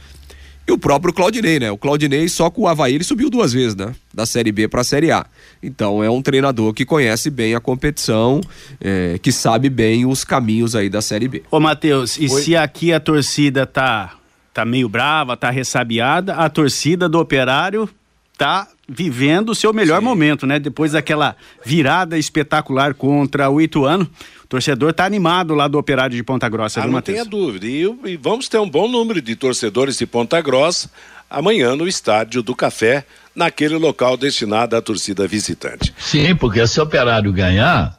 E 0.68 0.72
o 0.72 0.78
próprio 0.78 1.12
Claudinei, 1.12 1.60
né? 1.60 1.70
O 1.70 1.78
Claudinei 1.78 2.28
só 2.28 2.50
com 2.50 2.62
o 2.62 2.68
Havaí 2.68 2.94
ele 2.94 3.04
subiu 3.04 3.30
duas 3.30 3.52
vezes, 3.52 3.76
né? 3.76 3.94
Da 4.12 4.26
Série 4.26 4.50
B 4.50 4.66
para 4.66 4.80
a 4.80 4.84
Série 4.84 5.12
A. 5.12 5.24
Então 5.62 6.02
é 6.02 6.10
um 6.10 6.20
treinador 6.20 6.74
que 6.74 6.84
conhece 6.84 7.30
bem 7.30 7.54
a 7.54 7.60
competição, 7.60 8.40
é, 8.80 9.18
que 9.22 9.30
sabe 9.30 9.70
bem 9.70 10.04
os 10.04 10.24
caminhos 10.24 10.74
aí 10.74 10.88
da 10.88 11.00
Série 11.00 11.28
B. 11.28 11.42
Ô, 11.50 11.60
Matheus, 11.60 12.18
e 12.18 12.28
Oi? 12.28 12.42
se 12.42 12.56
aqui 12.56 12.92
a 12.92 12.98
torcida 12.98 13.64
tá, 13.64 14.14
tá 14.52 14.64
meio 14.64 14.88
brava, 14.88 15.36
tá 15.36 15.50
ressabiada, 15.50 16.34
a 16.34 16.50
torcida 16.50 17.08
do 17.08 17.20
Operário 17.20 17.88
tá 18.36 18.66
vivendo 18.88 19.50
o 19.50 19.54
seu 19.54 19.72
melhor 19.72 19.98
Sim. 19.98 20.04
momento, 20.04 20.46
né? 20.46 20.58
Depois 20.58 20.92
daquela 20.92 21.36
virada 21.64 22.16
espetacular 22.16 22.94
contra 22.94 23.50
o 23.50 23.60
Ituano. 23.60 24.08
O 24.44 24.46
torcedor 24.46 24.90
está 24.90 25.04
animado 25.04 25.54
lá 25.54 25.66
do 25.66 25.76
Operário 25.76 26.16
de 26.16 26.22
Ponta 26.22 26.48
Grossa, 26.48 26.80
ah, 26.80 26.84
viu, 26.84 26.92
Não 26.92 27.02
tenha 27.02 27.24
dúvida. 27.24 27.66
E, 27.66 27.82
e, 28.04 28.16
vamos 28.16 28.48
ter 28.48 28.58
um 28.58 28.70
bom 28.70 28.86
número 28.86 29.20
de 29.20 29.34
torcedores 29.34 29.98
de 29.98 30.06
Ponta 30.06 30.40
Grossa 30.40 30.88
amanhã 31.28 31.74
no 31.74 31.88
Estádio 31.88 32.42
do 32.42 32.54
Café, 32.54 33.04
naquele 33.34 33.76
local 33.76 34.16
destinado 34.16 34.76
à 34.76 34.80
torcida 34.80 35.26
visitante. 35.26 35.92
Sim, 35.98 36.36
porque 36.36 36.64
se 36.66 36.78
o 36.78 36.84
Operário 36.84 37.32
ganhar, 37.32 37.98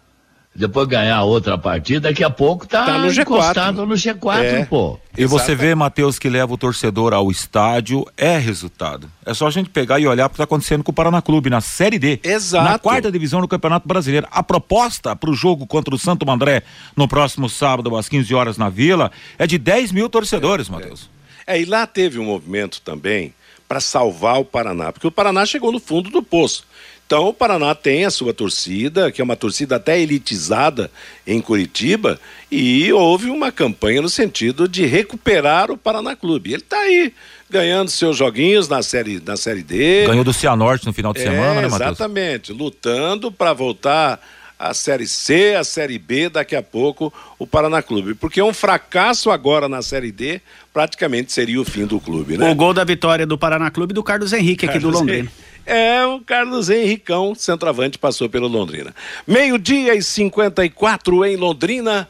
depois 0.57 0.87
ganhar 0.87 1.21
outra 1.21 1.55
partida, 1.55 2.09
daqui 2.09 2.23
a 2.23 2.31
pouco 2.31 2.65
tá, 2.65 2.83
tá 2.83 2.97
no 2.97 3.07
G4. 3.07 3.21
encostado 3.21 3.85
no 3.85 3.93
G4, 3.93 4.43
é. 4.43 4.65
pô. 4.65 4.99
E 5.15 5.23
você 5.25 5.53
vê, 5.53 5.75
Matheus, 5.75 6.17
que 6.17 6.27
leva 6.27 6.51
o 6.51 6.57
torcedor 6.57 7.13
ao 7.13 7.29
estádio, 7.29 8.03
é 8.17 8.39
resultado. 8.39 9.07
É 9.23 9.35
só 9.35 9.45
a 9.45 9.51
gente 9.51 9.69
pegar 9.69 9.99
e 9.99 10.07
olhar 10.07 10.25
o 10.25 10.29
que 10.29 10.33
está 10.33 10.45
acontecendo 10.45 10.83
com 10.83 10.91
o 10.91 10.93
Paraná 10.93 11.21
Clube 11.21 11.51
na 11.51 11.61
Série 11.61 11.99
D. 11.99 12.19
Exato. 12.23 12.67
Na 12.67 12.79
quarta 12.79 13.11
divisão 13.11 13.39
do 13.39 13.47
Campeonato 13.47 13.87
Brasileiro. 13.87 14.27
A 14.31 14.41
proposta 14.41 15.15
para 15.15 15.29
o 15.29 15.33
jogo 15.35 15.67
contra 15.67 15.93
o 15.93 15.97
Santo 15.97 16.29
André 16.29 16.63
no 16.95 17.07
próximo 17.07 17.47
sábado, 17.47 17.95
às 17.95 18.09
15 18.09 18.33
horas, 18.33 18.57
na 18.57 18.69
Vila, 18.69 19.11
é 19.37 19.45
de 19.45 19.59
10 19.59 19.91
mil 19.91 20.09
torcedores, 20.09 20.69
é, 20.69 20.71
Matheus. 20.71 21.07
É. 21.45 21.55
é, 21.55 21.61
e 21.61 21.65
lá 21.65 21.85
teve 21.85 22.17
um 22.17 22.25
movimento 22.25 22.81
também 22.81 23.31
para 23.67 23.79
salvar 23.79 24.39
o 24.39 24.45
Paraná, 24.45 24.91
porque 24.91 25.07
o 25.07 25.11
Paraná 25.11 25.45
chegou 25.45 25.71
no 25.71 25.79
fundo 25.79 26.09
do 26.09 26.23
poço. 26.23 26.65
Então 27.07 27.29
o 27.29 27.33
Paraná 27.33 27.73
tem 27.73 28.03
a 28.03 28.11
sua 28.11 28.33
torcida, 28.33 29.09
que 29.09 29.21
é 29.21 29.23
uma 29.23 29.37
torcida 29.37 29.77
até 29.77 29.97
elitizada 29.97 30.91
em 31.25 31.39
Curitiba, 31.39 32.19
e 32.51 32.91
houve 32.91 33.29
uma 33.29 33.49
campanha 33.49 34.01
no 34.01 34.09
sentido 34.09 34.67
de 34.67 34.85
recuperar 34.85 35.71
o 35.71 35.77
Paraná 35.77 36.17
Clube. 36.17 36.51
Ele 36.51 36.61
está 36.61 36.77
aí 36.77 37.13
ganhando 37.49 37.89
seus 37.89 38.17
joguinhos 38.17 38.67
na 38.67 38.83
série, 38.83 39.21
na 39.25 39.37
série 39.37 39.63
D. 39.63 40.05
Ganhou 40.05 40.25
do 40.25 40.33
Cianorte 40.33 40.85
no 40.85 40.91
final 40.91 41.13
de 41.13 41.21
é, 41.21 41.23
semana, 41.23 41.61
né, 41.61 41.69
Matheus? 41.69 41.91
Exatamente, 41.91 42.51
lutando 42.51 43.31
para 43.31 43.53
voltar 43.53 44.19
à 44.59 44.73
Série 44.73 45.07
C, 45.07 45.55
à 45.55 45.63
Série 45.63 45.97
B, 45.97 46.27
daqui 46.27 46.57
a 46.57 46.61
pouco 46.61 47.13
o 47.39 47.47
Paraná 47.47 47.81
Clube. 47.81 48.15
Porque 48.15 48.41
um 48.41 48.53
fracasso 48.53 49.31
agora 49.31 49.69
na 49.69 49.81
Série 49.81 50.11
D 50.11 50.41
praticamente 50.73 51.31
seria 51.31 51.61
o 51.61 51.63
fim 51.63 51.85
do 51.85 52.01
clube, 52.01 52.37
né? 52.37 52.51
O 52.51 52.55
gol 52.55 52.73
da 52.73 52.83
vitória 52.83 53.25
do 53.25 53.37
Paraná 53.37 53.71
Clube 53.71 53.93
do 53.93 54.03
Carlos 54.03 54.33
Henrique 54.33 54.67
Carlos 54.67 54.83
aqui 54.83 54.91
do 54.91 54.91
Londrina. 54.91 55.19
Henrique. 55.19 55.46
É, 55.67 56.05
o 56.05 56.21
Carlos 56.21 56.69
Henricão, 56.69 57.35
centroavante, 57.35 57.97
passou 57.97 58.29
pelo 58.29 58.47
Londrina. 58.47 58.95
Meio-dia 59.27 59.95
e 59.95 60.01
54 60.01 61.25
em 61.25 61.35
Londrina. 61.35 62.07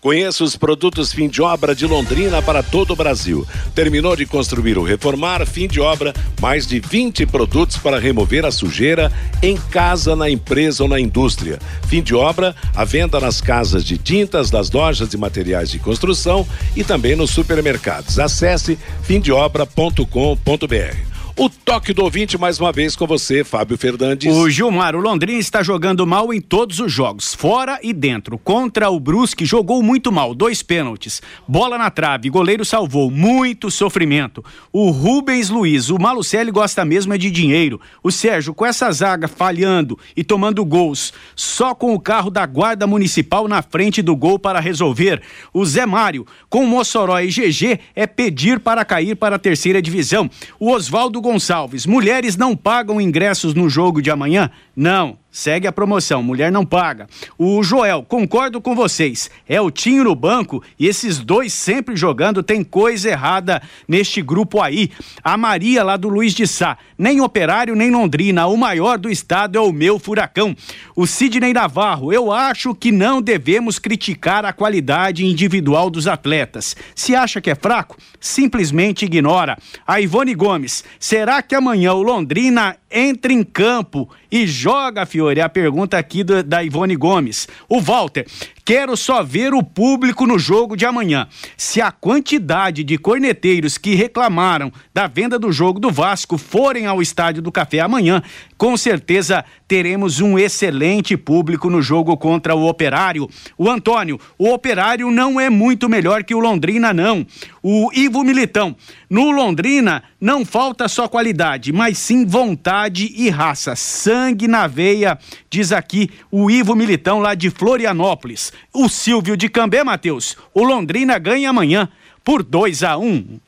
Conheça 0.00 0.44
os 0.44 0.56
produtos 0.56 1.12
fim 1.12 1.28
de 1.28 1.42
obra 1.42 1.74
de 1.74 1.86
Londrina 1.86 2.40
para 2.40 2.62
todo 2.62 2.92
o 2.92 2.96
Brasil. 2.96 3.44
Terminou 3.74 4.14
de 4.14 4.24
construir 4.24 4.78
ou 4.78 4.84
reformar, 4.84 5.44
fim 5.44 5.66
de 5.66 5.80
obra, 5.80 6.14
mais 6.40 6.68
de 6.68 6.78
20 6.78 7.26
produtos 7.26 7.76
para 7.76 7.98
remover 7.98 8.46
a 8.46 8.52
sujeira 8.52 9.12
em 9.42 9.56
casa, 9.56 10.14
na 10.14 10.30
empresa 10.30 10.84
ou 10.84 10.88
na 10.88 11.00
indústria. 11.00 11.58
Fim 11.88 12.02
de 12.02 12.14
obra, 12.14 12.54
a 12.76 12.84
venda 12.84 13.18
nas 13.18 13.40
casas 13.40 13.84
de 13.84 13.98
tintas, 13.98 14.50
das 14.50 14.70
lojas 14.70 15.08
de 15.08 15.18
materiais 15.18 15.68
de 15.68 15.80
construção 15.80 16.46
e 16.76 16.84
também 16.84 17.16
nos 17.16 17.30
supermercados. 17.30 18.20
Acesse 18.20 18.78
fimdeobra.com.br. 19.02 21.19
O 21.42 21.48
toque 21.48 21.94
do 21.94 22.04
ouvinte 22.04 22.36
mais 22.36 22.60
uma 22.60 22.70
vez 22.70 22.94
com 22.94 23.06
você, 23.06 23.42
Fábio 23.42 23.78
Fernandes. 23.78 24.30
O 24.30 24.50
Gilmar, 24.50 24.94
o 24.94 25.00
Londrina 25.00 25.38
está 25.38 25.62
jogando 25.62 26.06
mal 26.06 26.34
em 26.34 26.38
todos 26.38 26.78
os 26.80 26.92
jogos, 26.92 27.32
fora 27.32 27.80
e 27.82 27.94
dentro. 27.94 28.36
Contra 28.36 28.90
o 28.90 29.00
Brusque 29.00 29.46
jogou 29.46 29.82
muito 29.82 30.12
mal, 30.12 30.34
dois 30.34 30.62
pênaltis. 30.62 31.22
Bola 31.48 31.78
na 31.78 31.88
trave, 31.88 32.28
goleiro 32.28 32.62
salvou, 32.62 33.10
muito 33.10 33.70
sofrimento. 33.70 34.44
O 34.70 34.90
Rubens 34.90 35.48
Luiz, 35.48 35.88
o 35.88 35.98
Malucelli 35.98 36.50
gosta 36.50 36.84
mesmo 36.84 37.14
é 37.14 37.16
de 37.16 37.30
dinheiro. 37.30 37.80
O 38.02 38.12
Sérgio, 38.12 38.52
com 38.52 38.66
essa 38.66 38.92
zaga 38.92 39.26
falhando 39.26 39.98
e 40.14 40.22
tomando 40.22 40.62
gols, 40.62 41.10
só 41.34 41.74
com 41.74 41.94
o 41.94 42.00
carro 42.00 42.28
da 42.28 42.44
Guarda 42.44 42.86
Municipal 42.86 43.48
na 43.48 43.62
frente 43.62 44.02
do 44.02 44.14
gol 44.14 44.38
para 44.38 44.60
resolver. 44.60 45.22
O 45.54 45.64
Zé 45.64 45.86
Mário, 45.86 46.26
com 46.50 46.66
Mossoró 46.66 47.18
e 47.18 47.28
GG, 47.28 47.80
é 47.96 48.06
pedir 48.06 48.60
para 48.60 48.84
cair 48.84 49.16
para 49.16 49.36
a 49.36 49.38
terceira 49.38 49.80
divisão. 49.80 50.28
O 50.58 50.70
Oswaldo 50.70 51.29
Gonçalves, 51.30 51.86
mulheres 51.86 52.36
não 52.36 52.56
pagam 52.56 53.00
ingressos 53.00 53.54
no 53.54 53.68
jogo 53.68 54.02
de 54.02 54.10
amanhã? 54.10 54.50
Não. 54.74 55.16
Segue 55.32 55.68
a 55.68 55.72
promoção, 55.72 56.24
mulher 56.24 56.50
não 56.50 56.66
paga. 56.66 57.06
O 57.38 57.62
Joel, 57.62 58.02
concordo 58.02 58.60
com 58.60 58.74
vocês. 58.74 59.30
É 59.48 59.60
o 59.60 59.70
Tinho 59.70 60.02
no 60.02 60.14
banco 60.14 60.60
e 60.76 60.88
esses 60.88 61.18
dois 61.18 61.52
sempre 61.52 61.94
jogando, 61.94 62.42
tem 62.42 62.64
coisa 62.64 63.10
errada 63.10 63.62
neste 63.86 64.20
grupo 64.20 64.60
aí. 64.60 64.90
A 65.22 65.36
Maria 65.36 65.84
lá 65.84 65.96
do 65.96 66.08
Luiz 66.08 66.34
de 66.34 66.48
Sá, 66.48 66.76
nem 66.98 67.20
operário 67.20 67.76
nem 67.76 67.92
Londrina, 67.92 68.48
o 68.48 68.56
maior 68.56 68.98
do 68.98 69.08
estado 69.08 69.56
é 69.56 69.60
o 69.60 69.72
meu 69.72 70.00
furacão. 70.00 70.56
O 70.96 71.06
Sidney 71.06 71.52
Navarro, 71.52 72.12
eu 72.12 72.32
acho 72.32 72.74
que 72.74 72.90
não 72.90 73.22
devemos 73.22 73.78
criticar 73.78 74.44
a 74.44 74.52
qualidade 74.52 75.24
individual 75.24 75.90
dos 75.90 76.08
atletas. 76.08 76.74
Se 76.92 77.14
acha 77.14 77.40
que 77.40 77.50
é 77.50 77.54
fraco, 77.54 77.96
simplesmente 78.18 79.04
ignora. 79.04 79.56
A 79.86 80.00
Ivone 80.00 80.34
Gomes, 80.34 80.82
será 80.98 81.40
que 81.40 81.54
amanhã 81.54 81.92
o 81.92 82.02
Londrina 82.02 82.76
entra 82.90 83.32
em 83.32 83.44
campo 83.44 84.08
e 84.30 84.46
joga, 84.46 85.06
Fiore? 85.06 85.19
É 85.28 85.42
a 85.42 85.48
pergunta 85.48 85.98
aqui 85.98 86.22
do, 86.22 86.42
da 86.42 86.62
Ivone 86.62 86.96
Gomes. 86.96 87.48
O 87.68 87.80
Walter, 87.80 88.26
Quero 88.70 88.96
só 88.96 89.20
ver 89.20 89.52
o 89.52 89.64
público 89.64 90.24
no 90.28 90.38
jogo 90.38 90.76
de 90.76 90.86
amanhã. 90.86 91.26
Se 91.56 91.80
a 91.80 91.90
quantidade 91.90 92.84
de 92.84 92.96
corneteiros 92.96 93.76
que 93.76 93.96
reclamaram 93.96 94.72
da 94.94 95.08
venda 95.08 95.40
do 95.40 95.50
jogo 95.50 95.80
do 95.80 95.90
Vasco 95.90 96.38
forem 96.38 96.86
ao 96.86 97.02
Estádio 97.02 97.42
do 97.42 97.50
Café 97.50 97.80
amanhã, 97.80 98.22
com 98.56 98.76
certeza 98.76 99.44
teremos 99.66 100.20
um 100.20 100.38
excelente 100.38 101.16
público 101.16 101.68
no 101.68 101.82
jogo 101.82 102.16
contra 102.16 102.54
o 102.54 102.68
Operário. 102.68 103.28
O 103.58 103.68
Antônio, 103.68 104.20
o 104.38 104.48
Operário 104.52 105.10
não 105.10 105.40
é 105.40 105.50
muito 105.50 105.88
melhor 105.88 106.22
que 106.22 106.34
o 106.34 106.38
Londrina, 106.38 106.92
não. 106.92 107.26
O 107.60 107.90
Ivo 107.92 108.22
Militão, 108.22 108.76
no 109.08 109.32
Londrina 109.32 110.04
não 110.20 110.44
falta 110.44 110.86
só 110.86 111.08
qualidade, 111.08 111.72
mas 111.72 111.98
sim 111.98 112.24
vontade 112.24 113.12
e 113.16 113.30
raça. 113.30 113.74
Sangue 113.74 114.46
na 114.46 114.68
veia, 114.68 115.18
diz 115.50 115.72
aqui 115.72 116.08
o 116.30 116.48
Ivo 116.48 116.76
Militão 116.76 117.18
lá 117.18 117.34
de 117.34 117.50
Florianópolis. 117.50 118.52
O 118.72 118.88
Silvio 118.88 119.36
de 119.36 119.48
Cambé, 119.48 119.82
Matheus. 119.82 120.36
O 120.54 120.62
Londrina 120.62 121.18
ganha 121.18 121.50
amanhã 121.50 121.88
por 122.24 122.42
2 122.42 122.82
a 122.82 122.96
1 122.96 123.04
um 123.04 123.40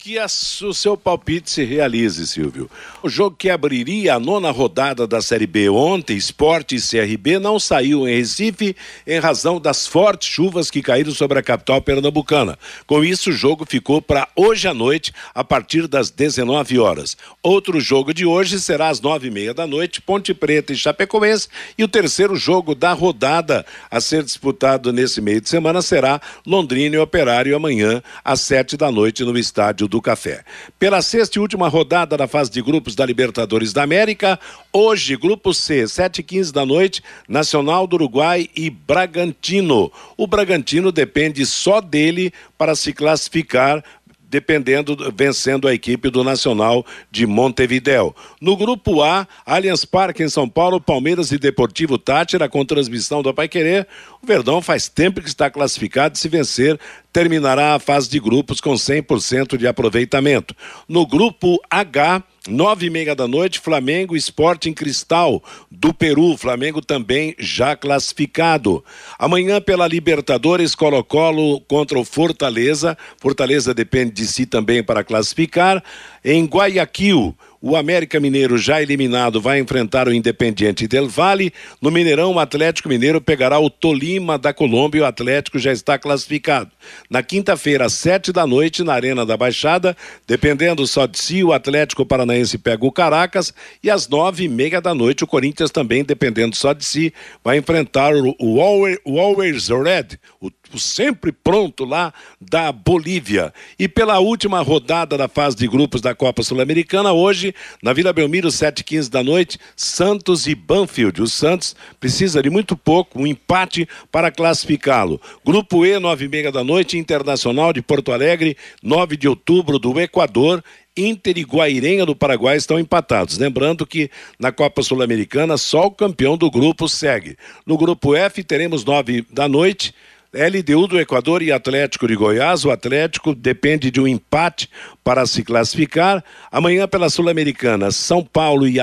que 0.00 0.16
a, 0.16 0.26
o 0.26 0.72
seu 0.72 0.96
palpite 0.96 1.50
se 1.50 1.64
realize, 1.64 2.24
Silvio. 2.24 2.70
O 3.02 3.08
jogo 3.08 3.34
que 3.36 3.50
abriria 3.50 4.14
a 4.14 4.20
nona 4.20 4.52
rodada 4.52 5.08
da 5.08 5.20
Série 5.20 5.46
B 5.46 5.68
ontem, 5.68 6.16
Esporte 6.16 6.76
e 6.76 6.80
CRB, 6.80 7.40
não 7.40 7.58
saiu 7.58 8.06
em 8.06 8.16
Recife 8.16 8.76
em 9.04 9.18
razão 9.18 9.60
das 9.60 9.88
fortes 9.88 10.28
chuvas 10.28 10.70
que 10.70 10.82
caíram 10.82 11.10
sobre 11.10 11.40
a 11.40 11.42
capital 11.42 11.82
pernambucana. 11.82 12.56
Com 12.86 13.04
isso, 13.04 13.30
o 13.30 13.32
jogo 13.32 13.66
ficou 13.68 14.00
para 14.00 14.28
hoje 14.36 14.68
à 14.68 14.72
noite, 14.72 15.12
a 15.34 15.42
partir 15.42 15.88
das 15.88 16.10
19 16.10 16.78
horas. 16.78 17.16
Outro 17.42 17.80
jogo 17.80 18.14
de 18.14 18.24
hoje 18.24 18.60
será 18.60 18.90
às 18.90 19.00
nove 19.00 19.26
e 19.26 19.30
meia 19.32 19.52
da 19.52 19.66
noite, 19.66 20.00
Ponte 20.00 20.32
Preta 20.32 20.72
e 20.72 20.76
Chapecoense. 20.76 21.48
E 21.76 21.82
o 21.82 21.88
terceiro 21.88 22.36
jogo 22.36 22.72
da 22.72 22.92
rodada 22.92 23.66
a 23.90 24.00
ser 24.00 24.22
disputado 24.22 24.92
nesse 24.92 25.20
meio 25.20 25.40
de 25.40 25.48
semana 25.48 25.82
será 25.82 26.20
Londrina 26.46 26.94
e 26.94 26.98
Operário 27.00 27.56
amanhã, 27.56 28.00
às 28.24 28.42
sete 28.42 28.76
da 28.76 28.92
noite, 28.92 29.24
no 29.24 29.36
estádio 29.36 29.87
do 29.88 30.00
Café. 30.00 30.44
Pela 30.78 31.02
sexta 31.02 31.38
e 31.38 31.40
última 31.40 31.68
rodada 31.68 32.16
da 32.16 32.28
fase 32.28 32.50
de 32.50 32.62
grupos 32.62 32.94
da 32.94 33.04
Libertadores 33.04 33.72
da 33.72 33.82
América, 33.82 34.38
hoje, 34.72 35.16
Grupo 35.16 35.52
C, 35.54 35.88
7 35.88 36.18
e 36.18 36.22
15 36.22 36.52
da 36.52 36.64
noite, 36.64 37.02
Nacional 37.28 37.86
do 37.86 37.94
Uruguai 37.94 38.48
e 38.54 38.70
Bragantino. 38.70 39.90
O 40.16 40.26
Bragantino 40.26 40.92
depende 40.92 41.44
só 41.46 41.80
dele 41.80 42.32
para 42.56 42.74
se 42.74 42.92
classificar 42.92 43.82
dependendo, 44.28 44.96
vencendo 45.14 45.66
a 45.66 45.74
equipe 45.74 46.10
do 46.10 46.22
Nacional 46.22 46.84
de 47.10 47.26
Montevidéu. 47.26 48.14
No 48.40 48.56
grupo 48.56 49.02
A, 49.02 49.26
Allianz 49.44 49.84
Parque 49.84 50.22
em 50.22 50.28
São 50.28 50.48
Paulo, 50.48 50.80
Palmeiras 50.80 51.32
e 51.32 51.38
Deportivo 51.38 51.98
Tátira 51.98 52.48
com 52.48 52.64
transmissão 52.64 53.22
do 53.22 53.32
Querer. 53.48 53.86
O 54.22 54.26
Verdão 54.26 54.60
faz 54.60 54.88
tempo 54.88 55.20
que 55.20 55.28
está 55.28 55.50
classificado 55.50 56.16
e 56.16 56.18
se 56.18 56.28
vencer, 56.28 56.78
terminará 57.12 57.74
a 57.74 57.78
fase 57.78 58.08
de 58.10 58.20
grupos 58.20 58.60
com 58.60 58.74
100% 58.74 59.56
de 59.56 59.66
aproveitamento. 59.66 60.54
No 60.86 61.06
grupo 61.06 61.58
H, 61.70 62.22
Nove 62.46 62.86
e 62.86 62.90
meia 62.90 63.14
da 63.14 63.26
noite, 63.26 63.58
Flamengo 63.58 64.16
Esporte 64.16 64.70
em 64.70 64.72
Cristal, 64.72 65.42
do 65.70 65.92
Peru. 65.92 66.36
Flamengo 66.36 66.80
também 66.80 67.34
já 67.38 67.74
classificado. 67.76 68.84
Amanhã, 69.18 69.60
pela 69.60 69.88
Libertadores, 69.88 70.74
Colo-Colo 70.74 71.60
contra 71.62 71.98
o 71.98 72.04
Fortaleza. 72.04 72.96
Fortaleza 73.20 73.74
depende 73.74 74.12
de 74.12 74.26
si 74.26 74.46
também 74.46 74.82
para 74.82 75.04
classificar. 75.04 75.82
Em 76.24 76.44
Guayaquil, 76.46 77.36
o 77.60 77.76
América 77.76 78.20
Mineiro, 78.20 78.56
já 78.56 78.80
eliminado, 78.80 79.40
vai 79.40 79.58
enfrentar 79.58 80.08
o 80.08 80.14
Independiente 80.14 80.86
Del 80.86 81.08
Valle. 81.08 81.52
No 81.80 81.90
Mineirão, 81.90 82.32
o 82.32 82.38
Atlético 82.38 82.88
Mineiro 82.88 83.20
pegará 83.20 83.58
o 83.58 83.68
Tolima 83.68 84.38
da 84.38 84.52
Colômbia. 84.52 85.02
O 85.02 85.06
Atlético 85.06 85.58
já 85.58 85.72
está 85.72 85.98
classificado. 85.98 86.70
Na 87.10 87.22
quinta-feira, 87.22 87.86
às 87.86 87.94
sete 87.94 88.32
da 88.32 88.46
noite, 88.46 88.84
na 88.84 88.94
Arena 88.94 89.26
da 89.26 89.36
Baixada, 89.36 89.96
dependendo 90.26 90.86
só 90.86 91.06
de 91.06 91.18
si, 91.18 91.42
o 91.42 91.52
Atlético 91.52 92.06
Paranaense 92.06 92.58
pega 92.58 92.86
o 92.86 92.92
Caracas. 92.92 93.52
E 93.82 93.90
às 93.90 94.08
nove 94.08 94.44
e 94.44 94.48
meia 94.48 94.80
da 94.80 94.94
noite, 94.94 95.24
o 95.24 95.26
Corinthians 95.26 95.70
também, 95.70 96.04
dependendo 96.04 96.54
só 96.56 96.72
de 96.72 96.84
si, 96.84 97.12
vai 97.42 97.58
enfrentar 97.58 98.12
o 98.14 98.60
Always 98.60 99.68
Red, 99.68 100.18
o 100.40 100.50
sempre 100.76 101.30
pronto 101.30 101.84
lá 101.84 102.12
da 102.40 102.72
Bolívia. 102.72 103.54
E 103.78 103.86
pela 103.86 104.18
última 104.18 104.60
rodada 104.60 105.16
da 105.16 105.28
fase 105.28 105.56
de 105.56 105.68
grupos 105.68 106.00
da 106.00 106.16
Copa 106.16 106.42
Sul-Americana, 106.42 107.12
hoje, 107.12 107.54
na 107.80 107.92
Vila 107.92 108.12
Belmiro, 108.12 108.48
7h15 108.48 109.08
da 109.08 109.22
noite, 109.22 109.58
Santos 109.76 110.48
e 110.48 110.54
Banfield. 110.54 111.22
O 111.22 111.28
Santos 111.28 111.76
precisa 112.00 112.42
de 112.42 112.50
muito 112.50 112.76
pouco, 112.76 113.20
um 113.20 113.26
empate 113.26 113.88
para 114.10 114.32
classificá-lo. 114.32 115.20
Grupo 115.44 115.86
E, 115.86 115.92
9h30 115.92 116.50
da 116.50 116.64
noite, 116.64 116.98
Internacional 116.98 117.72
de 117.72 117.80
Porto 117.80 118.10
Alegre, 118.10 118.56
9 118.82 119.16
de 119.16 119.28
outubro 119.28 119.78
do 119.78 119.98
Equador. 120.00 120.62
Inter 120.98 121.38
e 121.38 121.42
Guairenha 121.42 122.04
do 122.04 122.16
Paraguai 122.16 122.56
estão 122.56 122.78
empatados. 122.78 123.38
Lembrando 123.38 123.86
que 123.86 124.10
na 124.38 124.50
Copa 124.50 124.82
Sul-Americana 124.82 125.56
só 125.56 125.86
o 125.86 125.90
campeão 125.92 126.36
do 126.36 126.50
grupo 126.50 126.88
segue. 126.88 127.36
No 127.64 127.78
grupo 127.78 128.16
F 128.16 128.42
teremos 128.42 128.84
nove 128.84 129.24
da 129.30 129.48
noite. 129.48 129.94
LDU 130.32 130.86
do 130.86 131.00
Equador 131.00 131.42
e 131.42 131.50
Atlético 131.50 132.06
de 132.06 132.14
Goiás. 132.14 132.64
O 132.64 132.70
Atlético 132.70 133.34
depende 133.34 133.90
de 133.90 133.98
um 133.98 134.06
empate 134.06 134.68
para 135.02 135.24
se 135.24 135.42
classificar. 135.42 136.22
Amanhã 136.52 136.86
pela 136.86 137.08
Sul-Americana, 137.08 137.90
São 137.90 138.22
Paulo 138.22 138.68
e 138.68 138.76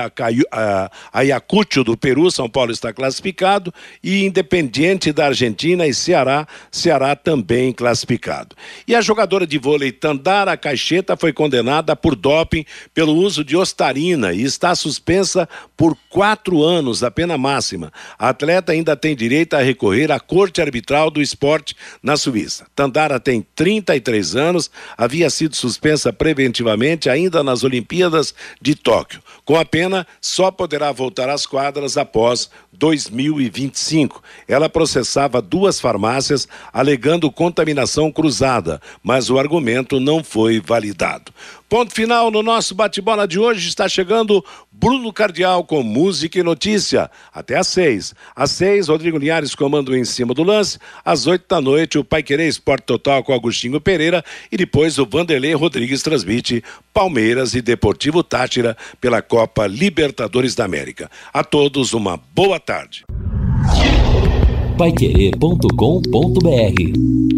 Ayacucho 1.12 1.84
do 1.84 1.96
Peru, 1.96 2.32
São 2.32 2.48
Paulo 2.48 2.72
está 2.72 2.92
classificado 2.92 3.72
e 4.02 4.24
Independiente 4.24 5.12
da 5.12 5.26
Argentina 5.26 5.86
e 5.86 5.94
Ceará, 5.94 6.48
Ceará 6.68 7.14
também 7.14 7.72
classificado. 7.72 8.56
E 8.88 8.92
a 8.92 9.00
jogadora 9.00 9.46
de 9.46 9.56
vôlei 9.56 9.92
Tandara 9.92 10.56
Caixeta 10.56 11.16
foi 11.16 11.32
condenada 11.32 11.94
por 11.94 12.16
doping 12.16 12.64
pelo 12.92 13.14
uso 13.14 13.44
de 13.44 13.56
ostarina 13.56 14.32
e 14.32 14.42
está 14.42 14.74
suspensa 14.74 15.48
por 15.76 15.96
quatro 16.10 16.64
anos, 16.64 17.04
a 17.04 17.10
pena 17.10 17.38
máxima. 17.38 17.92
A 18.18 18.30
atleta 18.30 18.72
ainda 18.72 18.96
tem 18.96 19.14
direito 19.14 19.54
a 19.54 19.60
recorrer 19.60 20.10
à 20.10 20.18
Corte 20.18 20.60
Arbitral 20.60 21.08
do 21.08 21.22
Esporte 21.46 21.76
na 22.02 22.16
Suíça. 22.16 22.66
Tandara 22.74 23.20
tem 23.20 23.46
33 23.54 24.34
anos, 24.34 24.68
havia 24.98 25.30
sido 25.30 25.54
suspensa 25.54 26.12
preventivamente 26.12 27.08
ainda 27.08 27.44
nas 27.44 27.62
Olimpíadas 27.62 28.34
de 28.60 28.74
Tóquio. 28.74 29.22
Com 29.44 29.56
a 29.56 29.64
pena, 29.64 30.04
só 30.20 30.50
poderá 30.50 30.90
voltar 30.90 31.28
às 31.28 31.46
quadras 31.46 31.96
após 31.96 32.50
2025. 32.72 34.22
Ela 34.48 34.68
processava 34.68 35.40
duas 35.40 35.80
farmácias 35.80 36.48
alegando 36.72 37.30
contaminação 37.30 38.10
cruzada, 38.10 38.80
mas 39.00 39.30
o 39.30 39.38
argumento 39.38 40.00
não 40.00 40.24
foi 40.24 40.60
validado. 40.60 41.32
Ponto 41.68 41.92
final 41.92 42.30
no 42.30 42.44
nosso 42.44 42.76
bate-bola 42.76 43.26
de 43.26 43.38
hoje. 43.38 43.68
Está 43.68 43.88
chegando 43.88 44.44
Bruno 44.70 45.12
Cardial 45.12 45.64
com 45.64 45.82
música 45.82 46.38
e 46.38 46.42
notícia. 46.42 47.10
Até 47.34 47.56
às 47.56 47.66
seis. 47.66 48.14
Às 48.36 48.52
seis, 48.52 48.88
Rodrigo 48.88 49.18
Linhares 49.18 49.54
comando 49.54 49.96
em 49.96 50.04
cima 50.04 50.32
do 50.32 50.44
lance. 50.44 50.78
Às 51.04 51.26
oito 51.26 51.44
da 51.48 51.60
noite, 51.60 51.98
o 51.98 52.04
Pai 52.04 52.22
Querer 52.22 52.46
Esporte 52.46 52.84
Total 52.84 53.22
com 53.24 53.34
Agostinho 53.34 53.80
Pereira. 53.80 54.24
E 54.50 54.56
depois 54.56 54.96
o 54.98 55.06
Vanderlei 55.06 55.54
Rodrigues 55.54 56.02
transmite 56.02 56.62
Palmeiras 56.94 57.54
e 57.54 57.60
Deportivo 57.60 58.22
Tátira 58.22 58.76
pela 59.00 59.20
Copa 59.20 59.66
Libertadores 59.66 60.54
da 60.54 60.64
América. 60.64 61.10
A 61.32 61.42
todos 61.42 61.92
uma 61.92 62.16
boa 62.32 62.60
tarde. 62.60 63.04
Paiquerê.com.br 64.78 67.35